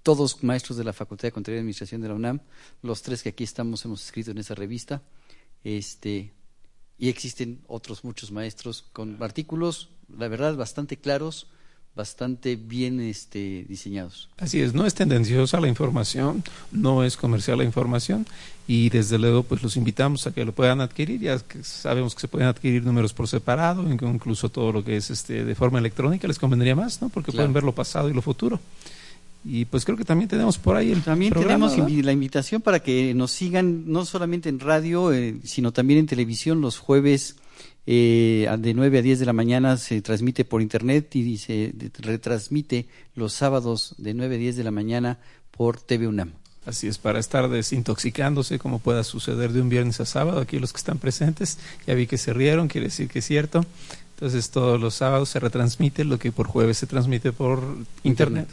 todos 0.03 0.44
maestros 0.44 0.79
de 0.79 0.85
la 0.85 0.92
Facultad 0.92 1.29
de 1.29 1.33
Contaduría 1.33 1.59
y 1.59 1.62
Administración 1.62 2.01
de 2.01 2.09
la 2.09 2.14
UNAM. 2.14 2.40
Los 2.83 3.03
tres 3.03 3.23
que 3.23 3.31
aquí 3.31 3.42
estamos 3.42 3.85
hemos 3.85 4.05
escrito 4.05 4.31
en 4.31 4.38
esa 4.38 4.55
revista. 4.55 5.03
Este, 5.64 6.33
y 6.97 7.09
existen 7.09 7.61
otros 7.66 8.05
muchos 8.05 8.31
maestros 8.31 8.85
con 8.92 9.21
artículos, 9.21 9.88
la 10.14 10.29
verdad, 10.29 10.57
bastante 10.57 10.99
claros 10.99 11.49
bastante 11.99 12.55
bien 12.55 13.01
este, 13.01 13.67
diseñados. 13.69 14.29
Así 14.39 14.61
es, 14.61 14.73
no 14.73 14.87
es 14.87 14.95
tendenciosa 14.95 15.61
la 15.61 15.67
información, 15.67 16.45
no 16.71 17.03
es 17.03 17.17
comercial 17.17 17.59
la 17.59 17.65
información 17.65 18.25
y 18.69 18.89
desde 18.89 19.19
luego 19.19 19.43
pues 19.43 19.65
los 19.65 19.77
invitamos 19.77 20.25
a 20.29 20.33
que 20.33 20.45
lo 20.45 20.53
puedan 20.53 20.81
adquirir, 20.81 21.21
ya 21.21 21.41
que 21.41 21.65
sabemos 21.65 22.15
que 22.15 22.21
se 22.21 22.29
pueden 22.29 22.47
adquirir 22.47 22.85
números 22.85 23.13
por 23.13 23.27
separado, 23.27 23.83
incluso 23.91 24.49
todo 24.49 24.71
lo 24.71 24.85
que 24.85 24.97
es 24.97 25.11
este 25.11 25.45
de 25.45 25.55
forma 25.57 25.81
electrónica 25.81 26.29
les 26.29 26.39
convendría 26.39 26.77
más, 26.77 27.03
¿no? 27.03 27.09
Porque 27.09 27.33
pueden 27.33 27.53
ver 27.53 27.65
lo 27.65 27.75
pasado 27.75 28.09
y 28.09 28.15
lo 28.15 28.23
futuro. 28.23 28.61
Y 29.45 29.65
pues 29.65 29.85
creo 29.85 29.97
que 29.97 30.05
también 30.05 30.29
tenemos 30.29 30.57
por 30.57 30.77
ahí 30.77 30.93
el 30.93 31.03
También 31.03 31.33
programa, 31.33 31.69
tenemos 31.69 32.05
la 32.05 32.13
invitación 32.13 32.63
para 32.63 32.79
que 32.81 33.13
nos 33.13 33.33
sigan 33.33 33.91
no 33.91 34.05
solamente 34.05 34.49
en 34.49 34.61
radio, 34.61 35.13
eh, 35.13 35.37
sino 35.43 35.73
también 35.73 35.99
en 35.99 36.07
televisión 36.07 36.61
los 36.61 36.79
jueves 36.79 37.37
eh, 37.90 38.46
de 38.59 38.74
9 38.74 38.98
a 38.98 39.03
10 39.03 39.18
de 39.18 39.24
la 39.24 39.33
mañana 39.33 39.79
se 39.79 40.03
transmite 40.03 40.44
por 40.44 40.61
internet 40.61 41.16
y 41.16 41.38
se 41.38 41.72
retransmite 42.01 42.87
los 43.14 43.33
sábados 43.33 43.94
de 43.96 44.12
9 44.12 44.35
a 44.35 44.38
10 44.38 44.57
de 44.57 44.64
la 44.64 44.70
mañana 44.70 45.18
por 45.51 45.81
TV 45.81 46.07
UNAM. 46.07 46.33
Así 46.66 46.87
es, 46.87 46.98
para 46.98 47.18
estar 47.18 47.48
desintoxicándose 47.48 48.59
como 48.59 48.79
pueda 48.79 49.05
suceder 49.05 49.55
de 49.55 49.62
un 49.62 49.70
viernes 49.70 50.01
a 50.01 50.05
sábado, 50.05 50.38
aquí 50.38 50.59
los 50.59 50.74
que 50.74 50.77
están 50.77 50.98
presentes, 50.98 51.57
ya 51.87 51.94
vi 51.94 52.07
que 52.07 52.18
se 52.18 52.35
rieron, 52.35 52.68
quiere 52.68 52.88
decir 52.88 53.09
que 53.09 53.20
es 53.20 53.24
cierto. 53.24 53.64
Entonces 54.16 54.51
todos 54.51 54.79
los 54.79 54.92
sábados 54.92 55.31
se 55.31 55.40
retransmite 55.40 56.05
lo 56.05 56.18
que 56.18 56.31
por 56.31 56.46
jueves 56.46 56.77
se 56.77 56.87
transmite 56.87 57.33
por 57.33 57.62
internet. 58.03 58.48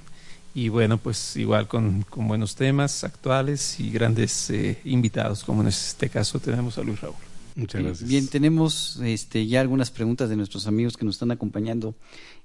Y 0.53 0.69
bueno, 0.69 0.97
pues 0.97 1.35
igual 1.35 1.67
con, 1.67 2.03
con 2.03 2.29
buenos 2.29 2.55
temas 2.55 3.03
actuales 3.03 3.81
y 3.81 3.91
grandes 3.91 4.49
eh, 4.49 4.79
invitados, 4.85 5.43
como 5.43 5.61
en 5.61 5.67
este 5.67 6.07
caso 6.07 6.39
tenemos 6.39 6.77
a 6.77 6.83
Luis 6.83 7.01
Raúl. 7.01 7.24
Muchas 7.55 7.81
gracias. 7.81 8.09
Bien, 8.09 8.27
tenemos 8.27 8.99
este, 9.01 9.47
ya 9.47 9.61
algunas 9.61 9.89
preguntas 9.89 10.29
de 10.29 10.35
nuestros 10.35 10.67
amigos 10.67 10.97
que 10.97 11.05
nos 11.05 11.15
están 11.15 11.31
acompañando 11.31 11.95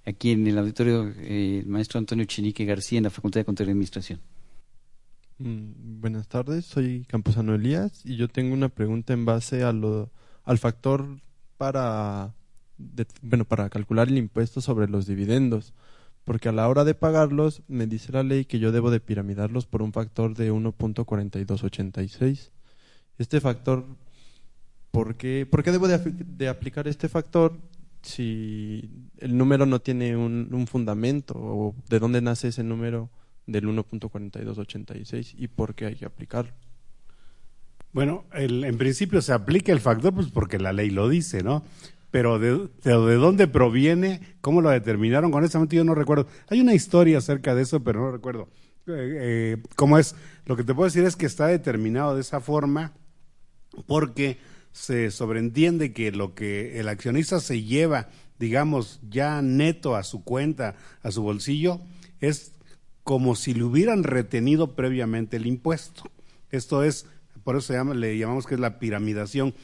aquí 0.06 0.30
en 0.30 0.46
el 0.46 0.56
auditorio, 0.56 1.08
eh, 1.18 1.60
el 1.64 1.66
maestro 1.66 1.98
Antonio 1.98 2.24
Chinique 2.26 2.64
García 2.64 2.98
en 2.98 3.04
la 3.04 3.10
Facultad 3.10 3.40
de 3.40 3.44
Contaduría 3.44 3.72
y 3.72 3.74
Administración. 3.74 4.20
Mm, 5.38 6.00
buenas 6.00 6.28
tardes, 6.28 6.64
soy 6.64 7.04
Camposano 7.08 7.54
Elías 7.54 8.02
y 8.04 8.16
yo 8.16 8.28
tengo 8.28 8.54
una 8.54 8.68
pregunta 8.68 9.12
en 9.12 9.24
base 9.24 9.64
a 9.64 9.72
lo, 9.72 10.10
al 10.44 10.58
factor 10.58 11.18
para, 11.56 12.34
bueno, 13.22 13.44
para 13.44 13.68
calcular 13.68 14.08
el 14.08 14.18
impuesto 14.18 14.60
sobre 14.60 14.88
los 14.88 15.06
dividendos, 15.06 15.72
porque 16.24 16.48
a 16.48 16.52
la 16.52 16.68
hora 16.68 16.84
de 16.84 16.94
pagarlos 16.94 17.62
me 17.66 17.86
dice 17.86 18.12
la 18.12 18.22
ley 18.22 18.44
que 18.44 18.60
yo 18.60 18.70
debo 18.70 18.90
de 18.92 19.00
piramidarlos 19.00 19.66
por 19.66 19.82
un 19.82 19.92
factor 19.92 20.36
de 20.36 20.52
1.4286. 20.52 22.50
Este 23.18 23.40
factor 23.40 23.86
¿Por 24.90 25.16
qué, 25.16 25.46
debo 25.66 25.88
de, 25.88 26.48
aplicar 26.48 26.88
este 26.88 27.08
factor 27.08 27.56
si 28.02 28.90
el 29.18 29.36
número 29.36 29.66
no 29.66 29.80
tiene 29.80 30.16
un, 30.16 30.66
fundamento? 30.66 31.34
¿O 31.36 31.74
de 31.88 31.98
dónde 31.98 32.20
nace 32.20 32.48
ese 32.48 32.64
número 32.64 33.08
del 33.46 33.66
1.4286 33.66 35.34
y 35.38 35.48
por 35.48 35.74
qué 35.74 35.86
hay 35.86 35.94
que 35.94 36.06
aplicarlo? 36.06 36.52
Bueno, 37.92 38.24
en 38.32 38.78
principio 38.78 39.20
se 39.22 39.32
aplica 39.32 39.72
el 39.72 39.80
factor 39.80 40.14
pues 40.14 40.28
porque 40.28 40.58
la 40.58 40.72
ley 40.72 40.90
lo 40.90 41.08
dice, 41.08 41.42
¿no? 41.42 41.64
Pero 42.10 42.40
de, 42.40 42.68
de, 42.82 43.14
dónde 43.14 43.46
proviene, 43.46 44.20
cómo 44.40 44.60
lo 44.60 44.70
determinaron, 44.70 45.32
honestamente 45.32 45.76
yo 45.76 45.84
no 45.84 45.94
recuerdo. 45.94 46.26
Hay 46.48 46.60
una 46.60 46.74
historia 46.74 47.18
acerca 47.18 47.54
de 47.54 47.62
eso, 47.62 47.82
pero 47.84 48.00
no 48.00 48.10
recuerdo. 48.10 48.48
eh, 48.88 49.62
¿cómo 49.76 49.98
es? 49.98 50.16
Lo 50.46 50.56
que 50.56 50.64
te 50.64 50.74
puedo 50.74 50.86
decir 50.86 51.04
es 51.04 51.14
que 51.14 51.26
está 51.26 51.46
determinado 51.46 52.16
de 52.16 52.22
esa 52.22 52.40
forma 52.40 52.92
porque 53.86 54.38
se 54.72 55.10
sobreentiende 55.10 55.92
que 55.92 56.12
lo 56.12 56.34
que 56.34 56.78
el 56.80 56.88
accionista 56.88 57.40
se 57.40 57.62
lleva, 57.62 58.08
digamos, 58.38 59.00
ya 59.08 59.42
neto 59.42 59.96
a 59.96 60.02
su 60.02 60.24
cuenta, 60.24 60.76
a 61.02 61.10
su 61.10 61.22
bolsillo, 61.22 61.80
es 62.20 62.52
como 63.02 63.34
si 63.34 63.54
le 63.54 63.64
hubieran 63.64 64.04
retenido 64.04 64.74
previamente 64.74 65.36
el 65.36 65.46
impuesto. 65.46 66.04
Esto 66.50 66.84
es, 66.84 67.06
por 67.44 67.56
eso 67.56 67.68
se 67.68 67.74
llama, 67.74 67.94
le 67.94 68.16
llamamos 68.16 68.46
que 68.46 68.54
es 68.54 68.60
la 68.60 68.78
piramidación, 68.78 69.54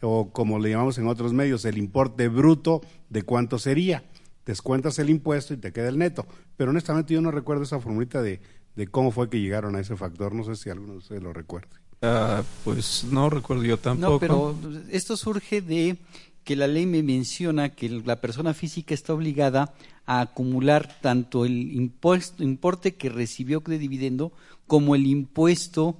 o 0.00 0.30
como 0.30 0.58
le 0.58 0.70
llamamos 0.70 0.98
en 0.98 1.08
otros 1.08 1.32
medios, 1.32 1.64
el 1.64 1.78
importe 1.78 2.28
bruto 2.28 2.82
de 3.08 3.22
cuánto 3.22 3.58
sería. 3.58 4.04
Descuentas 4.46 4.98
el 4.98 5.10
impuesto 5.10 5.54
y 5.54 5.58
te 5.58 5.72
queda 5.72 5.88
el 5.88 5.98
neto. 5.98 6.26
Pero 6.56 6.70
honestamente 6.70 7.14
yo 7.14 7.20
no 7.20 7.30
recuerdo 7.30 7.64
esa 7.64 7.80
formulita 7.80 8.22
de, 8.22 8.40
de 8.76 8.86
cómo 8.86 9.10
fue 9.10 9.28
que 9.28 9.40
llegaron 9.40 9.76
a 9.76 9.80
ese 9.80 9.96
factor. 9.96 10.34
No 10.34 10.44
sé 10.44 10.56
si 10.56 10.70
alguno 10.70 10.92
de 10.92 10.98
ustedes 10.98 11.22
lo 11.22 11.32
recuerde. 11.32 11.68
Ah, 12.02 12.42
pues 12.64 13.04
no 13.04 13.28
recuerdo 13.28 13.64
yo 13.64 13.78
tampoco. 13.78 14.12
No, 14.12 14.18
pero 14.18 14.56
esto 14.90 15.16
surge 15.16 15.60
de 15.60 15.96
que 16.44 16.56
la 16.56 16.66
ley 16.66 16.86
me 16.86 17.02
menciona 17.02 17.70
que 17.70 17.88
la 17.88 18.20
persona 18.20 18.54
física 18.54 18.94
está 18.94 19.12
obligada 19.12 19.74
a 20.06 20.20
acumular 20.20 20.98
tanto 21.02 21.44
el 21.44 21.72
impuesto, 21.72 22.42
importe 22.42 22.94
que 22.94 23.10
recibió 23.10 23.60
de 23.60 23.78
dividendo 23.78 24.32
como 24.66 24.94
el 24.94 25.06
impuesto 25.06 25.98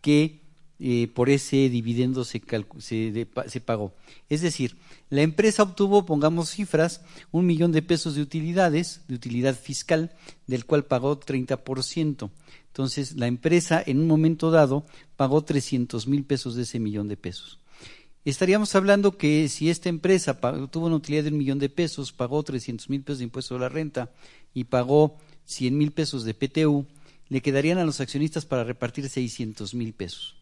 que 0.00 0.38
eh, 0.80 1.08
por 1.12 1.28
ese 1.28 1.68
dividendo 1.68 2.24
se, 2.24 2.40
se, 2.78 3.60
pagó. 3.60 3.92
Es 4.28 4.42
decir, 4.42 4.76
la 5.10 5.22
empresa 5.22 5.64
obtuvo, 5.64 6.06
pongamos 6.06 6.50
cifras, 6.50 7.00
un 7.32 7.46
millón 7.46 7.72
de 7.72 7.82
pesos 7.82 8.14
de 8.14 8.22
utilidades, 8.22 9.00
de 9.08 9.16
utilidad 9.16 9.56
fiscal, 9.56 10.12
del 10.46 10.66
cual 10.66 10.84
pagó 10.84 11.18
30%. 11.18 12.30
Entonces, 12.68 13.16
la 13.16 13.26
empresa 13.26 13.82
en 13.84 13.98
un 13.98 14.06
momento 14.06 14.50
dado 14.50 14.86
pagó 15.16 15.42
300 15.42 16.06
mil 16.06 16.24
pesos 16.24 16.54
de 16.54 16.62
ese 16.62 16.78
millón 16.78 17.08
de 17.08 17.16
pesos. 17.16 17.58
Estaríamos 18.24 18.74
hablando 18.74 19.16
que 19.16 19.48
si 19.48 19.70
esta 19.70 19.88
empresa 19.88 20.38
tuvo 20.70 20.86
una 20.86 20.96
utilidad 20.96 21.24
de 21.24 21.30
un 21.30 21.38
millón 21.38 21.58
de 21.58 21.68
pesos, 21.70 22.12
pagó 22.12 22.42
300 22.42 22.90
mil 22.90 23.02
pesos 23.02 23.18
de 23.18 23.24
impuesto 23.24 23.56
a 23.56 23.58
la 23.58 23.68
renta 23.68 24.10
y 24.52 24.64
pagó 24.64 25.16
100 25.46 25.78
mil 25.78 25.92
pesos 25.92 26.24
de 26.24 26.34
PTU, 26.34 26.86
le 27.28 27.40
quedarían 27.40 27.78
a 27.78 27.84
los 27.84 28.00
accionistas 28.00 28.44
para 28.44 28.64
repartir 28.64 29.08
600 29.08 29.74
mil 29.74 29.92
pesos. 29.94 30.36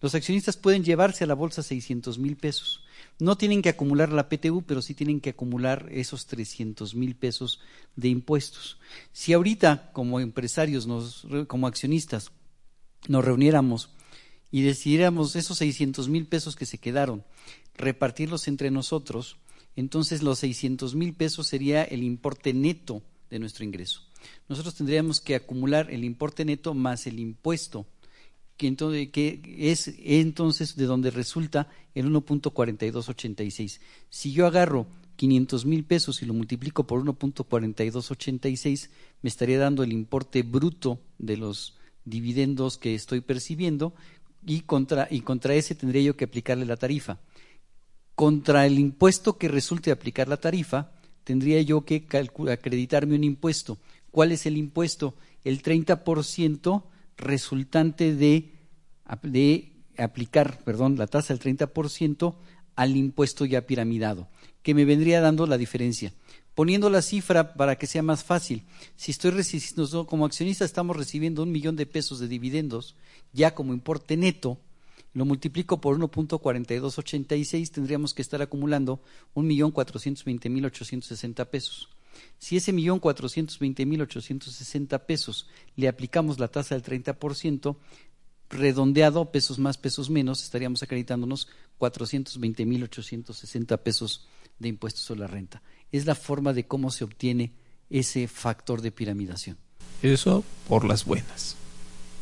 Los 0.00 0.14
accionistas 0.14 0.56
pueden 0.56 0.84
llevarse 0.84 1.24
a 1.24 1.26
la 1.26 1.34
bolsa 1.34 1.62
600 1.62 2.18
mil 2.18 2.36
pesos. 2.36 2.82
No 3.20 3.36
tienen 3.36 3.62
que 3.62 3.68
acumular 3.68 4.12
la 4.12 4.28
PTU, 4.28 4.62
pero 4.62 4.80
sí 4.80 4.94
tienen 4.94 5.20
que 5.20 5.30
acumular 5.30 5.88
esos 5.90 6.26
300 6.26 6.94
mil 6.94 7.16
pesos 7.16 7.60
de 7.96 8.08
impuestos. 8.08 8.78
Si 9.12 9.32
ahorita, 9.32 9.90
como 9.92 10.20
empresarios, 10.20 10.88
como 11.48 11.66
accionistas, 11.66 12.30
nos 13.08 13.24
reuniéramos 13.24 13.90
y 14.50 14.62
decidiéramos 14.62 15.34
esos 15.34 15.58
600 15.58 16.08
mil 16.08 16.26
pesos 16.26 16.54
que 16.54 16.66
se 16.66 16.78
quedaron, 16.78 17.24
repartirlos 17.76 18.46
entre 18.46 18.70
nosotros, 18.70 19.36
entonces 19.74 20.22
los 20.22 20.38
600 20.38 20.94
mil 20.94 21.14
pesos 21.14 21.48
sería 21.48 21.82
el 21.82 22.02
importe 22.02 22.54
neto 22.54 23.02
de 23.30 23.38
nuestro 23.38 23.64
ingreso. 23.64 24.02
Nosotros 24.48 24.74
tendríamos 24.74 25.20
que 25.20 25.34
acumular 25.34 25.90
el 25.90 26.04
importe 26.04 26.44
neto 26.44 26.74
más 26.74 27.06
el 27.06 27.20
impuesto 27.20 27.86
que 28.58 28.66
entonces, 28.66 29.08
es 29.14 29.94
entonces 30.04 30.76
de 30.76 30.84
donde 30.84 31.10
resulta 31.10 31.68
el 31.94 32.10
1.4286. 32.12 33.80
Si 34.10 34.32
yo 34.32 34.46
agarro 34.46 34.86
500 35.16 35.64
mil 35.64 35.84
pesos 35.84 36.22
y 36.22 36.26
lo 36.26 36.34
multiplico 36.34 36.84
por 36.84 37.02
1.4286, 37.02 38.90
me 39.22 39.28
estaría 39.28 39.58
dando 39.58 39.82
el 39.84 39.92
importe 39.92 40.42
bruto 40.42 41.00
de 41.18 41.36
los 41.36 41.78
dividendos 42.04 42.78
que 42.78 42.94
estoy 42.94 43.20
percibiendo 43.20 43.94
y 44.44 44.60
contra, 44.60 45.06
y 45.10 45.20
contra 45.20 45.54
ese 45.54 45.74
tendría 45.76 46.02
yo 46.02 46.16
que 46.16 46.24
aplicarle 46.24 46.66
la 46.66 46.76
tarifa. 46.76 47.20
Contra 48.16 48.66
el 48.66 48.78
impuesto 48.78 49.38
que 49.38 49.46
resulte 49.46 49.92
aplicar 49.92 50.26
la 50.26 50.38
tarifa, 50.38 50.90
tendría 51.22 51.62
yo 51.62 51.84
que 51.84 52.06
acreditarme 52.50 53.14
un 53.14 53.22
impuesto. 53.22 53.78
¿Cuál 54.10 54.32
es 54.32 54.46
el 54.46 54.56
impuesto? 54.56 55.14
El 55.44 55.62
30% 55.62 56.82
resultante 57.18 58.14
de, 58.14 58.54
de 59.22 59.72
aplicar 59.98 60.62
perdón, 60.64 60.96
la 60.96 61.06
tasa 61.06 61.34
del 61.34 61.58
30% 61.58 62.36
al 62.76 62.96
impuesto 62.96 63.44
ya 63.44 63.66
piramidado, 63.66 64.28
que 64.62 64.72
me 64.72 64.84
vendría 64.84 65.20
dando 65.20 65.46
la 65.46 65.58
diferencia. 65.58 66.14
Poniendo 66.54 66.90
la 66.90 67.02
cifra 67.02 67.54
para 67.54 67.76
que 67.76 67.86
sea 67.86 68.02
más 68.02 68.24
fácil, 68.24 68.64
si 68.96 69.12
estoy 69.12 69.32
como 70.06 70.24
accionista 70.24 70.64
estamos 70.64 70.96
recibiendo 70.96 71.42
un 71.42 71.52
millón 71.52 71.76
de 71.76 71.86
pesos 71.86 72.18
de 72.18 72.26
dividendos, 72.26 72.96
ya 73.32 73.54
como 73.54 73.74
importe 73.74 74.16
neto, 74.16 74.58
lo 75.12 75.24
multiplico 75.24 75.80
por 75.80 75.98
1.4286, 75.98 77.70
tendríamos 77.70 78.14
que 78.14 78.22
estar 78.22 78.42
acumulando 78.42 79.00
un 79.34 79.46
millón 79.46 79.70
cuatrocientos 79.70 80.24
veinte 80.24 80.48
mil 80.48 80.64
ochocientos 80.64 81.08
sesenta 81.08 81.44
pesos. 81.44 81.88
Si 82.38 82.56
ese 82.56 82.72
millón 82.72 83.00
cuatrocientos 83.00 83.58
veinte 83.58 83.84
mil 83.84 84.00
ochocientos 84.00 84.54
sesenta 84.54 85.06
pesos 85.06 85.48
le 85.76 85.88
aplicamos 85.88 86.38
la 86.38 86.48
tasa 86.48 86.74
del 86.74 86.84
30%, 86.84 87.76
redondeado, 88.50 89.30
pesos 89.30 89.58
más, 89.58 89.76
pesos 89.76 90.10
menos, 90.10 90.42
estaríamos 90.42 90.82
acreditándonos 90.82 91.48
cuatrocientos 91.78 92.38
veinte 92.38 92.64
mil 92.64 92.82
ochocientos 92.82 93.38
sesenta 93.38 93.78
pesos 93.78 94.26
de 94.58 94.68
impuestos 94.68 95.02
sobre 95.02 95.20
la 95.20 95.26
renta. 95.26 95.62
Es 95.92 96.06
la 96.06 96.14
forma 96.14 96.52
de 96.52 96.66
cómo 96.66 96.90
se 96.90 97.04
obtiene 97.04 97.52
ese 97.90 98.28
factor 98.28 98.82
de 98.82 98.92
piramidación. 98.92 99.56
Eso 100.02 100.44
por 100.68 100.84
las 100.84 101.04
buenas. 101.04 101.56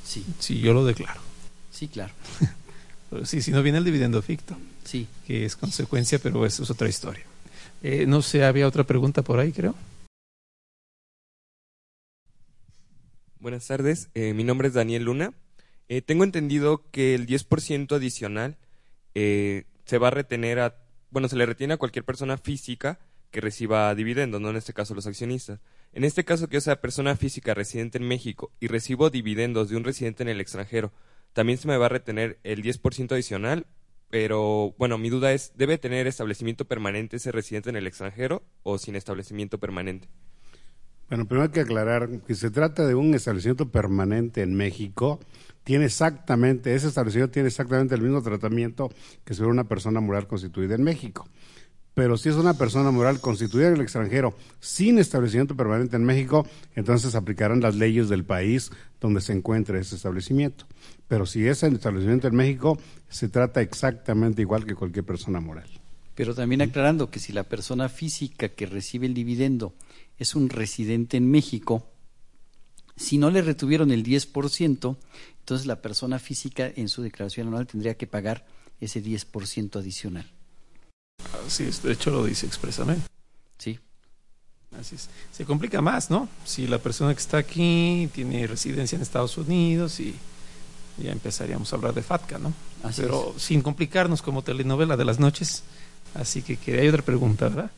Sí. 0.05 0.25
Sí, 0.39 0.61
yo 0.61 0.73
lo 0.73 0.85
declaro. 0.85 1.21
Sí, 1.71 1.89
claro. 1.89 2.15
sí, 3.25 3.43
si 3.43 3.51
no 3.51 3.63
viene 3.63 3.79
el 3.79 3.85
dividendo 3.85 4.23
ficto. 4.23 4.57
Sí. 4.85 5.07
Que 5.27 5.45
es 5.45 5.57
consecuencia, 5.57 6.19
pero 6.19 6.47
eso 6.47 6.63
es 6.63 6.71
otra 6.71 6.89
historia. 6.89 7.25
Eh, 7.83 8.07
no 8.07 8.23
sé, 8.23 8.45
había 8.45 8.67
otra 8.67 8.85
pregunta 8.85 9.23
por 9.23 9.39
ahí, 9.39 9.53
creo. 9.53 9.75
Buenas 13.39 13.67
tardes, 13.67 14.09
eh, 14.15 14.33
mi 14.35 14.45
nombre 14.45 14.69
es 14.69 14.75
Daniel 14.75 15.05
Luna. 15.05 15.35
Eh, 15.89 16.03
tengo 16.03 16.25
entendido 16.25 16.91
que 16.91 17.15
el 17.15 17.27
10% 17.27 17.95
adicional 17.95 18.57
se 19.15 19.99
va 19.99 20.09
a 20.09 20.11
retener 20.11 20.59
a, 20.59 20.75
bueno, 21.11 21.29
se 21.29 21.37
le 21.37 21.47
retiene 21.47 21.75
a 21.75 21.77
cualquier 21.79 22.05
persona 22.05 22.37
física 22.37 22.99
que 23.31 23.41
reciba 23.41 23.95
dividendos, 23.95 24.41
no 24.41 24.51
en 24.51 24.57
este 24.57 24.75
caso 24.75 24.95
los 24.95 25.07
accionistas. 25.07 25.61
En 25.93 26.05
este 26.05 26.25
caso 26.25 26.49
que 26.49 26.55
yo 26.55 26.61
sea 26.61 26.81
persona 26.83 27.17
física 27.17 27.55
residente 27.55 27.97
en 27.97 28.07
México 28.07 28.53
y 28.61 28.67
recibo 28.67 29.09
dividendos 29.09 29.71
de 29.71 29.77
un 29.77 29.85
residente 29.85 30.23
en 30.23 30.29
el 30.29 30.41
extranjero, 30.41 30.93
¿también 31.33 31.57
se 31.59 31.69
me 31.69 31.79
va 31.79 31.87
a 31.87 31.91
retener 31.91 32.39
el 32.43 32.63
10% 32.63 33.13
adicional 33.13 33.67
pero 34.11 34.75
bueno, 34.79 34.99
mi 34.99 35.11
duda 35.11 35.33
es, 35.33 35.53
¿debe 35.57 35.79
tener 35.79 36.07
establecimiento 36.07 36.65
permanente 36.65 37.17
ese 37.17 37.33
residente 37.33 37.71
en 37.71 37.77
el 37.77 37.87
extranjero 37.87 38.43
o 38.63 38.79
sin 38.79 38.97
establecimiento 38.97 39.59
permanente? 39.59 40.09
Bueno, 41.09 41.27
primero 41.27 41.45
hay 41.45 41.53
que 41.53 41.61
aclarar 41.61 42.09
que 42.27 42.35
se 42.35 42.51
trata 42.51 42.87
de 42.87 42.97
un 42.97 43.15
establecimiento 43.15 43.71
permanente 43.71 44.43
en 44.43 44.55
México. 44.55 45.21
Tiene 45.63 45.85
exactamente, 45.85 46.75
ese 46.75 46.89
establecimiento 46.89 47.33
tiene 47.33 47.49
exactamente 47.49 47.95
el 47.95 48.01
mismo 48.01 48.23
tratamiento 48.23 48.91
que 49.25 49.35
si 49.35 49.39
fuera 49.39 49.53
una 49.53 49.69
persona 49.69 50.01
moral 50.01 50.27
constituida 50.27 50.75
en 50.75 50.83
México. 50.83 51.29
Pero 51.97 52.19
si 52.19 52.29
es 52.29 52.35
una 52.35 52.53
persona 52.53 52.91
moral 52.91 53.23
constituida 53.23 53.69
en 53.69 53.77
el 53.77 53.81
extranjero 53.81 54.37
sin 54.61 54.99
establecimiento 54.99 55.57
permanente 55.57 55.97
en 55.97 56.05
México, 56.05 56.47
entonces 56.75 57.15
aplicarán 57.15 57.63
las 57.63 57.75
leyes 57.75 58.11
del 58.11 58.23
país 58.23 58.71
donde 59.01 59.23
se 59.23 59.33
encuentre 59.33 59.81
ese 59.81 59.97
establecimiento. 59.97 60.67
Pero 61.09 61.25
si 61.25 61.47
es 61.47 61.63
el 61.63 61.77
establecimiento 61.77 62.29
en 62.29 62.37
México, 62.37 62.79
se 63.09 63.31
trata 63.31 63.63
exactamente 63.63 64.43
igual 64.43 64.67
que 64.67 64.75
cualquier 64.75 65.07
persona 65.07 65.41
moral. 65.41 65.71
Pero 66.15 66.35
también 66.35 66.61
aclarando 66.61 67.11
que 67.11 67.19
si 67.19 67.33
la 67.33 67.45
persona 67.45 67.89
física 67.89 68.51
que 68.51 68.67
recibe 68.67 69.07
el 69.07 69.15
dividendo 69.15 69.73
es 70.19 70.35
un 70.35 70.51
residente 70.51 71.17
en 71.17 71.31
México, 71.31 71.89
si 72.95 73.17
no 73.17 73.31
le 73.31 73.41
retuvieron 73.41 73.91
el 73.91 74.05
10%, 74.05 74.99
entonces 75.39 75.67
la 75.67 75.81
persona 75.81 76.19
física 76.19 76.71
en 76.77 76.91
su 76.91 77.01
declaración 77.01 77.47
anual 77.47 77.67
tendría 77.67 77.97
que 77.97 78.07
pagar 78.07 78.45
ese 78.81 79.03
10% 79.03 79.77
adicional. 79.77 80.36
Así 81.47 81.65
es, 81.65 81.83
de 81.83 81.93
hecho 81.93 82.11
lo 82.11 82.25
dice 82.25 82.47
expresamente. 82.47 83.07
Sí. 83.59 83.79
Así 84.79 84.97
es. 84.97 85.09
Se 85.33 85.45
complica 85.45 85.81
más, 85.81 86.11
¿no? 86.11 86.29
Si 86.45 86.67
la 86.67 86.79
persona 86.79 87.15
que 87.15 87.21
está 87.21 87.39
aquí 87.39 88.09
tiene 88.15 88.47
residencia 88.47 88.97
en 88.97 89.03
Estados 89.03 89.39
Unidos 89.39 90.01
y 90.01 90.15
ya 90.99 91.13
empezaríamos 91.13 91.73
a 91.73 91.77
hablar 91.77 91.95
de 91.95 92.03
FATCA, 92.03 92.39
¿no? 92.39 92.53
Pero 92.97 93.35
sin 93.39 93.63
complicarnos 93.63 94.23
como 94.23 94.43
telenovela 94.43 94.97
de 94.97 95.05
las 95.05 95.19
noches. 95.19 95.63
Así 96.15 96.43
que, 96.43 96.57
que 96.57 96.81
hay 96.81 96.89
otra 96.89 97.03
pregunta, 97.03 97.49
¿verdad? 97.49 97.71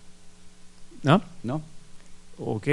¿No? 1.03 1.23
No. 1.43 1.63
Ok. 2.39 2.69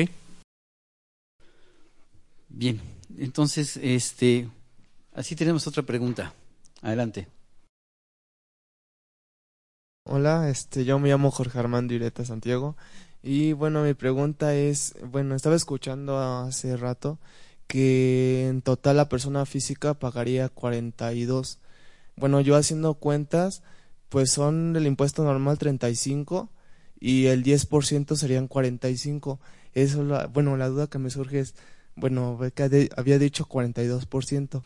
Bien, 2.50 2.80
entonces, 3.18 3.78
este, 3.78 4.48
así 5.14 5.36
tenemos 5.36 5.68
otra 5.68 5.84
pregunta. 5.84 6.34
Adelante. 6.82 7.28
Hola, 10.08 10.52
este, 10.52 10.86
yo 10.86 11.00
me 11.00 11.10
llamo 11.10 11.32
Jorge 11.32 11.58
Armando 11.58 11.96
Ireta 11.96 12.24
Santiago 12.24 12.78
y 13.24 13.54
bueno, 13.54 13.82
mi 13.82 13.96
pregunta 13.96 14.54
es, 14.54 14.94
bueno, 15.04 15.34
estaba 15.34 15.56
escuchando 15.56 16.20
hace 16.20 16.78
rato 16.78 17.18
que 17.66 18.48
en 18.48 18.62
total 18.62 18.98
la 18.98 19.10
persona 19.10 19.48
física 19.48 19.96
pagaría 19.96 20.48
42. 20.50 21.58
Bueno, 22.18 22.40
yo 22.42 22.56
haciendo 22.56 22.94
cuentas, 22.94 23.64
pues 24.10 24.30
son 24.30 24.76
el 24.76 24.86
impuesto 24.86 25.24
normal 25.24 25.58
35 25.58 26.52
y 27.00 27.26
el 27.26 27.44
10% 27.44 28.16
serían 28.16 28.48
45. 28.48 29.40
Eso, 29.74 30.04
la, 30.04 30.28
bueno, 30.28 30.56
la 30.56 30.68
duda 30.70 30.86
que 30.86 31.00
me 31.00 31.10
surge 31.10 31.40
es, 31.40 31.56
bueno, 31.96 32.40
que 32.54 32.90
había 32.96 33.18
dicho 33.18 33.48
42%. 33.48 34.62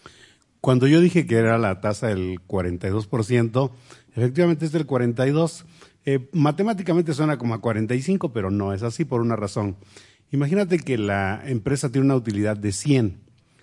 Cuando 0.60 0.88
yo 0.88 1.00
dije 1.00 1.26
que 1.26 1.38
era 1.38 1.58
la 1.58 1.80
tasa 1.80 2.08
del 2.08 2.42
42%, 2.46 3.72
efectivamente 4.20 4.66
es 4.66 4.72
del 4.72 4.88
42%. 4.88 5.64
Eh, 6.06 6.30
matemáticamente 6.32 7.14
suena 7.14 7.38
como 7.38 7.54
a 7.54 7.62
45, 7.62 8.32
pero 8.32 8.50
no 8.50 8.74
es 8.74 8.84
así 8.84 9.06
por 9.06 9.22
una 9.22 9.36
razón. 9.36 9.76
Imagínate 10.32 10.80
que 10.80 10.98
la 10.98 11.42
empresa 11.46 11.92
tiene 11.92 12.06
una 12.06 12.16
utilidad 12.16 12.58
de 12.58 12.72
100. 12.72 13.20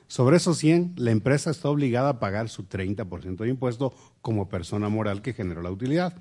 Sobre 0.08 0.36
esos 0.36 0.58
100, 0.58 0.94
la 0.96 1.10
empresa 1.10 1.50
está 1.50 1.68
obligada 1.68 2.10
a 2.10 2.20
pagar 2.20 2.48
su 2.48 2.64
30% 2.64 3.38
de 3.38 3.48
impuesto 3.48 3.94
como 4.20 4.48
persona 4.48 4.88
moral 4.88 5.22
que 5.22 5.32
generó 5.32 5.62
la 5.62 5.70
utilidad. 5.70 6.14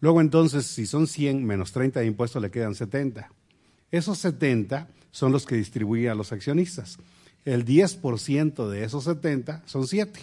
Luego 0.00 0.20
entonces, 0.20 0.66
si 0.66 0.84
son 0.86 1.06
100 1.06 1.44
menos 1.44 1.72
30 1.72 2.00
de 2.00 2.06
impuesto, 2.06 2.40
le 2.40 2.50
quedan 2.50 2.74
70. 2.74 3.30
Esos 3.90 4.18
70 4.18 4.88
son 5.10 5.32
los 5.32 5.46
que 5.46 5.54
distribuye 5.54 6.10
a 6.10 6.14
los 6.14 6.32
accionistas. 6.32 6.98
El 7.44 7.64
10% 7.64 8.68
de 8.68 8.84
esos 8.84 9.04
70 9.04 9.62
son 9.66 9.86
7, 9.86 10.20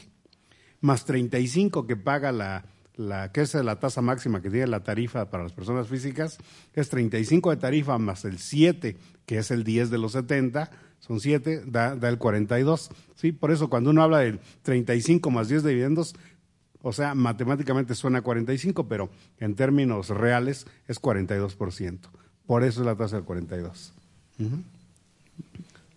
más 0.82 1.06
35 1.06 1.88
que 1.88 1.96
paga 1.96 2.32
la, 2.32 2.66
la 3.00 3.32
que 3.32 3.42
es 3.42 3.54
la 3.54 3.80
tasa 3.80 4.02
máxima 4.02 4.42
que 4.42 4.50
tiene 4.50 4.68
la 4.68 4.84
tarifa 4.84 5.30
para 5.30 5.44
las 5.44 5.54
personas 5.54 5.88
físicas, 5.88 6.38
es 6.74 6.90
35 6.90 7.52
de 7.52 7.56
tarifa 7.56 7.98
más 7.98 8.26
el 8.26 8.40
7, 8.40 8.98
que 9.26 9.38
es 9.38 9.52
el 9.52 9.64
10 9.64 9.90
de 9.90 9.98
los 9.98 10.12
70, 10.12 10.70
son 11.00 11.22
7, 11.22 11.64
da, 11.66 11.96
da 11.96 12.10
el 12.10 12.18
42. 12.18 12.90
¿sí? 13.16 13.32
Por 13.32 13.52
eso 13.52 13.70
cuando 13.70 13.92
uno 13.92 14.04
habla 14.04 14.20
del 14.20 14.42
35 14.64 15.32
más 15.32 15.48
10 15.48 15.64
de 15.64 15.70
dividendos, 15.70 16.14
o 16.82 16.92
sea, 16.92 17.16
matemáticamente 17.16 17.96
suena 17.96 18.22
45, 18.22 18.90
pero 18.90 19.10
en 19.40 19.56
términos 19.56 20.10
reales 20.10 20.68
es 20.90 21.02
42%. 21.02 22.00
Por 22.46 22.66
eso 22.66 22.82
es 22.82 22.86
la 22.86 22.96
tasa 22.96 23.16
del 23.16 23.26
42. 23.26 23.94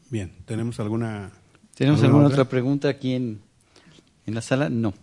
Bien, 0.09 0.32
¿tenemos 0.44 0.78
alguna... 0.78 1.32
¿Tenemos 1.74 2.00
alguna, 2.05 2.28
otra? 2.28 2.44
pregunta 2.44 2.88
aquí 2.88 3.14
en, 3.14 3.40
en 4.26 4.34
la 4.36 4.42
sala? 4.42 4.68
No. 4.68 4.94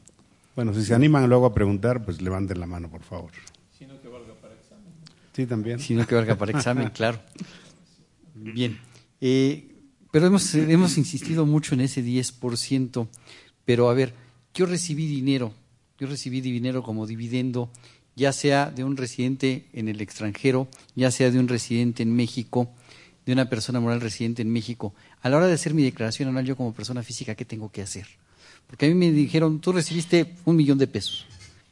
Bueno, 0.60 0.74
si 0.74 0.84
se 0.84 0.94
animan 0.94 1.30
luego 1.30 1.46
a 1.46 1.54
preguntar, 1.54 2.04
pues 2.04 2.22
levanten 2.22 2.60
la 2.60 2.66
mano, 2.66 2.90
por 2.90 3.02
favor. 3.02 3.32
Sino 3.72 3.98
que 4.02 4.10
valga 4.10 4.34
para 4.34 4.56
examen. 4.56 4.92
Sí, 5.32 5.46
también. 5.46 5.80
Sino 5.80 6.06
que 6.06 6.16
valga 6.16 6.36
para 6.36 6.52
examen, 6.52 6.90
claro. 6.94 7.22
Bien. 8.36 8.78
Eh, 9.22 9.74
pero 10.12 10.28
hemos, 10.28 10.54
hemos 10.56 10.98
insistido 10.98 11.46
mucho 11.46 11.76
en 11.76 11.80
ese 11.80 12.04
10%. 12.04 13.08
Pero 13.64 13.90
a 13.90 13.94
ver, 13.94 14.14
yo 14.54 14.66
recibí 14.66 15.08
dinero, 15.08 15.54
yo 15.98 16.08
recibí 16.08 16.42
dinero 16.42 16.84
como 16.84 17.08
dividendo, 17.08 17.72
ya 18.18 18.34
sea 18.34 18.70
de 18.70 18.84
un 18.84 18.98
residente 18.98 19.70
en 19.72 19.88
el 19.88 20.02
extranjero, 20.02 20.68
ya 20.94 21.10
sea 21.10 21.32
de 21.32 21.40
un 21.40 21.48
residente 21.48 22.04
en 22.04 22.14
México, 22.14 22.70
de 23.26 23.32
una 23.32 23.48
persona 23.48 23.80
moral 23.80 24.02
residente 24.02 24.42
en 24.42 24.52
México. 24.52 24.94
A 25.22 25.30
la 25.30 25.38
hora 25.38 25.48
de 25.48 25.54
hacer 25.54 25.74
mi 25.74 25.84
declaración 25.84 26.28
anual, 26.28 26.44
yo 26.44 26.58
como 26.58 26.74
persona 26.74 27.02
física, 27.02 27.34
¿qué 27.34 27.46
tengo 27.46 27.72
que 27.72 27.82
hacer? 27.82 28.08
Porque 28.70 28.86
a 28.86 28.90
mí 28.90 28.96
me 28.96 29.12
dijeron, 29.12 29.60
tú 29.60 29.72
recibiste 29.72 30.36
un 30.46 30.56
millón 30.56 30.78
de 30.78 30.86
pesos. 30.86 31.26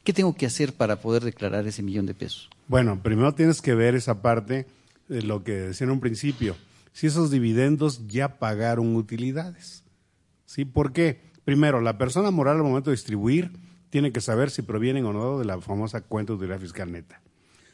¿Qué 0.04 0.14
tengo 0.14 0.34
que 0.36 0.48
hacer 0.48 0.74
para 0.74 1.00
poder 1.00 1.24
declarar 1.24 1.68
ese 1.68 1.84
millón 1.84 2.08
de 2.08 2.16
pesos? 2.16 2.50
Bueno, 2.68 3.04
primero 3.04 3.36
tienes 3.36 3.62
que 3.62 3.76
ver 3.76 3.94
esa 3.94 4.22
parte 4.22 4.66
de 5.08 5.22
lo 5.22 5.44
que 5.44 5.52
decía 5.52 5.86
en 5.86 5.92
un 5.92 6.00
principio. 6.00 6.56
Si 6.94 7.06
esos 7.06 7.30
dividendos 7.30 8.08
ya 8.08 8.40
pagaron 8.40 8.96
utilidades. 8.96 9.84
¿Sí? 10.46 10.66
¿Por 10.66 10.92
qué? 10.92 11.22
Primero, 11.46 11.82
la 11.82 12.00
persona 12.00 12.32
moral 12.32 12.58
al 12.58 12.64
momento 12.64 12.90
de 12.90 12.96
distribuir 12.96 13.52
tiene 13.92 14.12
que 14.12 14.20
saber 14.20 14.50
si 14.50 14.64
provienen 14.64 15.06
o 15.06 15.14
no 15.14 15.38
de 15.38 15.46
la 15.46 15.62
famosa 15.62 16.02
cuenta 16.02 16.34
de 16.34 16.38
utilidad 16.38 16.60
fiscal 16.60 16.92
neta. 16.92 17.22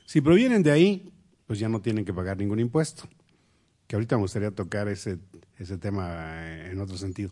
Si 0.06 0.20
provienen 0.20 0.64
de 0.64 0.72
ahí, 0.72 1.14
pues 1.48 1.60
ya 1.60 1.70
no 1.70 1.82
tienen 1.82 2.04
que 2.04 2.14
pagar 2.14 2.38
ningún 2.38 2.60
impuesto. 2.60 3.08
Que 3.88 3.96
ahorita 3.96 4.18
me 4.18 4.24
gustaría 4.24 4.52
tocar 4.52 4.90
ese, 4.90 5.18
ese 5.58 5.78
tema 5.78 6.10
eh, 6.44 6.72
en 6.72 6.82
otro 6.82 6.98
sentido. 6.98 7.30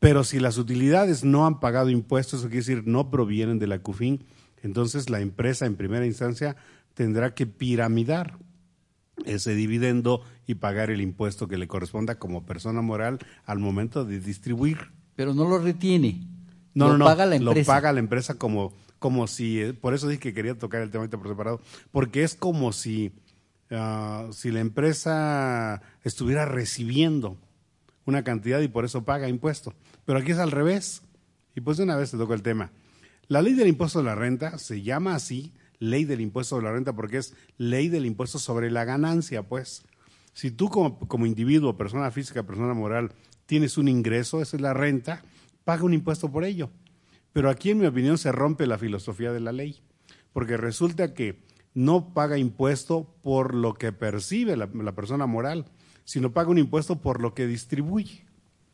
Pero 0.00 0.24
si 0.24 0.38
las 0.38 0.58
utilidades 0.58 1.24
no 1.24 1.46
han 1.46 1.60
pagado 1.60 1.90
impuestos, 1.90 2.40
eso 2.40 2.48
quiere 2.48 2.60
decir 2.60 2.82
no 2.86 3.10
provienen 3.10 3.58
de 3.58 3.66
la 3.66 3.80
CUFIN, 3.80 4.24
entonces 4.62 5.10
la 5.10 5.20
empresa 5.20 5.66
en 5.66 5.76
primera 5.76 6.06
instancia 6.06 6.56
tendrá 6.94 7.34
que 7.34 7.46
piramidar 7.46 8.38
ese 9.24 9.54
dividendo 9.54 10.22
y 10.46 10.56
pagar 10.56 10.90
el 10.90 11.00
impuesto 11.00 11.48
que 11.48 11.58
le 11.58 11.68
corresponda 11.68 12.18
como 12.18 12.46
persona 12.46 12.82
moral 12.82 13.18
al 13.44 13.58
momento 13.58 14.04
de 14.04 14.20
distribuir. 14.20 14.78
Pero 15.16 15.34
no 15.34 15.48
lo 15.48 15.58
retiene. 15.58 16.26
No, 16.74 16.88
lo 16.88 16.98
no, 16.98 17.04
paga 17.04 17.26
la 17.26 17.36
empresa. 17.36 17.60
Lo 17.60 17.66
paga 17.66 17.92
la 17.92 17.98
empresa 17.98 18.34
como, 18.34 18.72
como 18.98 19.26
si, 19.26 19.60
eh, 19.60 19.74
por 19.74 19.94
eso 19.94 20.06
dije 20.08 20.20
que 20.20 20.34
quería 20.34 20.56
tocar 20.56 20.82
el 20.82 20.90
tema 20.90 21.02
ahorita 21.02 21.18
por 21.18 21.28
separado, 21.28 21.60
porque 21.90 22.22
es 22.22 22.34
como 22.34 22.72
si, 22.72 23.12
ah, 23.70 24.28
si 24.30 24.52
la 24.52 24.60
empresa 24.60 25.82
estuviera 26.04 26.44
recibiendo 26.46 27.36
una 28.08 28.24
cantidad 28.24 28.60
y 28.60 28.68
por 28.68 28.86
eso 28.86 29.04
paga 29.04 29.28
impuesto. 29.28 29.74
Pero 30.06 30.18
aquí 30.18 30.32
es 30.32 30.38
al 30.38 30.50
revés. 30.50 31.02
Y 31.54 31.60
pues 31.60 31.76
de 31.76 31.84
una 31.84 31.96
vez 31.96 32.10
te 32.10 32.16
toco 32.16 32.32
el 32.32 32.42
tema. 32.42 32.72
La 33.26 33.42
ley 33.42 33.52
del 33.52 33.68
impuesto 33.68 33.98
de 33.98 34.06
la 34.06 34.14
renta 34.14 34.56
se 34.56 34.80
llama 34.82 35.14
así 35.14 35.52
ley 35.78 36.06
del 36.06 36.22
impuesto 36.22 36.56
de 36.56 36.62
la 36.62 36.72
renta 36.72 36.94
porque 36.94 37.18
es 37.18 37.34
ley 37.58 37.88
del 37.88 38.06
impuesto 38.06 38.38
sobre 38.38 38.70
la 38.70 38.86
ganancia, 38.86 39.42
pues. 39.42 39.82
Si 40.32 40.50
tú 40.50 40.70
como, 40.70 40.98
como 41.00 41.26
individuo, 41.26 41.76
persona 41.76 42.10
física, 42.10 42.44
persona 42.44 42.72
moral, 42.72 43.12
tienes 43.44 43.76
un 43.76 43.88
ingreso, 43.88 44.40
esa 44.40 44.56
es 44.56 44.62
la 44.62 44.72
renta, 44.72 45.22
paga 45.64 45.84
un 45.84 45.92
impuesto 45.92 46.32
por 46.32 46.44
ello. 46.44 46.70
Pero 47.34 47.50
aquí, 47.50 47.70
en 47.70 47.78
mi 47.78 47.86
opinión, 47.86 48.16
se 48.16 48.32
rompe 48.32 48.66
la 48.66 48.78
filosofía 48.78 49.32
de 49.32 49.40
la 49.40 49.52
ley, 49.52 49.82
porque 50.32 50.56
resulta 50.56 51.12
que 51.12 51.42
no 51.74 52.14
paga 52.14 52.38
impuesto 52.38 53.14
por 53.22 53.54
lo 53.54 53.74
que 53.74 53.92
percibe 53.92 54.56
la, 54.56 54.70
la 54.72 54.94
persona 54.94 55.26
moral, 55.26 55.66
sino 56.08 56.32
paga 56.32 56.48
un 56.48 56.56
impuesto 56.56 57.02
por 57.02 57.20
lo 57.20 57.34
que 57.34 57.46
distribuye. 57.46 58.24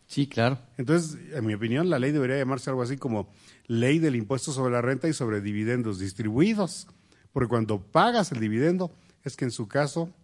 Sí, 0.07 0.28
claro. 0.28 0.61
Entonces, 0.78 1.18
en 1.32 1.45
mi 1.45 1.55
opinión, 1.55 1.91
la 1.91 1.99
ley 1.99 2.12
debería 2.12 2.37
llamarse 2.37 2.70
algo 2.70 2.82
así 2.82 2.97
como 2.97 3.28
ley 3.66 3.99
del 3.99 4.14
impuesto 4.14 4.53
sobre 4.53 4.72
la 4.72 4.80
renta 4.80 5.09
y 5.09 5.12
sobre 5.12 5.41
dividendos 5.41 5.99
distribuidos, 5.99 6.87
porque 7.32 7.49
cuando 7.49 7.82
pagas 7.82 8.30
el 8.30 8.39
dividendo 8.39 8.95
es 9.24 9.35
que 9.35 9.47
en 9.47 9.51
su 9.51 9.66
caso 9.66 10.14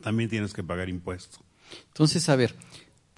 también 0.00 0.30
tienes 0.30 0.54
que 0.54 0.64
pagar 0.64 0.88
impuesto. 0.88 1.38
Entonces, 1.88 2.26
a 2.30 2.36
ver, 2.36 2.54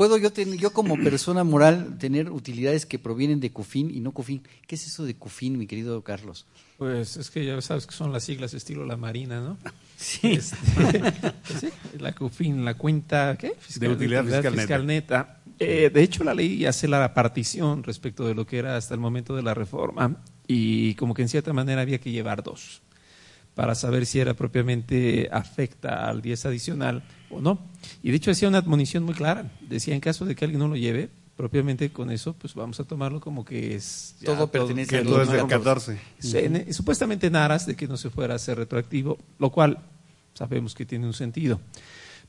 ¿puedo 0.01 0.17
yo, 0.17 0.73
como 0.73 0.97
persona 0.97 1.45
moral 1.45 1.99
tener 1.99 2.31
utilidades 2.31 2.87
que 2.87 2.99
provienen 2.99 3.39
de 3.39 3.53
CUFIN 3.53 3.95
y 3.95 4.01
no 4.01 4.13
CUFIN? 4.13 4.43
¿Qué 4.67 4.75
es 4.77 4.87
eso 4.87 5.05
de 5.05 5.15
CUFIN, 5.15 5.59
mi 5.59 5.67
querido 5.67 6.03
Carlos? 6.03 6.47
Pues 6.79 7.19
es 7.19 7.31
que 7.31 7.45
ya 7.45 7.61
sabes 7.61 7.87
que 7.87 7.93
son 7.93 8.11
las 8.11 8.25
siglas 8.25 8.55
estilo 8.55 8.87
la 8.87 8.97
Marina, 8.97 9.41
¿no? 9.41 9.59
Sí. 9.99 10.33
Este, 10.33 10.57
pues 11.47 12.01
la 12.01 12.15
CUFIN, 12.15 12.65
la 12.65 12.79
cuenta 12.79 13.37
¿qué? 13.39 13.53
de 13.79 13.89
utilidad, 13.91 14.25
fiscal, 14.25 14.87
neta. 14.87 15.43
Eh, 15.59 15.91
de 15.93 16.03
hecho, 16.03 16.25
la 16.25 16.33
ley 16.33 16.65
hace 16.65 16.89
la 16.89 17.13
partición 17.13 17.83
respecto 17.83 18.27
de 18.27 18.35
lo 18.35 18.47
que 18.47 18.57
era 18.57 18.79
hasta 18.79 18.95
el 18.95 19.01
momento 19.01 19.37
de 19.37 19.43
la 19.43 19.53
reforma 19.53 20.17
y 20.47 20.95
como 20.95 21.13
que 21.13 21.21
en 21.21 21.29
cierta 21.29 21.53
manera 21.53 21.83
había 21.83 22.01
que 22.01 22.11
llevar 22.11 22.43
dos 22.43 22.81
para 23.55 23.75
saber 23.75 24.07
si 24.07 24.19
era 24.19 24.33
propiamente 24.33 25.29
afecta 25.31 26.09
al 26.09 26.23
10 26.23 26.47
adicional 26.47 27.03
o 27.31 27.41
no. 27.41 27.59
Y 28.03 28.11
de 28.11 28.17
hecho 28.17 28.31
hacía 28.31 28.49
una 28.49 28.59
admonición 28.59 29.05
muy 29.05 29.15
clara. 29.15 29.51
Decía, 29.61 29.95
en 29.95 30.01
caso 30.01 30.25
de 30.25 30.35
que 30.35 30.45
alguien 30.45 30.59
no 30.59 30.69
lo 30.69 30.77
lleve, 30.77 31.11
propiamente 31.37 31.91
con 31.91 32.11
eso, 32.11 32.35
pues 32.35 32.55
vamos 32.55 32.81
a 32.81 32.85
tomarlo 32.85 33.21
como 33.21 33.45
que 33.45 33.75
es... 33.75 34.17
todo 34.25 34.49
pertenece 34.51 34.99
a 34.99 35.03
los 35.03 35.27
14. 35.27 35.99
supuestamente 36.71 37.29
en 37.29 37.37
aras 37.37 37.65
de 37.65 37.77
que 37.77 37.89
no 37.89 37.97
se 37.97 38.11
fuera 38.11 38.35
a 38.35 38.37
hacer 38.37 38.59
retroactivo, 38.59 39.19
lo 39.39 39.51
cual 39.51 39.79
sabemos 40.35 40.75
que 40.75 40.85
tiene 40.85 41.07
un 41.07 41.15
sentido. 41.15 41.61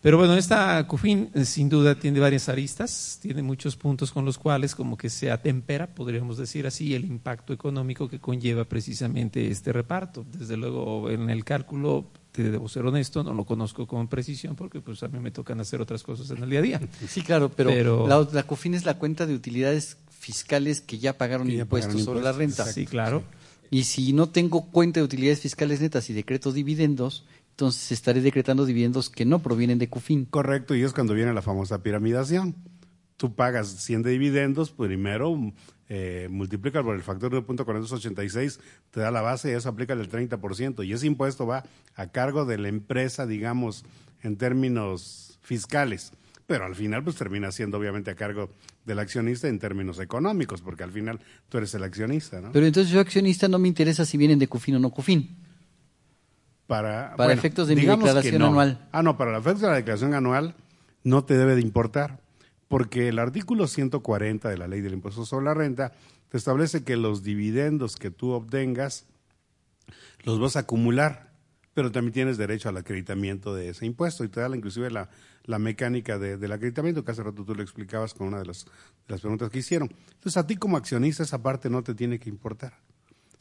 Pero 0.02 0.18
bueno, 0.18 0.36
esta 0.36 0.86
CUFIN 0.88 1.30
eh, 1.36 1.46
sin 1.46 1.70
duda 1.70 1.94
tiene 1.94 2.20
varias 2.20 2.50
aristas, 2.50 3.20
tiene 3.22 3.44
muchos 3.44 3.76
puntos 3.76 4.12
con 4.12 4.26
los 4.26 4.40
cuales 4.40 4.74
como 4.74 4.98
que 4.98 5.12
se 5.12 5.30
atempera, 5.30 5.94
podríamos 5.94 6.38
decir 6.38 6.66
así, 6.66 6.96
el 6.96 7.06
impacto 7.06 7.54
económico 7.54 8.10
que 8.10 8.20
conlleva 8.20 8.66
precisamente 8.66 9.52
este 9.52 9.72
reparto. 9.72 10.26
Desde 10.38 10.58
luego, 10.58 11.12
en 11.12 11.30
el 11.30 11.46
cálculo, 11.46 12.08
te 12.32 12.50
debo 12.50 12.68
ser 12.68 12.84
honesto, 12.86 13.24
no 13.24 13.36
lo 13.36 13.46
conozco 13.46 13.86
con 13.86 14.08
precisión 14.08 14.56
porque 14.56 14.82
pues 14.82 15.04
a 15.04 15.08
mí 15.08 15.20
me 15.20 15.30
tocan 15.30 15.60
hacer 15.60 15.82
otras 15.82 16.02
cosas 16.02 16.32
en 16.32 16.42
el 16.42 16.50
día 16.50 16.60
a 16.60 16.64
día. 16.64 16.82
Sí, 17.08 17.22
claro, 17.22 17.50
pero, 17.50 18.08
La, 18.08 18.28
la, 18.32 18.44
CUFIN 18.44 18.74
es 18.74 18.86
la 18.86 18.98
cuenta 18.98 19.28
de 19.28 19.36
utilidades 19.36 19.98
fiscales 20.10 20.82
que 20.82 20.98
ya 20.98 21.18
pagaron 21.18 21.50
impuestos 21.50 22.04
sobre 22.04 22.22
la 22.22 22.32
renta. 22.32 22.66
Sí, 22.66 22.88
claro. 22.88 23.24
Y 23.70 23.86
si 23.86 24.12
no 24.14 24.30
tengo 24.30 24.66
cuenta 24.70 25.00
de 25.00 25.06
utilidades 25.06 25.40
fiscales 25.40 25.80
netas 25.80 26.10
y 26.10 26.14
decreto 26.14 26.52
dividendos, 26.52 27.24
entonces 27.52 27.92
estaré 27.92 28.22
decretando 28.22 28.66
dividendos 28.66 29.10
que 29.10 29.26
no 29.26 29.40
provienen 29.40 29.78
de 29.78 29.88
CUFIN. 29.90 30.26
Correcto, 30.26 30.76
y 30.76 30.84
es 30.84 30.94
cuando 30.94 31.14
viene 31.14 31.34
la 31.34 31.42
famosa 31.42 31.84
piramidación. 31.84 32.56
Tú 33.18 33.36
pagas 33.36 33.68
100 33.68 34.02
de 34.02 34.12
dividendos, 34.12 34.72
primero 34.72 35.38
eh, 35.90 36.28
multiplica 36.32 36.82
por 36.82 36.96
el 36.96 37.04
factor 37.04 37.32
de 37.32 37.42
0.486, 37.42 38.60
te 38.90 39.02
da 39.02 39.12
la 39.12 39.22
base 39.22 39.52
y 39.52 39.54
eso 39.54 39.70
aplica 39.70 39.94
el 39.94 40.10
30%. 40.10 40.86
Y 40.86 40.94
ese 40.94 41.06
impuesto 41.06 41.46
va 41.46 41.64
a 41.96 42.08
cargo 42.08 42.46
de 42.46 42.58
la 42.58 42.70
empresa, 42.70 43.28
digamos, 43.28 43.86
en 44.24 44.38
términos 44.38 45.38
fiscales. 45.42 46.14
pero 46.48 46.66
al 46.66 46.76
final 46.76 47.04
pues 47.04 47.16
termina 47.16 47.52
siendo 47.52 47.78
obviamente 47.78 48.12
a 48.12 48.16
cargo 48.16 48.50
del 48.86 49.00
accionista 49.00 49.48
en 49.48 49.60
términos 49.60 50.00
económicos, 50.00 50.62
porque 50.62 50.84
al 50.84 50.92
final 50.92 51.20
tú 51.48 51.60
eres 51.60 51.74
el 51.76 51.84
accionista, 51.84 52.42
¿no? 52.42 52.52
Pero 52.52 52.66
entonces 52.66 52.92
yo 52.92 53.00
accionista 53.00 53.48
no 53.48 53.60
me 53.60 53.68
interesa 53.68 54.06
si 54.06 54.18
vienen 54.18 54.40
de 54.40 54.48
CUFIN 54.48 54.76
o 54.76 54.80
no 54.80 54.90
CUFIN. 54.90 55.51
Para, 56.72 57.18
para 57.18 57.34
efectos 57.34 57.68
de 57.68 57.76
mi 57.76 57.82
declaración 57.82 58.44
anual. 58.44 58.88
Ah, 58.94 59.04
no, 59.04 59.18
para 59.18 59.38
efectos 59.38 59.60
de 59.60 59.68
la 59.68 59.76
declaración 59.76 60.14
anual 60.14 60.56
no 61.04 61.26
te 61.26 61.38
debe 61.38 61.56
de 61.56 61.62
importar, 61.62 62.22
porque 62.70 63.10
el 63.10 63.20
artículo 63.20 63.68
140 63.68 64.48
de 64.48 64.58
la 64.58 64.70
Ley 64.70 64.80
del 64.80 64.94
Impuesto 64.94 65.26
sobre 65.26 65.48
la 65.48 65.54
Renta 65.54 65.92
te 66.30 66.38
establece 66.38 66.86
que 66.86 66.96
los 66.96 67.24
dividendos 67.24 67.98
que 67.98 68.10
tú 68.10 68.32
obtengas 68.32 69.06
los 70.24 70.40
vas 70.40 70.56
a 70.56 70.60
acumular, 70.60 71.34
pero 71.74 71.92
también 71.92 72.14
tienes 72.14 72.38
derecho 72.38 72.70
al 72.70 72.78
acreditamiento 72.78 73.54
de 73.54 73.68
ese 73.68 73.86
impuesto 73.86 74.24
y 74.24 74.30
te 74.30 74.40
da 74.40 74.48
inclusive 74.56 74.90
la, 74.92 75.10
la 75.44 75.60
mecánica 75.60 76.20
de, 76.20 76.38
del 76.38 76.54
acreditamiento, 76.54 77.04
que 77.04 77.12
hace 77.12 77.22
rato 77.22 77.44
tú 77.44 77.54
lo 77.54 77.64
explicabas 77.64 78.14
con 78.14 78.28
una 78.28 78.40
de 78.40 78.46
las, 78.46 78.64
de 78.64 79.10
las 79.10 79.20
preguntas 79.20 79.50
que 79.50 79.60
hicieron. 79.60 79.94
Entonces, 80.14 80.38
a 80.38 80.48
ti 80.48 80.56
como 80.56 80.78
accionista 80.78 81.22
esa 81.22 81.44
parte 81.44 81.70
no 81.70 81.84
te 81.84 81.96
tiene 81.96 82.18
que 82.18 82.30
importar. 82.30 82.80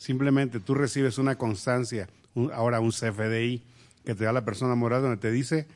Simplemente 0.00 0.60
tú 0.60 0.74
recibes 0.74 1.18
una 1.18 1.36
constancia, 1.36 2.08
ahora 2.54 2.80
un 2.80 2.90
CFDI, 2.90 3.62
que 4.02 4.14
te 4.14 4.24
da 4.24 4.32
la 4.32 4.46
persona 4.46 4.74
moral 4.74 5.02
donde 5.02 5.18
te 5.18 5.30
dice 5.30 5.66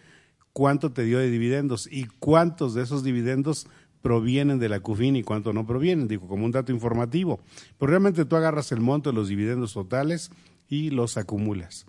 cuánto 0.54 0.92
te 0.92 1.02
dio 1.04 1.18
de 1.18 1.28
dividendos 1.28 1.86
y 1.92 2.06
cuántos 2.20 2.72
de 2.72 2.84
esos 2.84 3.04
dividendos 3.04 3.66
provienen 4.00 4.58
de 4.58 4.70
la 4.70 4.80
CUFIN 4.80 5.16
y 5.16 5.22
cuánto 5.22 5.52
no 5.52 5.66
provienen, 5.66 6.08
digo, 6.08 6.26
como 6.26 6.46
un 6.46 6.52
dato 6.52 6.72
informativo. 6.72 7.38
Pero 7.78 7.90
realmente 7.90 8.24
tú 8.24 8.34
agarras 8.34 8.72
el 8.72 8.80
monto 8.80 9.10
de 9.10 9.16
los 9.16 9.28
dividendos 9.28 9.74
totales 9.74 10.30
y 10.70 10.88
los 10.88 11.18
acumulas. 11.18 11.84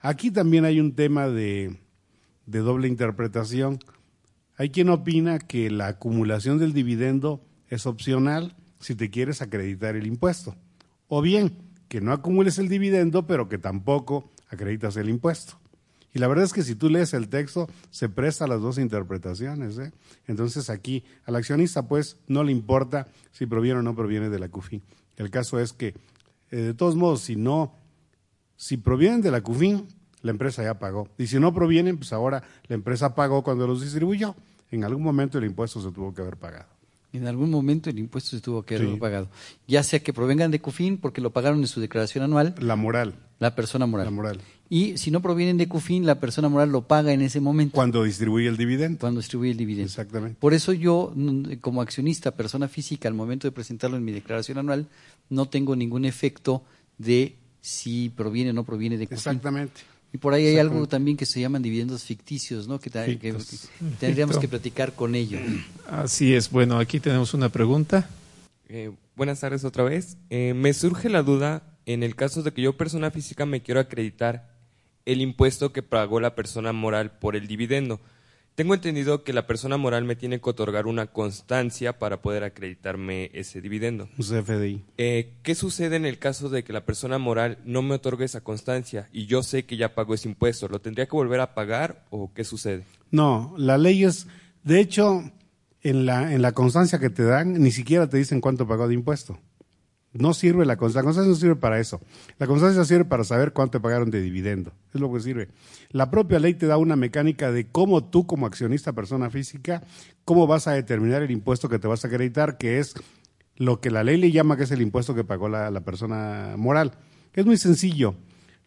Aquí 0.00 0.30
también 0.30 0.64
hay 0.64 0.80
un 0.80 0.94
tema 0.94 1.28
de, 1.28 1.76
de 2.46 2.58
doble 2.60 2.88
interpretación. 2.88 3.78
Hay 4.56 4.70
quien 4.70 4.88
opina 4.88 5.38
que 5.38 5.70
la 5.70 5.88
acumulación 5.88 6.56
del 6.58 6.72
dividendo 6.72 7.44
es 7.68 7.84
opcional 7.84 8.56
si 8.80 8.94
te 8.94 9.10
quieres 9.10 9.42
acreditar 9.42 9.96
el 9.96 10.06
impuesto. 10.06 10.56
O 11.08 11.20
bien, 11.20 11.73
que 11.94 12.00
no 12.00 12.10
acumules 12.12 12.58
el 12.58 12.68
dividendo, 12.68 13.24
pero 13.24 13.48
que 13.48 13.56
tampoco 13.56 14.28
acreditas 14.48 14.96
el 14.96 15.08
impuesto. 15.08 15.60
Y 16.12 16.18
la 16.18 16.26
verdad 16.26 16.44
es 16.44 16.52
que 16.52 16.64
si 16.64 16.74
tú 16.74 16.90
lees 16.90 17.14
el 17.14 17.28
texto, 17.28 17.68
se 17.90 18.08
presta 18.08 18.46
a 18.46 18.48
las 18.48 18.60
dos 18.60 18.78
interpretaciones. 18.78 19.78
¿eh? 19.78 19.92
Entonces 20.26 20.70
aquí 20.70 21.04
al 21.24 21.36
accionista 21.36 21.86
pues 21.86 22.16
no 22.26 22.42
le 22.42 22.50
importa 22.50 23.06
si 23.30 23.46
proviene 23.46 23.78
o 23.78 23.82
no 23.84 23.94
proviene 23.94 24.28
de 24.28 24.40
la 24.40 24.48
CUFIN. 24.48 24.82
El 25.16 25.30
caso 25.30 25.60
es 25.60 25.72
que, 25.72 25.94
eh, 26.50 26.56
de 26.56 26.74
todos 26.74 26.96
modos, 26.96 27.20
si 27.20 27.36
no, 27.36 27.76
si 28.56 28.76
provienen 28.76 29.20
de 29.20 29.30
la 29.30 29.40
CUFIN, 29.42 29.86
la 30.22 30.32
empresa 30.32 30.64
ya 30.64 30.80
pagó. 30.80 31.08
Y 31.16 31.28
si 31.28 31.38
no 31.38 31.54
provienen, 31.54 31.98
pues 31.98 32.12
ahora 32.12 32.42
la 32.66 32.74
empresa 32.74 33.14
pagó 33.14 33.44
cuando 33.44 33.68
los 33.68 33.82
distribuyó. 33.82 34.34
En 34.72 34.82
algún 34.82 35.04
momento 35.04 35.38
el 35.38 35.44
impuesto 35.44 35.80
se 35.80 35.92
tuvo 35.92 36.12
que 36.12 36.22
haber 36.22 36.38
pagado. 36.38 36.73
En 37.14 37.28
algún 37.28 37.48
momento 37.48 37.90
el 37.90 37.98
impuesto 38.00 38.30
se 38.30 38.42
tuvo 38.42 38.64
que 38.64 38.74
haber 38.74 38.98
pagado. 38.98 39.28
Ya 39.68 39.84
sea 39.84 40.00
que 40.00 40.12
provengan 40.12 40.50
de 40.50 40.60
CUFIN 40.60 40.98
porque 40.98 41.20
lo 41.20 41.30
pagaron 41.30 41.60
en 41.60 41.68
su 41.68 41.80
declaración 41.80 42.24
anual. 42.24 42.56
La 42.58 42.74
moral. 42.74 43.14
La 43.38 43.54
persona 43.54 43.86
moral. 43.86 44.06
La 44.06 44.10
moral. 44.10 44.40
Y 44.68 44.98
si 44.98 45.12
no 45.12 45.22
provienen 45.22 45.56
de 45.56 45.68
CUFIN, 45.68 46.06
la 46.06 46.18
persona 46.18 46.48
moral 46.48 46.70
lo 46.70 46.88
paga 46.88 47.12
en 47.12 47.22
ese 47.22 47.40
momento. 47.40 47.76
Cuando 47.76 48.02
distribuye 48.02 48.48
el 48.48 48.56
dividendo. 48.56 48.98
Cuando 48.98 49.20
distribuye 49.20 49.52
el 49.52 49.56
dividendo. 49.56 49.86
Exactamente. 49.86 50.38
Por 50.40 50.54
eso 50.54 50.72
yo, 50.72 51.14
como 51.60 51.82
accionista, 51.82 52.32
persona 52.32 52.66
física, 52.66 53.08
al 53.08 53.14
momento 53.14 53.46
de 53.46 53.52
presentarlo 53.52 53.96
en 53.96 54.04
mi 54.04 54.10
declaración 54.10 54.58
anual, 54.58 54.88
no 55.30 55.46
tengo 55.46 55.76
ningún 55.76 56.06
efecto 56.06 56.64
de 56.98 57.36
si 57.60 58.10
proviene 58.10 58.50
o 58.50 58.54
no 58.54 58.64
proviene 58.64 58.98
de 58.98 59.06
CUFIN. 59.06 59.16
Exactamente. 59.18 59.82
Y 60.14 60.18
por 60.18 60.32
ahí 60.32 60.46
hay 60.46 60.58
algo 60.58 60.86
también 60.86 61.16
que 61.16 61.26
se 61.26 61.40
llaman 61.40 61.60
dividendos 61.60 62.04
ficticios, 62.04 62.68
¿no? 62.68 62.78
Que, 62.78 62.88
tendríamos 63.98 64.38
que 64.38 64.46
platicar 64.46 64.92
con 64.92 65.16
ellos. 65.16 65.42
Así 65.90 66.36
es. 66.36 66.52
Bueno, 66.52 66.78
aquí 66.78 67.00
tenemos 67.00 67.34
una 67.34 67.48
pregunta. 67.48 68.08
Eh, 68.68 68.92
buenas 69.16 69.40
tardes 69.40 69.64
otra 69.64 69.82
vez. 69.82 70.16
Eh, 70.30 70.54
me 70.54 70.72
surge 70.72 71.08
la 71.08 71.24
duda 71.24 71.64
en 71.84 72.04
el 72.04 72.14
caso 72.14 72.44
de 72.44 72.52
que 72.52 72.62
yo, 72.62 72.76
persona 72.76 73.10
física, 73.10 73.44
me 73.44 73.60
quiero 73.62 73.80
acreditar 73.80 74.54
el 75.04 75.20
impuesto 75.20 75.72
que 75.72 75.82
pagó 75.82 76.20
la 76.20 76.36
persona 76.36 76.72
moral 76.72 77.18
por 77.18 77.34
el 77.34 77.48
dividendo. 77.48 78.00
Tengo 78.54 78.74
entendido 78.74 79.24
que 79.24 79.32
la 79.32 79.48
persona 79.48 79.76
moral 79.76 80.04
me 80.04 80.14
tiene 80.14 80.40
que 80.40 80.48
otorgar 80.48 80.86
una 80.86 81.08
constancia 81.08 81.98
para 81.98 82.22
poder 82.22 82.44
acreditarme 82.44 83.30
ese 83.34 83.60
dividendo. 83.60 84.08
Un 84.16 84.24
CFDI. 84.24 84.84
Eh, 84.96 85.32
¿Qué 85.42 85.56
sucede 85.56 85.96
en 85.96 86.06
el 86.06 86.20
caso 86.20 86.48
de 86.48 86.62
que 86.62 86.72
la 86.72 86.84
persona 86.84 87.18
moral 87.18 87.58
no 87.64 87.82
me 87.82 87.96
otorgue 87.96 88.24
esa 88.24 88.42
constancia 88.42 89.08
y 89.12 89.26
yo 89.26 89.42
sé 89.42 89.64
que 89.64 89.76
ya 89.76 89.96
pagó 89.96 90.14
ese 90.14 90.28
impuesto? 90.28 90.68
¿Lo 90.68 90.80
tendría 90.80 91.06
que 91.06 91.16
volver 91.16 91.40
a 91.40 91.52
pagar 91.52 92.04
o 92.10 92.32
qué 92.32 92.44
sucede? 92.44 92.84
No, 93.10 93.54
la 93.58 93.76
ley 93.76 94.04
es, 94.04 94.28
de 94.62 94.78
hecho, 94.78 95.24
en 95.82 96.06
la, 96.06 96.32
en 96.32 96.40
la 96.40 96.52
constancia 96.52 97.00
que 97.00 97.10
te 97.10 97.24
dan, 97.24 97.60
ni 97.60 97.72
siquiera 97.72 98.08
te 98.08 98.18
dicen 98.18 98.40
cuánto 98.40 98.68
pagó 98.68 98.86
de 98.86 98.94
impuesto. 98.94 99.36
No 100.14 100.32
sirve 100.32 100.64
la 100.64 100.76
constancia. 100.76 101.02
La 101.02 101.04
constancia 101.06 101.30
no 101.30 101.36
sirve 101.36 101.56
para 101.56 101.80
eso. 101.80 102.00
La 102.38 102.46
constancia 102.46 102.84
sirve 102.84 103.04
para 103.04 103.24
saber 103.24 103.52
cuánto 103.52 103.78
te 103.78 103.82
pagaron 103.82 104.10
de 104.10 104.22
dividendo. 104.22 104.72
Es 104.92 105.00
lo 105.00 105.12
que 105.12 105.18
sirve. 105.18 105.48
La 105.90 106.08
propia 106.10 106.38
ley 106.38 106.54
te 106.54 106.66
da 106.66 106.76
una 106.76 106.94
mecánica 106.94 107.50
de 107.50 107.66
cómo 107.66 108.04
tú, 108.04 108.24
como 108.24 108.46
accionista 108.46 108.92
persona 108.92 109.28
física, 109.28 109.82
cómo 110.24 110.46
vas 110.46 110.68
a 110.68 110.72
determinar 110.72 111.22
el 111.22 111.32
impuesto 111.32 111.68
que 111.68 111.80
te 111.80 111.88
vas 111.88 112.04
a 112.04 112.08
acreditar, 112.08 112.58
que 112.58 112.78
es 112.78 112.94
lo 113.56 113.80
que 113.80 113.90
la 113.90 114.04
ley 114.04 114.16
le 114.16 114.30
llama 114.30 114.56
que 114.56 114.62
es 114.62 114.70
el 114.70 114.82
impuesto 114.82 115.16
que 115.16 115.24
pagó 115.24 115.48
la, 115.48 115.80
persona 115.80 116.54
moral. 116.56 116.92
Es 117.32 117.44
muy 117.44 117.56
sencillo. 117.56 118.14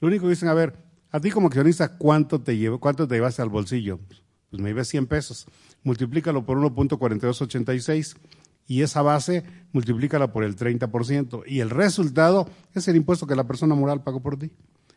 Lo 0.01 0.09
único 0.09 0.25
que 0.25 0.31
dicen, 0.31 0.49
a 0.49 0.53
ver, 0.53 0.75
a 1.11 1.21
ti 1.21 1.31
como 1.31 1.47
accionista, 1.47 1.97
¿cuánto 1.97 2.41
te 2.41 2.57
llevo, 2.57 2.79
cuánto 2.81 3.07
te 3.07 3.15
llevaste 3.15 3.41
al 3.41 3.49
bolsillo? 3.49 3.99
Pues 4.49 4.61
me 4.61 4.69
llevé 4.69 4.83
100 4.83 5.07
pesos. 5.07 5.47
Multiplícalo 5.83 6.45
por 6.45 6.57
1.4286 6.57 8.17
y 8.67 8.81
esa 8.81 9.01
base 9.01 9.43
multiplícala 9.71 10.31
por 10.31 10.43
el 10.43 10.55
30% 10.55 11.43
y 11.47 11.59
el 11.61 11.69
resultado 11.69 12.49
es 12.73 12.87
el 12.87 12.95
impuesto 12.95 13.25
que 13.25 13.35
la 13.35 13.45
persona 13.45 13.75
moral 13.75 14.03
pagó 14.03 14.21
por 14.21 14.37
ti. 14.37 14.51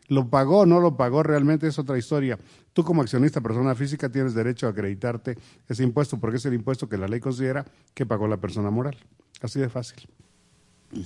Lo 0.07 0.29
pagó 0.29 0.59
o 0.59 0.65
no 0.65 0.81
lo 0.81 0.97
pagó 0.97 1.23
realmente 1.23 1.67
es 1.67 1.79
otra 1.79 1.97
historia. 1.97 2.37
Tú 2.73 2.83
como 2.83 3.01
accionista 3.01 3.39
persona 3.39 3.75
física 3.75 4.09
tienes 4.09 4.33
derecho 4.33 4.67
a 4.67 4.71
acreditarte 4.71 5.37
ese 5.69 5.83
impuesto 5.83 6.19
porque 6.19 6.35
es 6.35 6.45
el 6.45 6.53
impuesto 6.53 6.89
que 6.89 6.97
la 6.97 7.07
ley 7.07 7.21
considera 7.21 7.65
que 7.93 8.05
pagó 8.05 8.27
la 8.27 8.37
persona 8.37 8.69
moral. 8.69 8.97
Así 9.41 9.59
de 9.59 9.69
fácil. 9.69 10.09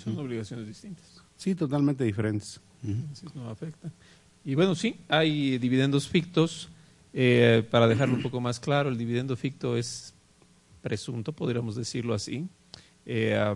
Son 0.03 0.18
obligaciones 0.18 0.66
distintas. 0.66 1.22
Sí, 1.38 1.53
totalmente 1.53 2.03
diferentes. 2.03 2.59
no 3.36 3.49
afecta. 3.49 3.91
Y 4.43 4.55
bueno, 4.55 4.74
sí, 4.74 4.99
hay 5.07 5.59
dividendos 5.59 6.07
fictos. 6.07 6.70
Eh, 7.18 7.66
para 7.72 7.88
dejarlo 7.88 8.16
un 8.16 8.22
poco 8.22 8.41
más 8.41 8.59
claro, 8.59 8.89
el 8.89 8.97
dividendo 8.97 9.38
ficto 9.38 9.78
es 9.78 10.14
presunto, 10.86 11.34
podríamos 11.34 11.76
decirlo 11.76 12.14
así, 12.14 12.48
eh, 13.08 13.56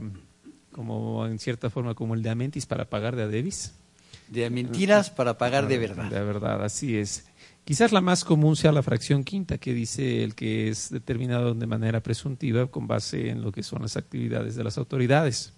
como 0.72 1.28
en 1.28 1.38
cierta 1.38 1.70
forma 1.70 1.94
como 1.94 2.16
el 2.16 2.24
de 2.24 2.32
Amentis 2.32 2.66
para 2.66 2.90
pagar 2.90 3.16
de 3.16 3.22
Adebis. 3.22 3.76
De 4.30 4.50
mentiras 4.50 5.12
para 5.12 5.38
pagar 5.38 5.68
de 5.68 5.78
verdad. 5.78 6.10
De 6.10 6.24
verdad, 6.24 6.64
así 6.64 6.98
es. 6.98 7.26
Quizás 7.66 7.92
la 7.92 8.02
más 8.02 8.26
común 8.26 8.56
sea 8.56 8.72
la 8.72 8.82
fracción 8.82 9.24
quinta, 9.24 9.60
que 9.60 9.76
dice 9.76 10.24
el 10.24 10.34
que 10.34 10.70
es 10.70 10.90
determinado 10.90 11.54
de 11.54 11.68
manera 11.68 12.02
presuntiva 12.02 12.66
con 12.66 12.88
base 12.88 13.30
en 13.30 13.44
lo 13.44 13.52
que 13.52 13.62
son 13.62 13.84
las 13.84 13.96
actividades 13.96 14.56
de 14.56 14.64
las 14.64 14.80
autoridades. 14.80 15.54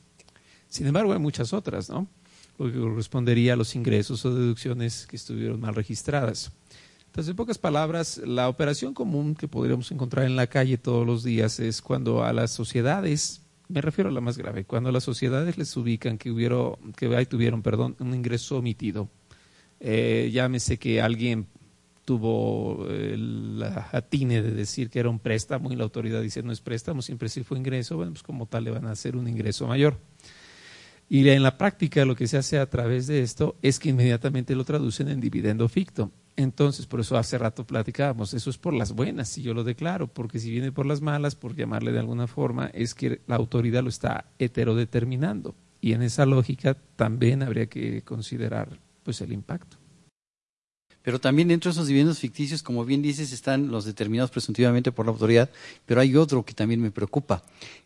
Sin 0.68 0.88
embargo, 0.88 1.14
hay 1.14 1.20
muchas 1.20 1.54
otras, 1.54 1.90
¿no? 1.90 2.06
Lo 2.58 2.70
que 2.70 2.78
correspondería 2.78 3.54
a 3.54 3.56
los 3.56 3.76
ingresos 3.76 4.26
o 4.26 4.36
deducciones 4.36 5.08
que 5.08 5.16
estuvieron 5.16 5.62
mal 5.62 5.74
registradas. 5.74 6.52
Entonces, 7.12 7.32
en 7.32 7.36
pocas 7.36 7.58
palabras, 7.58 8.22
la 8.26 8.48
operación 8.48 8.94
común 8.94 9.36
que 9.36 9.50
podríamos 9.50 9.92
encontrar 9.92 10.26
en 10.26 10.38
la 10.38 10.48
calle 10.48 10.78
todos 10.78 11.06
los 11.06 11.26
días 11.26 11.60
es 11.60 11.82
cuando 11.82 12.24
a 12.24 12.32
las 12.32 12.52
sociedades, 12.52 13.42
me 13.68 13.82
refiero 13.82 14.10
a 14.10 14.14
la 14.14 14.22
más 14.22 14.38
grave, 14.38 14.64
cuando 14.64 14.88
a 14.88 14.94
las 14.94 15.04
sociedades 15.04 15.58
les 15.58 15.76
ubican 15.76 16.18
que 16.18 16.32
hubieron, 16.32 16.94
que 16.96 17.26
tuvieron, 17.26 17.64
perdón, 17.64 17.98
un 18.00 18.16
ingreso 18.16 18.60
omitido. 18.60 19.10
Eh, 19.82 20.30
llámese 20.32 20.80
que 20.80 21.02
alguien 21.02 21.48
tuvo 22.06 22.88
la 22.88 23.90
atine 23.92 24.42
de 24.42 24.52
decir 24.52 24.90
que 24.90 25.00
era 25.00 25.10
un 25.10 25.20
préstamo 25.20 25.70
y 25.70 25.76
la 25.76 25.84
autoridad 25.84 26.22
dice 26.22 26.42
no 26.44 26.54
es 26.54 26.62
préstamo, 26.62 27.02
siempre 27.02 27.28
sí 27.28 27.44
fue 27.44 27.58
ingreso, 27.58 27.98
bueno, 27.98 28.14
pues 28.14 28.24
como 28.24 28.46
tal 28.46 28.64
le 28.64 28.72
van 28.72 28.86
a 28.86 28.92
hacer 28.92 29.18
un 29.18 29.28
ingreso 29.28 29.68
mayor. 29.68 29.98
Y 31.10 31.28
en 31.28 31.44
la 31.44 31.58
práctica 31.58 32.06
lo 32.06 32.16
que 32.16 32.28
se 32.28 32.38
hace 32.38 32.58
a 32.58 32.70
través 32.70 33.08
de 33.08 33.22
esto 33.22 33.58
es 33.62 33.80
que 33.80 33.90
inmediatamente 33.90 34.56
lo 34.56 34.64
traducen 34.64 35.10
en 35.10 35.20
dividendo 35.20 35.68
ficto. 35.68 36.10
Entonces, 36.36 36.86
por 36.86 37.00
eso 37.00 37.18
hace 37.18 37.38
rato 37.38 37.66
platicábamos, 37.66 38.34
eso 38.34 38.50
es 38.50 38.58
por 38.58 38.74
las 38.74 38.94
buenas, 38.94 39.30
si 39.30 39.42
yo 39.42 39.54
lo 39.54 39.64
declaro, 39.64 40.08
porque 40.08 40.40
si 40.40 40.50
viene 40.50 40.72
por 40.72 40.86
las 40.86 41.02
malas, 41.02 41.36
por 41.36 41.56
llamarle 41.56 41.92
de 41.92 42.00
alguna 42.00 42.28
forma, 42.28 42.68
es 42.74 42.96
que 42.96 43.22
la 43.28 43.36
autoridad 43.36 43.84
lo 43.84 43.90
está 43.90 44.26
heterodeterminando. 44.40 45.56
Y 45.82 45.94
en 45.94 46.04
esa 46.04 46.26
lógica 46.26 46.78
también 46.96 47.44
habría 47.44 47.66
que 47.66 48.04
considerar 48.04 48.80
pues 49.04 49.20
el 49.22 49.34
impacto. 49.34 49.78
Pero 51.04 51.20
también 51.20 51.48
dentro 51.48 51.70
de 51.70 51.74
esos 51.74 51.88
dividendos 51.88 52.20
ficticios, 52.20 52.62
como 52.62 52.86
bien 52.86 53.02
dices, 53.02 53.32
están 53.32 53.70
los 53.70 53.86
determinados 53.86 54.30
presuntivamente 54.30 54.92
por 54.92 55.06
la 55.06 55.12
autoridad, 55.12 55.50
pero 55.86 56.00
hay 56.00 56.16
otro 56.16 56.46
que 56.46 56.54
también 56.54 56.82
me 56.82 56.92
preocupa. 56.92 57.44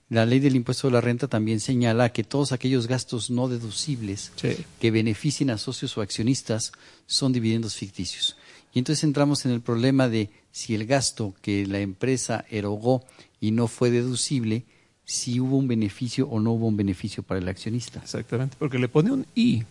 La 0.10 0.26
ley 0.26 0.40
del 0.40 0.56
impuesto 0.56 0.88
de 0.88 0.94
la 0.94 1.02
renta 1.02 1.28
también 1.28 1.60
señala 1.60 2.12
que 2.12 2.24
todos 2.24 2.52
aquellos 2.52 2.88
gastos 2.88 3.32
no 3.32 3.48
deducibles 3.48 4.32
que 4.80 4.92
beneficien 4.92 5.50
a 5.50 5.58
socios 5.58 5.98
o 5.98 6.02
accionistas 6.02 6.72
son 7.08 7.34
dividendos 7.34 7.76
ficticios. 7.76 8.38
Y 8.74 8.80
entonces 8.80 9.04
entramos 9.04 9.46
en 9.46 9.52
el 9.52 9.62
problema 9.62 10.08
de 10.08 10.30
si 10.52 10.76
el 10.76 10.86
gasto 10.86 11.34
que 11.42 11.66
la 11.66 11.80
empresa 11.80 12.46
erogó 12.50 13.04
y 13.42 13.52
no 13.52 13.68
fue 13.68 13.90
deducible, 13.90 14.64
si 15.06 15.40
hubo 15.40 15.58
un 15.58 15.68
beneficio 15.68 16.28
o 16.28 16.40
no 16.40 16.52
hubo 16.52 16.68
un 16.68 16.78
beneficio 16.78 17.24
para 17.24 17.40
el 17.40 17.48
accionista. 17.48 18.00
Exactamente, 18.00 18.58
porque 18.60 18.78
le 18.78 18.88
pone 18.88 19.12
un 19.12 19.26
I. 19.34 19.64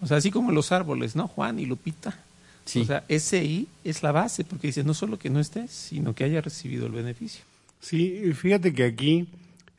O 0.00 0.06
sea, 0.06 0.16
así 0.16 0.30
como 0.30 0.52
los 0.52 0.72
árboles, 0.72 1.14
¿no? 1.14 1.28
Juan 1.28 1.58
y 1.58 1.66
Lupita. 1.66 2.24
O 2.64 2.84
sea, 2.84 3.04
ese 3.08 3.44
I 3.44 3.68
es 3.84 4.02
la 4.02 4.12
base, 4.12 4.44
porque 4.44 4.68
dice 4.68 4.84
no 4.84 4.94
solo 4.94 5.18
que 5.18 5.30
no 5.30 5.40
estés, 5.40 5.70
sino 5.70 6.14
que 6.14 6.24
haya 6.24 6.40
recibido 6.40 6.86
el 6.86 6.92
beneficio. 6.92 7.42
Sí, 7.80 8.32
fíjate 8.34 8.72
que 8.72 8.84
aquí 8.84 9.26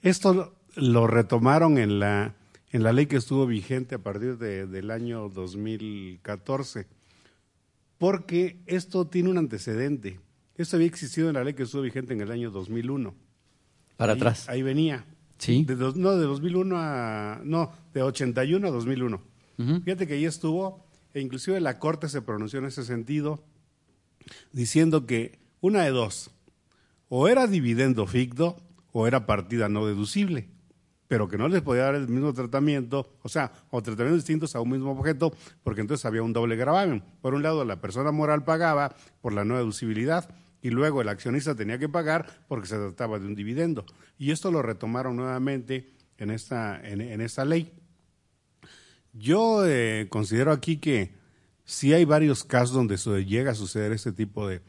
esto 0.02 0.56
lo 0.76 1.08
retomaron 1.08 1.78
en 1.78 2.00
la, 2.00 2.36
en 2.72 2.84
la 2.84 2.94
ley 2.94 3.06
que 3.08 3.18
estuvo 3.18 3.46
vigente 3.46 3.96
a 3.96 4.00
partir 4.00 4.38
de, 4.38 4.68
del 4.68 4.92
año 4.92 5.30
2014, 5.30 6.88
porque 7.98 8.58
esto 8.66 9.06
tiene 9.08 9.30
un 9.30 9.38
antecedente. 9.38 10.20
Esto 10.58 10.76
había 10.78 10.88
existido 10.88 11.28
en 11.30 11.36
la 11.36 11.44
ley 11.44 11.54
que 11.54 11.64
estuvo 11.64 11.82
vigente 11.82 12.14
en 12.14 12.22
el 12.22 12.32
año 12.32 12.52
2001. 12.52 13.14
Para 13.98 14.14
Ahí- 14.14 14.18
atrás. 14.20 14.50
Ahí 14.50 14.62
venía. 14.64 15.06
Sí. 15.38 15.64
De 15.66 15.76
dos- 15.76 15.96
no, 15.96 16.16
de 16.16 16.26
2001 16.26 16.76
a... 16.78 17.42
No, 17.44 17.72
de 17.94 18.02
81 18.04 18.68
a 18.68 18.72
2001. 18.72 19.22
Fíjate 19.86 20.08
que 20.08 20.14
ahí 20.16 20.26
estuvo, 20.26 20.84
e 21.14 21.22
inclusive 21.22 21.60
la 21.62 21.78
Corte 21.78 22.10
se 22.10 22.24
pronunció 22.24 22.58
en 22.58 22.66
ese 22.66 22.84
sentido, 22.84 23.44
diciendo 24.52 25.06
que 25.06 25.38
una 25.60 25.84
de 25.84 25.92
dos, 25.92 26.32
o 27.10 27.28
era 27.28 27.46
dividendo 27.46 28.08
ficto 28.08 28.58
o 28.92 29.08
era 29.08 29.26
partida 29.26 29.70
no 29.70 29.86
deducible, 29.86 30.50
pero 31.08 31.28
que 31.28 31.38
no 31.38 31.48
les 31.48 31.62
podía 31.62 31.84
dar 31.84 31.96
el 31.96 32.08
mismo 32.08 32.34
tratamiento, 32.34 33.14
o 33.22 33.30
sea, 33.30 33.52
o 33.70 33.82
tratamientos 33.82 34.24
distintos 34.24 34.56
a 34.56 34.62
un 34.62 34.70
mismo 34.70 34.92
objeto, 34.92 35.34
porque 35.64 35.82
entonces 35.82 36.06
había 36.06 36.24
un 36.24 36.34
doble 36.34 36.56
gravamen. 36.56 37.04
Por 37.22 37.34
un 37.34 37.44
lado, 37.44 37.66
la 37.66 37.82
persona 37.82 38.12
moral 38.12 38.44
pagaba 38.46 38.96
por 39.22 39.34
la 39.34 39.44
no 39.44 39.58
deducibilidad 39.58 40.34
y 40.62 40.70
luego 40.70 41.02
el 41.02 41.10
accionista 41.10 41.56
tenía 41.56 41.80
que 41.80 41.90
pagar 41.90 42.46
porque 42.48 42.68
se 42.68 42.78
trataba 42.78 43.20
de 43.20 43.26
un 43.26 43.36
dividendo. 43.36 43.86
Y 44.18 44.32
esto 44.32 44.52
lo 44.52 44.62
retomaron 44.62 45.16
nuevamente 45.16 45.92
en 46.18 46.30
esta, 46.32 46.80
en, 46.82 47.02
en 47.02 47.20
esta 47.20 47.44
ley. 47.46 47.74
Yo 49.14 49.66
eh, 49.68 50.08
considero 50.10 50.52
aquí 50.52 50.78
que 50.78 51.14
sí 51.66 51.94
hay 51.94 52.06
varios 52.06 52.44
casos 52.44 52.76
donde 52.76 52.98
llega 53.26 53.52
a 53.52 53.56
suceder 53.56 53.92
este 53.92 54.12
tipo 54.14 54.48
de- 54.48 54.62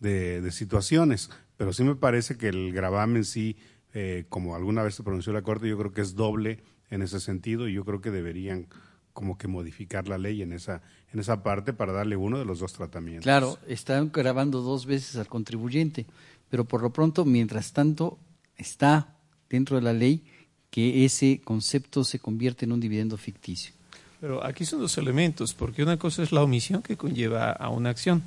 de 0.00 0.50
situaciones, 0.50 1.28
pero 1.60 1.74
sí 1.74 1.84
me 1.84 1.94
parece 1.94 2.38
que 2.38 2.48
el 2.48 2.72
gravamen 2.72 3.22
sí, 3.22 3.54
eh, 3.92 4.24
como 4.30 4.56
alguna 4.56 4.82
vez 4.82 4.94
se 4.94 5.02
pronunció 5.02 5.34
la 5.34 5.42
Corte, 5.42 5.68
yo 5.68 5.76
creo 5.76 5.92
que 5.92 6.00
es 6.00 6.14
doble 6.14 6.60
en 6.88 7.02
ese 7.02 7.20
sentido 7.20 7.68
y 7.68 7.74
yo 7.74 7.84
creo 7.84 8.00
que 8.00 8.10
deberían 8.10 8.66
como 9.12 9.36
que 9.36 9.46
modificar 9.46 10.08
la 10.08 10.16
ley 10.16 10.40
en 10.40 10.54
esa, 10.54 10.80
en 11.12 11.20
esa 11.20 11.42
parte 11.42 11.74
para 11.74 11.92
darle 11.92 12.16
uno 12.16 12.38
de 12.38 12.46
los 12.46 12.60
dos 12.60 12.72
tratamientos. 12.72 13.24
Claro, 13.24 13.58
están 13.68 14.10
grabando 14.10 14.62
dos 14.62 14.86
veces 14.86 15.16
al 15.16 15.28
contribuyente, 15.28 16.06
pero 16.48 16.64
por 16.64 16.80
lo 16.80 16.94
pronto, 16.94 17.26
mientras 17.26 17.74
tanto, 17.74 18.18
está 18.56 19.18
dentro 19.50 19.76
de 19.76 19.82
la 19.82 19.92
ley 19.92 20.24
que 20.70 21.04
ese 21.04 21.42
concepto 21.44 22.04
se 22.04 22.20
convierte 22.20 22.64
en 22.64 22.72
un 22.72 22.80
dividendo 22.80 23.18
ficticio. 23.18 23.74
Pero 24.18 24.42
aquí 24.42 24.64
son 24.64 24.80
dos 24.80 24.96
elementos, 24.96 25.52
porque 25.52 25.82
una 25.82 25.98
cosa 25.98 26.22
es 26.22 26.32
la 26.32 26.42
omisión 26.42 26.80
que 26.80 26.96
conlleva 26.96 27.52
a 27.52 27.68
una 27.68 27.90
acción, 27.90 28.22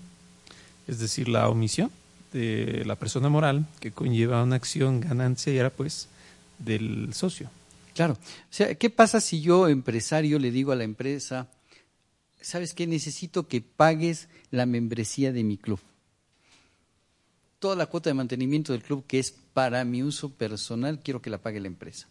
es 0.88 1.00
decir, 1.00 1.28
la 1.30 1.50
omisión 1.50 1.90
de 2.34 2.84
la 2.86 2.96
persona 2.96 3.30
moral 3.30 3.66
que 3.80 3.92
conlleva 3.92 4.44
una 4.44 4.56
acción 4.56 5.00
ganancia 5.00 5.54
y 5.54 5.58
era 5.58 5.70
pues 5.70 6.10
del 6.60 7.14
socio. 7.14 7.50
Claro. 7.94 8.14
O 8.14 8.18
sea, 8.50 8.74
¿qué 8.76 8.90
pasa 8.90 9.22
si 9.22 9.42
yo, 9.42 9.68
empresario, 9.68 10.40
le 10.40 10.52
digo 10.52 10.72
a 10.72 10.76
la 10.76 10.84
empresa, 10.84 11.48
¿sabes 12.42 12.74
qué? 12.74 12.88
Necesito 12.88 13.48
que 13.48 13.62
pagues 13.62 14.28
la 14.52 14.66
membresía 14.66 15.32
de 15.32 15.44
mi 15.44 15.58
club. 15.58 15.80
Toda 17.60 17.76
la 17.76 17.86
cuota 17.86 18.10
de 18.10 18.16
mantenimiento 18.16 18.74
del 18.74 18.84
club 18.84 19.06
que 19.08 19.20
es 19.20 19.32
para 19.32 19.86
mi 19.86 20.04
uso 20.04 20.30
personal, 20.30 21.00
quiero 21.02 21.22
que 21.22 21.30
la 21.30 21.38
pague 21.38 21.60
la 21.60 21.68
empresa. 21.68 22.08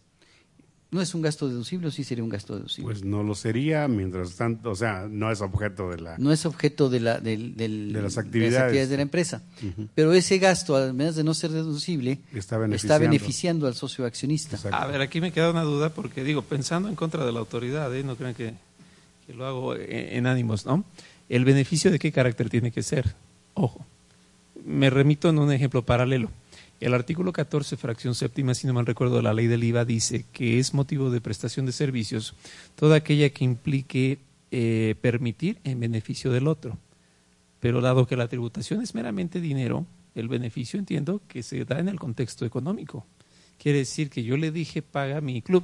¿No 0.93 1.01
es 1.01 1.13
un 1.15 1.21
gasto 1.23 1.49
deducible 1.49 1.87
o 1.87 1.91
sí 1.91 2.03
sería 2.03 2.23
un 2.23 2.29
gasto 2.29 2.55
deducible? 2.55 2.91
Pues 2.91 3.03
no 3.03 3.23
lo 3.23 3.33
sería, 3.35 3.87
mientras 3.87 4.35
tanto, 4.35 4.69
o 4.71 4.75
sea, 4.75 5.07
no 5.09 5.31
es 5.31 5.41
objeto 5.41 5.89
de 5.89 5.99
la... 5.99 6.17
no 6.19 6.31
es 6.31 6.45
objeto 6.45 6.89
de, 6.89 6.99
la, 6.99 7.19
del- 7.19 7.55
del- 7.57 7.91
De 7.91 8.01
las 8.01 8.15
de 8.15 8.21
actividades. 8.21 8.89
de 8.89 8.95
la 8.95 9.01
empresa. 9.01 9.41
Pero 9.95 10.13
ese 10.13 10.37
gasto, 10.37 10.75
además 10.75 11.15
de 11.15 11.23
no 11.23 11.33
ser 11.33 11.51
deducible, 11.51 12.19
Está 12.33 12.57
beneficiando. 12.59 12.99
beneficiando 12.99 13.67
al 13.67 13.73
socio 13.75 14.05
accionista. 14.05 14.57
A 14.71 14.85
ver, 14.87 15.01
aquí 15.01 15.19
me 15.19 15.31
queda 15.31 15.49
una 15.51 15.63
duda 15.63 15.89
porque 15.89 16.23
digo, 16.23 16.43
pensando 16.43 16.87
en 16.89 16.95
contra 16.95 17.25
de 17.25 17.31
la 17.31 17.39
autoridad, 17.39 17.93
¿eh? 17.95 18.03
no 18.03 18.15
crean 18.15 18.35
que, 18.35 18.53
que 19.25 19.33
lo 19.33 19.45
hago 19.47 19.75
en, 19.75 19.89
en 19.89 20.27
ánimos, 20.27 20.65
¿no? 20.65 20.85
¿El 21.27 21.43
beneficio 21.43 21.89
de 21.89 21.97
qué 21.97 22.11
carácter 22.11 22.49
tiene 22.49 22.71
que 22.71 22.83
ser? 22.83 23.15
Ojo, 23.55 23.85
me 24.63 24.89
remito 24.91 25.29
en 25.29 25.39
un 25.39 25.51
ejemplo 25.51 25.83
paralelo. 25.83 26.29
El 26.83 26.93
artículo 26.93 27.31
14, 27.31 27.77
fracción 27.77 28.13
séptima, 28.13 28.53
si 28.53 28.67
no 28.67 28.73
mal 28.73 28.85
recuerdo, 28.85 29.15
de 29.15 29.21
la 29.21 29.33
ley 29.33 29.47
del 29.47 29.63
IVA 29.63 29.85
dice 29.85 30.25
que 30.33 30.59
es 30.59 30.73
motivo 30.73 31.09
de 31.11 31.21
prestación 31.21 31.65
de 31.65 31.71
servicios 31.71 32.35
toda 32.75 32.97
aquella 32.97 33.29
que 33.29 33.45
implique 33.45 34.19
eh, 34.51 34.95
permitir 34.99 35.59
en 35.63 35.79
beneficio 35.79 36.29
del 36.29 36.45
otro. 36.45 36.77
Pero 37.61 37.79
dado 37.79 38.05
que 38.05 38.17
la 38.17 38.27
tributación 38.27 38.81
es 38.81 38.95
meramente 38.95 39.39
dinero, 39.39 39.85
el 40.13 40.27
beneficio 40.27 40.77
entiendo 40.77 41.21
que 41.29 41.41
se 41.41 41.63
da 41.63 41.79
en 41.79 41.87
el 41.87 41.97
contexto 41.97 42.45
económico. 42.45 43.05
Quiere 43.57 43.77
decir 43.77 44.09
que 44.09 44.25
yo 44.25 44.35
le 44.35 44.51
dije 44.51 44.81
paga 44.81 45.21
mi 45.21 45.41
club, 45.41 45.63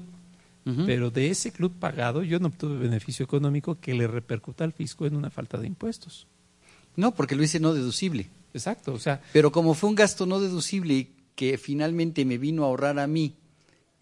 pero 0.85 1.11
de 1.11 1.31
ese 1.31 1.51
club 1.51 1.73
pagado 1.77 2.23
yo 2.23 2.39
no 2.39 2.47
obtuve 2.47 2.77
beneficio 2.77 3.25
económico 3.25 3.77
que 3.81 3.93
le 3.93 4.07
repercuta 4.07 4.63
al 4.63 4.71
fisco 4.71 5.05
en 5.05 5.17
una 5.17 5.29
falta 5.29 5.57
de 5.57 5.67
impuestos. 5.67 6.27
No, 6.95 7.13
porque 7.13 7.35
lo 7.35 7.43
hice 7.43 7.59
no 7.59 7.73
deducible. 7.73 8.29
Exacto, 8.53 8.93
o 8.93 8.99
sea, 8.99 9.21
Pero 9.33 9.51
como 9.51 9.73
fue 9.73 9.89
un 9.89 9.95
gasto 9.95 10.25
no 10.25 10.39
deducible 10.39 10.93
y 10.93 11.11
que 11.35 11.57
finalmente 11.57 12.25
me 12.25 12.37
vino 12.37 12.63
a 12.63 12.67
ahorrar 12.67 12.99
a 12.99 13.07
mí 13.07 13.35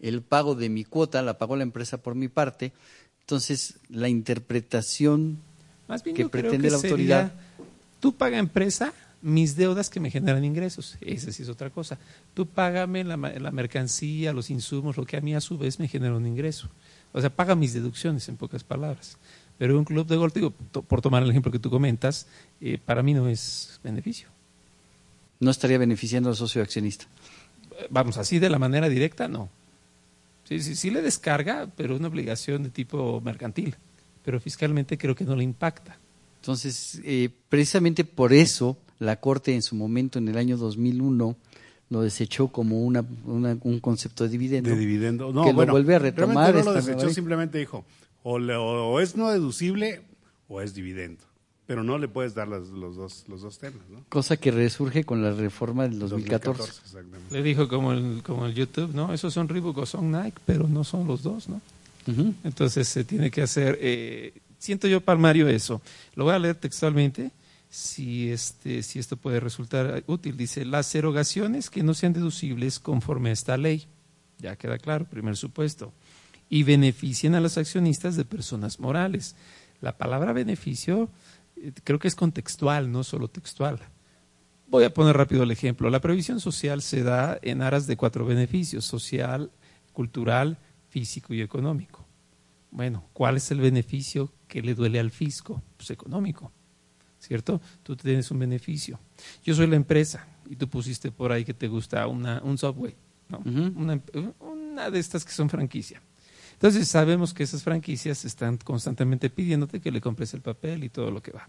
el 0.00 0.22
pago 0.22 0.54
de 0.54 0.68
mi 0.68 0.84
cuota, 0.84 1.22
la 1.22 1.38
pagó 1.38 1.56
la 1.56 1.62
empresa 1.62 1.98
por 1.98 2.14
mi 2.14 2.28
parte, 2.28 2.72
entonces 3.20 3.78
la 3.88 4.08
interpretación 4.08 5.38
más 5.86 6.02
bien 6.02 6.16
que 6.16 6.22
yo 6.22 6.30
creo 6.30 6.42
pretende 6.42 6.68
que 6.68 6.70
la 6.70 6.76
autoridad 6.76 7.28
sería, 7.28 7.66
tú 8.00 8.14
paga 8.14 8.38
empresa 8.38 8.92
mis 9.20 9.56
deudas 9.56 9.90
que 9.90 10.00
me 10.00 10.10
generan 10.10 10.44
ingresos, 10.44 10.96
esa 11.00 11.32
sí 11.32 11.42
es 11.42 11.48
otra 11.48 11.70
cosa. 11.70 11.98
Tú 12.34 12.46
págame 12.46 13.02
la, 13.02 13.16
la 13.16 13.50
mercancía, 13.50 14.32
los 14.32 14.48
insumos, 14.50 14.96
lo 14.96 15.04
que 15.04 15.16
a 15.16 15.20
mí 15.20 15.34
a 15.34 15.40
su 15.40 15.58
vez 15.58 15.80
me 15.80 15.88
genera 15.88 16.14
un 16.14 16.26
ingreso. 16.26 16.68
O 17.12 17.20
sea, 17.20 17.30
paga 17.30 17.54
mis 17.54 17.72
deducciones 17.72 18.28
en 18.28 18.36
pocas 18.36 18.62
palabras. 18.62 19.18
Pero 19.58 19.76
un 19.76 19.84
club 19.84 20.06
de 20.06 20.16
golf, 20.16 20.32
digo, 20.34 20.52
por 20.52 21.00
tomar 21.00 21.22
el 21.22 21.30
ejemplo 21.30 21.50
que 21.50 21.58
tú 21.58 21.68
comentas, 21.68 22.28
eh, 22.60 22.78
para 22.78 23.02
mí 23.02 23.12
no 23.12 23.28
es 23.28 23.80
beneficio. 23.82 24.28
No 25.40 25.50
estaría 25.50 25.78
beneficiando 25.78 26.28
al 26.30 26.36
socio 26.36 26.62
accionista. 26.62 27.06
Vamos, 27.90 28.18
así 28.18 28.38
de 28.38 28.50
la 28.50 28.58
manera 28.58 28.88
directa, 28.88 29.28
no. 29.28 29.48
Sí, 30.44 30.60
sí, 30.60 30.74
sí 30.74 30.90
le 30.90 31.02
descarga, 31.02 31.68
pero 31.76 31.94
una 31.96 32.08
obligación 32.08 32.62
de 32.62 32.70
tipo 32.70 33.20
mercantil. 33.20 33.76
Pero 34.24 34.40
fiscalmente 34.40 34.98
creo 34.98 35.14
que 35.14 35.24
no 35.24 35.36
le 35.36 35.44
impacta. 35.44 35.98
Entonces, 36.40 37.00
eh, 37.04 37.30
precisamente 37.48 38.04
por 38.04 38.32
eso 38.32 38.76
la 38.98 39.20
Corte 39.20 39.54
en 39.54 39.62
su 39.62 39.74
momento, 39.76 40.18
en 40.18 40.28
el 40.28 40.36
año 40.38 40.56
2001, 40.56 41.36
lo 41.90 42.02
desechó 42.02 42.48
como 42.48 42.82
una, 42.82 43.04
una- 43.24 43.56
un 43.62 43.80
concepto 43.80 44.24
de 44.24 44.30
dividendo. 44.30 44.70
de 44.70 44.76
dividendo. 44.76 45.32
No, 45.32 45.44
que 45.44 45.52
bueno, 45.52 45.68
lo 45.70 45.72
vuelve 45.74 45.94
a 45.94 45.98
retomar. 46.00 46.52
realmente 46.52 46.64
no 46.64 46.70
lo 46.72 46.76
desechó, 46.76 47.10
simplemente 47.14 47.58
dijo, 47.58 47.84
o, 48.22 48.38
le- 48.38 48.56
o- 48.56 48.88
o 48.92 49.00
es 49.00 49.16
no 49.16 49.30
deducible 49.30 50.02
o 50.48 50.60
es 50.60 50.74
dividendo. 50.74 51.22
Pero 51.68 51.84
no 51.84 51.98
le 51.98 52.08
puedes 52.08 52.34
dar 52.34 52.48
las- 52.48 52.68
los, 52.68 52.96
dos, 52.96 53.24
los 53.28 53.42
dos 53.42 53.58
temas, 53.58 53.82
¿no? 53.90 54.02
Cosa 54.08 54.36
que 54.38 54.50
resurge 54.50 55.04
con 55.04 55.22
la 55.22 55.32
reforma 55.32 55.82
del 55.86 55.98
2014. 55.98 56.58
2014, 56.62 56.80
exactamente. 56.82 57.34
Le 57.34 57.42
dijo 57.42 57.68
como 57.68 57.92
el, 57.92 58.22
como 58.24 58.46
el 58.46 58.54
YouTube, 58.54 58.94
¿no? 58.94 59.12
Esos 59.12 59.34
son 59.34 59.48
Reebok 59.50 59.76
o 59.76 59.84
son 59.86 60.10
Nike, 60.10 60.38
pero 60.46 60.66
no 60.66 60.82
son 60.82 61.06
los 61.06 61.22
dos, 61.22 61.46
¿no? 61.48 61.60
Ujú. 62.06 62.34
Entonces 62.42 62.88
se 62.88 63.04
tiene 63.04 63.30
que 63.30 63.42
hacer, 63.42 63.78
eh, 63.82 64.32
siento 64.58 64.88
yo 64.88 65.02
palmario 65.02 65.46
eso. 65.46 65.82
Lo 66.16 66.24
voy 66.24 66.32
a 66.34 66.38
leer 66.38 66.54
textualmente, 66.54 67.32
si, 67.68 68.30
este, 68.30 68.82
si 68.82 68.98
esto 68.98 69.18
puede 69.18 69.38
resultar 69.38 70.02
útil. 70.06 70.38
Dice, 70.38 70.64
las 70.64 70.94
erogaciones 70.94 71.68
que 71.68 71.82
no 71.82 71.92
sean 71.92 72.14
deducibles 72.14 72.78
conforme 72.80 73.28
a 73.28 73.34
esta 73.34 73.58
ley, 73.58 73.86
ya 74.38 74.56
queda 74.56 74.78
claro, 74.78 75.04
primer 75.04 75.36
supuesto, 75.36 75.92
y 76.48 76.62
beneficien 76.62 77.34
a 77.34 77.40
los 77.42 77.58
accionistas 77.58 78.16
de 78.16 78.24
personas 78.24 78.80
morales. 78.80 79.36
La 79.82 79.98
palabra 79.98 80.32
beneficio 80.32 81.10
creo 81.84 81.98
que 81.98 82.08
es 82.08 82.14
contextual, 82.14 82.90
no 82.90 83.04
solo 83.04 83.28
textual. 83.28 83.80
Voy 84.66 84.84
a 84.84 84.92
poner 84.92 85.16
rápido 85.16 85.42
el 85.42 85.50
ejemplo. 85.50 85.88
La 85.88 86.00
previsión 86.00 86.40
social 86.40 86.82
se 86.82 87.02
da 87.02 87.38
en 87.42 87.62
aras 87.62 87.86
de 87.86 87.96
cuatro 87.96 88.26
beneficios, 88.26 88.84
social, 88.84 89.50
cultural, 89.92 90.58
físico 90.88 91.32
y 91.32 91.40
económico. 91.40 92.06
Bueno, 92.70 93.04
¿cuál 93.12 93.36
es 93.38 93.50
el 93.50 93.60
beneficio 93.60 94.30
que 94.46 94.62
le 94.62 94.74
duele 94.74 95.00
al 95.00 95.10
fisco? 95.10 95.62
Pues 95.76 95.90
económico, 95.90 96.52
¿cierto? 97.18 97.60
Tú 97.82 97.96
tienes 97.96 98.30
un 98.30 98.38
beneficio. 98.38 99.00
Yo 99.42 99.54
soy 99.54 99.66
la 99.66 99.76
empresa 99.76 100.26
y 100.48 100.56
tú 100.56 100.68
pusiste 100.68 101.10
por 101.10 101.32
ahí 101.32 101.44
que 101.44 101.54
te 101.54 101.68
gusta 101.68 102.06
una, 102.06 102.42
un 102.44 102.58
subway, 102.58 102.94
¿no? 103.28 103.38
una, 103.38 104.00
una 104.40 104.90
de 104.90 104.98
estas 104.98 105.24
que 105.24 105.32
son 105.32 105.48
franquicia. 105.48 106.02
Entonces 106.58 106.88
sabemos 106.88 107.32
que 107.32 107.44
esas 107.44 107.62
franquicias 107.62 108.24
están 108.24 108.56
constantemente 108.56 109.30
pidiéndote 109.30 109.80
que 109.80 109.92
le 109.92 110.00
compres 110.00 110.34
el 110.34 110.40
papel 110.40 110.82
y 110.82 110.88
todo 110.88 111.12
lo 111.12 111.22
que 111.22 111.30
va. 111.30 111.48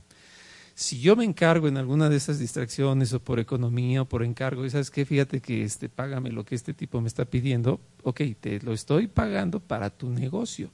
Si 0.75 0.99
yo 0.99 1.15
me 1.15 1.25
encargo 1.25 1.67
en 1.67 1.77
alguna 1.77 2.09
de 2.09 2.15
esas 2.15 2.37
distracciones 2.37 3.11
o 3.13 3.19
por 3.19 3.39
economía 3.39 4.03
o 4.03 4.05
por 4.05 4.23
encargo, 4.23 4.65
y 4.65 4.69
sabes 4.69 4.91
qué, 4.91 5.05
fíjate 5.05 5.41
que 5.41 5.63
este, 5.63 5.89
págame 5.89 6.31
lo 6.31 6.45
que 6.45 6.53
este 6.53 6.75
tipo 6.75 7.01
me 7.01 7.07
está 7.07 7.25
pidiendo, 7.25 7.79
ok, 8.03 8.21
te 8.39 8.61
lo 8.61 8.71
estoy 8.71 9.07
pagando 9.07 9.59
para 9.59 9.89
tu 9.89 10.11
negocio. 10.11 10.69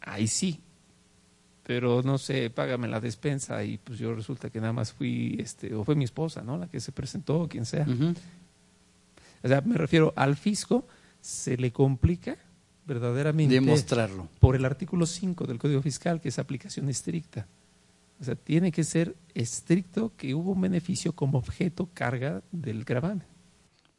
Ahí 0.00 0.26
sí. 0.26 0.60
Pero 1.62 2.02
no 2.02 2.18
sé, 2.18 2.50
págame 2.50 2.88
la 2.88 2.98
despensa 2.98 3.62
y 3.62 3.78
pues 3.78 4.00
yo 4.00 4.12
resulta 4.16 4.50
que 4.50 4.60
nada 4.60 4.72
más 4.72 4.92
fui, 4.92 5.36
este, 5.38 5.72
o 5.76 5.84
fue 5.84 5.94
mi 5.94 6.04
esposa, 6.04 6.42
¿no? 6.42 6.58
La 6.58 6.66
que 6.66 6.80
se 6.80 6.90
presentó, 6.90 7.42
o 7.42 7.48
quien 7.48 7.66
sea. 7.66 7.86
O 9.44 9.48
sea, 9.48 9.60
me 9.60 9.76
refiero 9.76 10.12
al 10.16 10.36
fisco, 10.36 10.88
se 11.20 11.56
le 11.56 11.70
complica 11.70 12.36
verdaderamente. 12.86 13.54
Demostrarlo. 13.54 14.28
Por 14.40 14.56
el 14.56 14.64
artículo 14.64 15.06
5 15.06 15.46
del 15.46 15.58
Código 15.58 15.82
Fiscal, 15.82 16.20
que 16.20 16.28
es 16.28 16.38
aplicación 16.38 16.88
estricta. 16.88 17.46
O 18.20 18.24
sea, 18.24 18.34
tiene 18.34 18.72
que 18.72 18.84
ser 18.84 19.14
estricto 19.34 20.12
que 20.16 20.34
hubo 20.34 20.52
un 20.52 20.62
beneficio 20.62 21.12
como 21.12 21.38
objeto 21.38 21.90
carga 21.92 22.42
del 22.50 22.84
gravamen. 22.84 23.26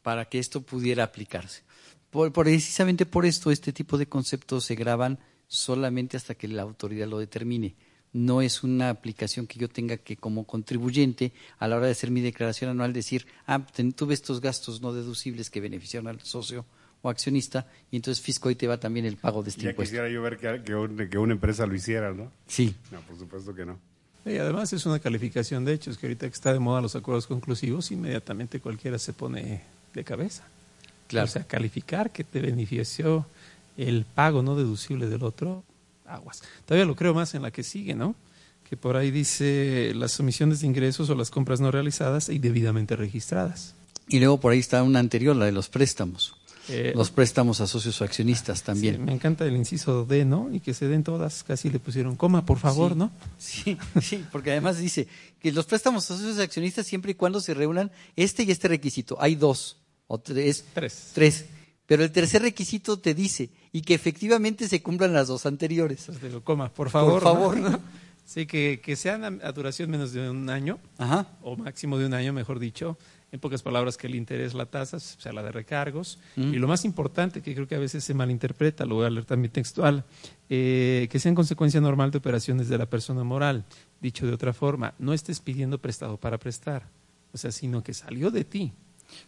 Para 0.02 0.24
que 0.24 0.38
esto 0.38 0.62
pudiera 0.62 1.04
aplicarse. 1.04 1.62
Por, 2.10 2.32
precisamente 2.32 3.06
por 3.06 3.26
esto, 3.26 3.50
este 3.50 3.72
tipo 3.72 3.98
de 3.98 4.06
conceptos 4.06 4.64
se 4.64 4.74
graban 4.74 5.18
solamente 5.46 6.16
hasta 6.16 6.34
que 6.34 6.48
la 6.48 6.62
autoridad 6.62 7.06
lo 7.06 7.18
determine. 7.18 7.76
No 8.12 8.40
es 8.40 8.64
una 8.64 8.88
aplicación 8.88 9.46
que 9.46 9.58
yo 9.58 9.68
tenga 9.68 9.98
que, 9.98 10.16
como 10.16 10.44
contribuyente, 10.44 11.32
a 11.58 11.68
la 11.68 11.76
hora 11.76 11.86
de 11.86 11.92
hacer 11.92 12.10
mi 12.10 12.22
declaración 12.22 12.70
anual, 12.70 12.94
decir, 12.94 13.26
ah, 13.46 13.64
tuve 13.94 14.14
estos 14.14 14.40
gastos 14.40 14.80
no 14.80 14.94
deducibles 14.94 15.50
que 15.50 15.60
beneficiaron 15.60 16.08
al 16.08 16.20
socio 16.22 16.64
o 17.02 17.08
accionista, 17.08 17.66
y 17.90 17.96
entonces 17.96 18.22
fisco 18.22 18.48
ahí 18.48 18.54
te 18.54 18.66
va 18.66 18.78
también 18.78 19.06
el 19.06 19.16
pago 19.16 19.42
de 19.42 19.50
este 19.50 19.62
ya 19.62 19.70
impuesto. 19.70 19.90
quisiera 19.90 20.08
yo 20.08 20.22
ver 20.22 20.36
que, 20.36 21.08
que, 21.08 21.18
una 21.18 21.32
empresa 21.32 21.66
lo 21.66 21.74
hiciera, 21.74 22.12
¿no? 22.12 22.30
Sí. 22.46 22.74
No, 22.90 23.00
por 23.02 23.18
supuesto 23.18 23.54
que 23.54 23.64
no. 23.64 23.78
Y 24.24 24.36
además 24.36 24.72
es 24.72 24.84
una 24.84 24.98
calificación 24.98 25.64
de 25.64 25.74
hechos, 25.74 25.96
que 25.96 26.06
ahorita 26.06 26.26
que 26.26 26.34
está 26.34 26.52
de 26.52 26.58
moda 26.58 26.80
los 26.80 26.96
acuerdos 26.96 27.26
conclusivos, 27.26 27.90
inmediatamente 27.90 28.60
cualquiera 28.60 28.98
se 28.98 29.12
pone 29.12 29.62
de 29.94 30.04
cabeza. 30.04 30.44
Claro. 31.06 31.26
O 31.26 31.28
sea, 31.28 31.44
calificar 31.44 32.10
que 32.10 32.24
te 32.24 32.40
benefició 32.40 33.26
el 33.76 34.04
pago 34.04 34.42
no 34.42 34.56
deducible 34.56 35.06
del 35.06 35.22
otro, 35.22 35.64
aguas. 36.04 36.42
Todavía 36.66 36.84
lo 36.84 36.96
creo 36.96 37.14
más 37.14 37.34
en 37.34 37.42
la 37.42 37.50
que 37.50 37.62
sigue, 37.62 37.94
¿no? 37.94 38.14
Que 38.68 38.76
por 38.76 38.96
ahí 38.96 39.10
dice 39.10 39.92
las 39.94 40.18
omisiones 40.20 40.60
de 40.60 40.66
ingresos 40.66 41.08
o 41.08 41.14
las 41.14 41.30
compras 41.30 41.60
no 41.60 41.70
realizadas 41.70 42.28
y 42.28 42.38
debidamente 42.38 42.96
registradas. 42.96 43.74
Y 44.08 44.18
luego 44.18 44.40
por 44.40 44.52
ahí 44.52 44.58
está 44.58 44.82
una 44.82 44.98
anterior, 44.98 45.36
la 45.36 45.46
de 45.46 45.52
los 45.52 45.68
préstamos. 45.68 46.34
Eh, 46.68 46.92
los 46.94 47.10
préstamos 47.10 47.60
a 47.60 47.66
socios 47.66 48.00
o 48.00 48.04
accionistas 48.04 48.62
también. 48.62 48.96
Sí, 48.96 49.00
me 49.00 49.12
encanta 49.12 49.46
el 49.46 49.56
inciso 49.56 50.04
D, 50.04 50.24
¿no? 50.24 50.48
Y 50.52 50.60
que 50.60 50.74
se 50.74 50.88
den 50.88 51.02
todas, 51.02 51.42
casi 51.42 51.70
le 51.70 51.78
pusieron 51.78 52.16
coma, 52.16 52.44
por 52.44 52.58
favor, 52.58 52.92
sí, 52.92 52.98
¿no? 52.98 53.10
Sí, 53.38 53.78
sí, 54.02 54.24
porque 54.30 54.52
además 54.52 54.78
dice 54.78 55.08
que 55.40 55.52
los 55.52 55.66
préstamos 55.66 56.10
a 56.10 56.16
socios 56.16 56.38
o 56.38 56.42
accionistas 56.42 56.86
siempre 56.86 57.12
y 57.12 57.14
cuando 57.14 57.40
se 57.40 57.54
reúnan 57.54 57.90
este 58.16 58.42
y 58.42 58.50
este 58.50 58.68
requisito. 58.68 59.16
Hay 59.20 59.34
dos, 59.34 59.78
o 60.06 60.18
tres. 60.18 60.64
Tres. 60.74 61.10
Tres. 61.14 61.46
Pero 61.86 62.04
el 62.04 62.10
tercer 62.12 62.42
requisito 62.42 62.98
te 62.98 63.14
dice, 63.14 63.50
y 63.72 63.80
que 63.80 63.94
efectivamente 63.94 64.68
se 64.68 64.82
cumplan 64.82 65.14
las 65.14 65.28
dos 65.28 65.46
anteriores. 65.46 66.00
Entonces 66.00 66.22
digo, 66.22 66.44
coma, 66.44 66.70
por 66.72 66.90
favor. 66.90 67.14
Por 67.14 67.22
favor, 67.22 67.56
¿no? 67.56 67.70
¿no? 67.70 67.80
Sí, 68.28 68.44
que, 68.44 68.82
que 68.84 68.94
sean 68.94 69.24
a, 69.24 69.48
a, 69.48 69.52
duración 69.52 69.88
menos 69.88 70.12
de 70.12 70.28
un 70.28 70.50
año, 70.50 70.78
Ajá. 70.98 71.28
o 71.40 71.56
máximo 71.56 71.96
de 71.96 72.04
un 72.04 72.12
año, 72.12 72.34
mejor 72.34 72.58
dicho. 72.58 72.98
En 73.30 73.40
pocas 73.40 73.62
palabras, 73.62 73.98
que 73.98 74.06
el 74.06 74.14
interés, 74.14 74.54
la 74.54 74.66
tasa, 74.66 74.96
o 74.96 75.00
sea, 75.00 75.32
la 75.32 75.42
de 75.42 75.52
recargos. 75.52 76.18
Mm. 76.36 76.54
Y 76.54 76.58
lo 76.58 76.66
más 76.66 76.84
importante, 76.86 77.42
que 77.42 77.54
creo 77.54 77.68
que 77.68 77.74
a 77.74 77.78
veces 77.78 78.02
se 78.02 78.14
malinterpreta, 78.14 78.86
lo 78.86 78.96
voy 78.96 79.06
a 79.06 79.10
leer 79.10 79.26
también 79.26 79.52
textual, 79.52 80.04
eh, 80.48 81.08
que 81.10 81.18
sea 81.18 81.28
en 81.28 81.34
consecuencia 81.34 81.80
normal 81.80 82.10
de 82.10 82.18
operaciones 82.18 82.68
de 82.68 82.78
la 82.78 82.86
persona 82.86 83.24
moral. 83.24 83.64
Dicho 84.00 84.26
de 84.26 84.32
otra 84.32 84.54
forma, 84.54 84.94
no 84.98 85.12
estés 85.12 85.40
pidiendo 85.40 85.78
prestado 85.78 86.16
para 86.16 86.38
prestar, 86.38 86.88
o 87.32 87.38
sea, 87.38 87.52
sino 87.52 87.82
que 87.82 87.92
salió 87.92 88.30
de 88.30 88.44
ti. 88.44 88.72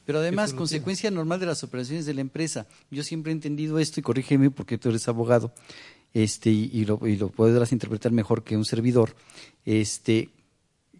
Pero 0.05 0.18
además, 0.18 0.53
consecuencia 0.55 1.11
normal 1.11 1.40
de 1.40 1.46
las 1.46 1.62
operaciones 1.64 2.07
de 2.07 2.14
la 2.14 2.20
empresa. 2.20 2.66
Yo 2.90 3.03
siempre 3.03 3.32
he 3.32 3.34
entendido 3.34 3.78
esto 3.78 4.01
y 4.01 4.03
corrígeme 4.03 4.51
porque 4.51 4.78
tú 4.78 4.90
eres 4.90 5.09
abogado 5.09 5.53
este, 6.12 6.51
y, 6.51 6.70
y, 6.72 6.84
lo, 6.84 7.01
y 7.07 7.16
lo 7.16 7.30
podrás 7.30 7.72
interpretar 7.72 8.12
mejor 8.12 8.42
que 8.42 8.57
un 8.57 8.64
servidor. 8.64 9.14
Este, 9.64 10.30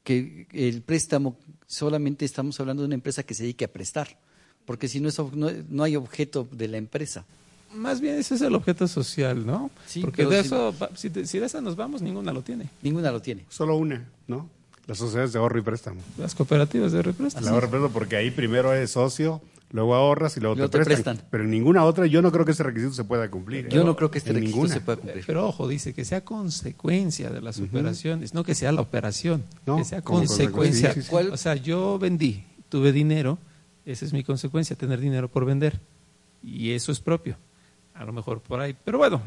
que 0.05 0.47
el 0.53 0.83
préstamo 0.83 1.37
solamente 1.67 2.25
estamos 2.25 2.59
hablando 2.61 2.83
de 2.83 2.87
una 2.87 2.95
empresa 2.95 3.23
que 3.23 3.35
se 3.35 3.43
dedique 3.45 3.65
a 3.65 3.69
prestar, 3.73 4.19
porque 4.65 4.89
si 4.89 5.01
no, 5.01 5.09
es, 5.09 5.19
no, 5.19 5.51
no 5.69 5.83
hay 5.83 5.97
objeto 5.97 6.47
de 6.51 6.69
la 6.69 6.77
empresa. 6.79 7.25
Más 7.75 8.01
bien 8.01 8.17
ese 8.17 8.35
es 8.35 8.41
el 8.41 8.55
objeto 8.55 8.89
social, 8.89 9.47
¿no? 9.47 9.71
Sí, 9.87 10.01
Porque 10.01 10.25
de 10.27 10.41
si- 10.41 10.47
eso, 10.47 10.75
si, 10.97 11.09
de- 11.09 11.27
si 11.27 11.39
de 11.39 11.47
esa 11.47 11.61
nos 11.61 11.77
vamos, 11.77 12.03
ninguna 12.03 12.33
lo 12.33 12.43
tiene. 12.43 12.69
Ninguna 12.83 13.13
lo 13.13 13.21
tiene. 13.23 13.45
Solo 13.49 13.77
una, 13.77 14.09
¿no? 14.27 14.49
Las 14.87 14.99
sociedades 14.99 15.33
de 15.33 15.39
ahorro 15.39 15.59
y 15.61 15.63
préstamo. 15.63 16.01
Las 16.19 16.35
cooperativas 16.35 16.91
de 16.91 17.03
représtamos. 17.03 17.47
El 17.47 17.55
ahorro 17.55 17.69
y 17.69 17.71
préstamo 17.71 17.93
porque 17.93 18.17
ahí 18.17 18.33
primero 18.33 18.73
eres 18.73 18.91
socio, 18.91 19.41
luego 19.71 19.95
ahorras 19.95 20.37
y 20.37 20.41
luego, 20.41 20.57
Luego 20.57 20.71
te, 20.71 20.79
te 20.79 20.85
prestan. 20.85 21.15
prestan. 21.17 21.29
Pero 21.31 21.45
en 21.45 21.51
ninguna 21.51 21.85
otra, 21.85 22.07
yo 22.07 22.23
no 22.23 22.31
creo 22.33 22.45
que 22.45 22.53
ese 22.53 22.63
requisito 22.63 22.93
se 22.93 23.05
pueda 23.05 23.31
cumplir. 23.31 23.69
Yo 23.69 23.83
¿eh? 23.83 23.85
no 23.85 23.97
creo 23.97 24.11
que 24.11 24.19
este 24.19 24.33
requisito 24.33 24.57
ninguna. 24.57 24.75
se 24.75 24.81
pueda 24.81 24.97
cumplir. 24.99 25.25
Pero 25.27 25.47
ojo, 25.47 25.69
dice 25.69 25.95
que 25.95 26.05
sea 26.05 26.25
consecuencia 26.25 27.31
de 27.31 27.41
las 27.41 27.59
Ujú. 27.59 27.67
operaciones, 27.79 28.35
no 28.35 28.45
que 28.45 28.55
sea 28.55 28.73
la 28.73 28.81
operación, 28.81 29.45
No, 29.67 29.77
que 29.77 29.85
sea 29.85 30.03
consecuencia. 30.03 30.51
consecuencia, 30.51 30.95
sí, 30.95 31.03
sí, 31.03 31.09
sí. 31.09 31.29
O 31.33 31.37
sea, 31.37 31.55
yo 31.55 31.99
vendí, 31.99 32.45
tuve 32.69 32.93
dinero, 32.93 33.39
esa 33.85 34.05
es 34.05 34.13
mi 34.13 34.23
consecuencia, 34.25 34.77
tener 34.77 35.01
dinero 35.01 35.29
por 35.29 35.45
vender. 35.45 35.81
Y 36.43 36.71
eso 36.73 36.91
es 36.93 37.01
propio. 37.01 37.37
A 37.95 38.05
lo 38.05 38.13
mejor 38.13 38.41
por 38.41 38.61
ahí. 38.61 38.75
Pero 38.85 38.99
bueno, 38.99 39.21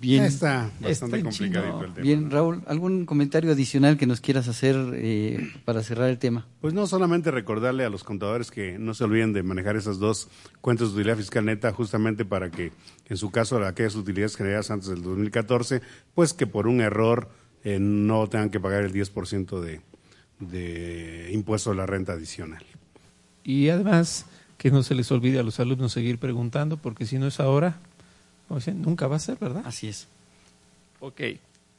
Bien, 0.00 0.22
Ya 0.22 0.28
está 0.28 0.66
Está 0.66 0.88
bastante 0.88 1.16
en 1.18 1.24
complicadito 1.24 1.72
chino. 1.72 1.84
el 1.84 1.92
tema. 1.92 2.02
bien, 2.04 2.30
Raúl, 2.30 2.62
¿algún 2.66 3.06
comentario 3.06 3.52
adicional 3.52 3.96
que 3.96 4.06
nos 4.06 4.20
quieras 4.20 4.48
hacer 4.48 4.76
eh, 4.94 5.52
para 5.64 5.82
cerrar 5.82 6.08
el 6.10 6.18
tema? 6.18 6.46
Pues 6.60 6.74
no 6.74 6.86
solamente 6.86 7.30
recordarle 7.30 7.84
a 7.84 7.90
los 7.90 8.02
contadores 8.02 8.50
que 8.50 8.78
no 8.78 8.94
se 8.94 9.04
olviden 9.04 9.32
de 9.32 9.42
manejar 9.44 9.76
esas 9.76 9.98
dos 9.98 10.28
cuentas 10.60 10.88
de 10.88 10.94
utilidad 10.94 11.16
fiscal 11.16 11.44
neta 11.44 11.72
justamente 11.72 12.24
para 12.24 12.50
que 12.50 12.72
en 13.08 13.16
su 13.16 13.30
caso 13.30 13.64
aquellas 13.64 13.94
utilidades 13.94 14.36
generadas 14.36 14.70
antes 14.70 14.88
del 14.88 15.02
2014, 15.02 15.82
pues 16.14 16.32
que 16.34 16.46
por 16.46 16.66
un 16.66 16.80
error 16.80 17.28
eh, 17.62 17.78
no 17.78 18.26
tengan 18.28 18.50
que 18.50 18.58
pagar 18.58 18.82
el 18.82 18.92
10% 18.92 19.60
de, 19.60 19.80
de 20.40 21.30
impuesto 21.32 21.70
a 21.70 21.74
la 21.74 21.86
renta 21.86 22.12
adicional. 22.14 22.64
y 23.44 23.68
además 23.68 24.26
que 24.58 24.70
no 24.70 24.82
se 24.84 24.94
les 24.94 25.10
olvide 25.10 25.40
a 25.40 25.42
los 25.42 25.58
alumnos 25.58 25.92
seguir 25.92 26.18
preguntando, 26.18 26.76
porque 26.76 27.04
si 27.04 27.18
no 27.18 27.26
es 27.26 27.40
ahora, 27.40 27.80
nunca 28.74 29.06
va 29.06 29.16
a 29.16 29.20
ser, 29.20 29.38
¿verdad? 29.38 29.62
Así 29.64 29.88
es. 29.88 30.08
Ok. 31.00 31.20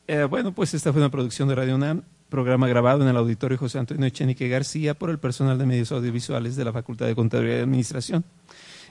Eh, 0.07 0.23
bueno, 0.29 0.51
pues 0.51 0.73
esta 0.73 0.91
fue 0.91 1.01
una 1.01 1.09
producción 1.09 1.47
de 1.47 1.55
Radio 1.55 1.75
UNAM, 1.75 2.03
programa 2.29 2.67
grabado 2.67 3.03
en 3.03 3.07
el 3.07 3.15
auditorio 3.15 3.57
José 3.57 3.79
Antonio 3.79 4.05
Echenique 4.05 4.49
García 4.49 4.93
por 4.93 5.09
el 5.09 5.19
personal 5.19 5.57
de 5.57 5.65
medios 5.65 5.91
audiovisuales 5.91 6.55
de 6.55 6.65
la 6.65 6.73
Facultad 6.73 7.05
de 7.05 7.15
Contaduría 7.15 7.57
y 7.57 7.61
Administración. 7.61 8.25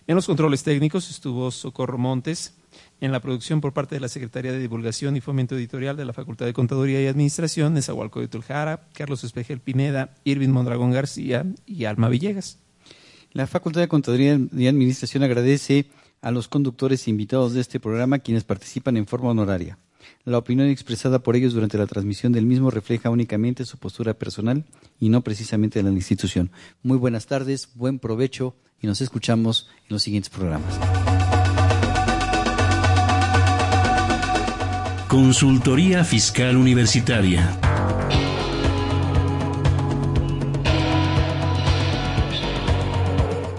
En 0.06 0.16
los 0.16 0.26
controles 0.26 0.62
técnicos 0.62 1.10
estuvo 1.10 1.50
Socorro 1.50 1.98
Montes, 1.98 2.54
en 3.00 3.12
la 3.12 3.20
producción 3.20 3.60
por 3.60 3.72
parte 3.72 3.94
de 3.94 4.00
la 4.00 4.08
Secretaría 4.08 4.52
de 4.52 4.58
Divulgación 4.58 5.16
y 5.16 5.20
Fomento 5.20 5.54
Editorial 5.54 5.96
de 5.96 6.04
la 6.04 6.12
Facultad 6.12 6.46
de 6.46 6.52
Contaduría 6.52 7.02
y 7.02 7.06
Administración, 7.06 7.74
Nezahualcóyotl 7.74 8.40
Jara, 8.40 8.86
Carlos 8.94 9.22
Espejel 9.24 9.60
Pineda, 9.60 10.14
Irving 10.24 10.48
Mondragón 10.48 10.92
García 10.92 11.44
y 11.66 11.84
Alma 11.84 12.08
Villegas. 12.08 12.58
La 13.32 13.46
Facultad 13.46 13.80
de 13.80 13.88
Contaduría 13.88 14.38
y 14.56 14.66
Administración 14.66 15.22
agradece 15.22 15.86
a 16.22 16.30
los 16.30 16.48
conductores 16.48 17.08
invitados 17.08 17.52
de 17.52 17.60
este 17.60 17.80
programa 17.80 18.20
quienes 18.20 18.44
participan 18.44 18.96
en 18.96 19.06
forma 19.06 19.30
honoraria. 19.30 19.78
La 20.24 20.38
opinión 20.38 20.68
expresada 20.68 21.18
por 21.18 21.36
ellos 21.36 21.52
durante 21.52 21.78
la 21.78 21.86
transmisión 21.86 22.32
del 22.32 22.46
mismo 22.46 22.70
refleja 22.70 23.10
únicamente 23.10 23.64
su 23.64 23.78
postura 23.78 24.14
personal 24.14 24.64
y 24.98 25.08
no 25.08 25.22
precisamente 25.22 25.80
de 25.80 25.82
la 25.82 25.90
institución. 25.90 26.50
Muy 26.82 26.96
buenas 26.96 27.26
tardes, 27.26 27.70
buen 27.74 27.98
provecho 27.98 28.54
y 28.80 28.86
nos 28.86 29.00
escuchamos 29.00 29.68
en 29.82 29.88
los 29.90 30.02
siguientes 30.02 30.30
programas. 30.30 30.78
Consultoría 35.08 36.04
Fiscal 36.04 36.56
Universitaria. 36.56 37.71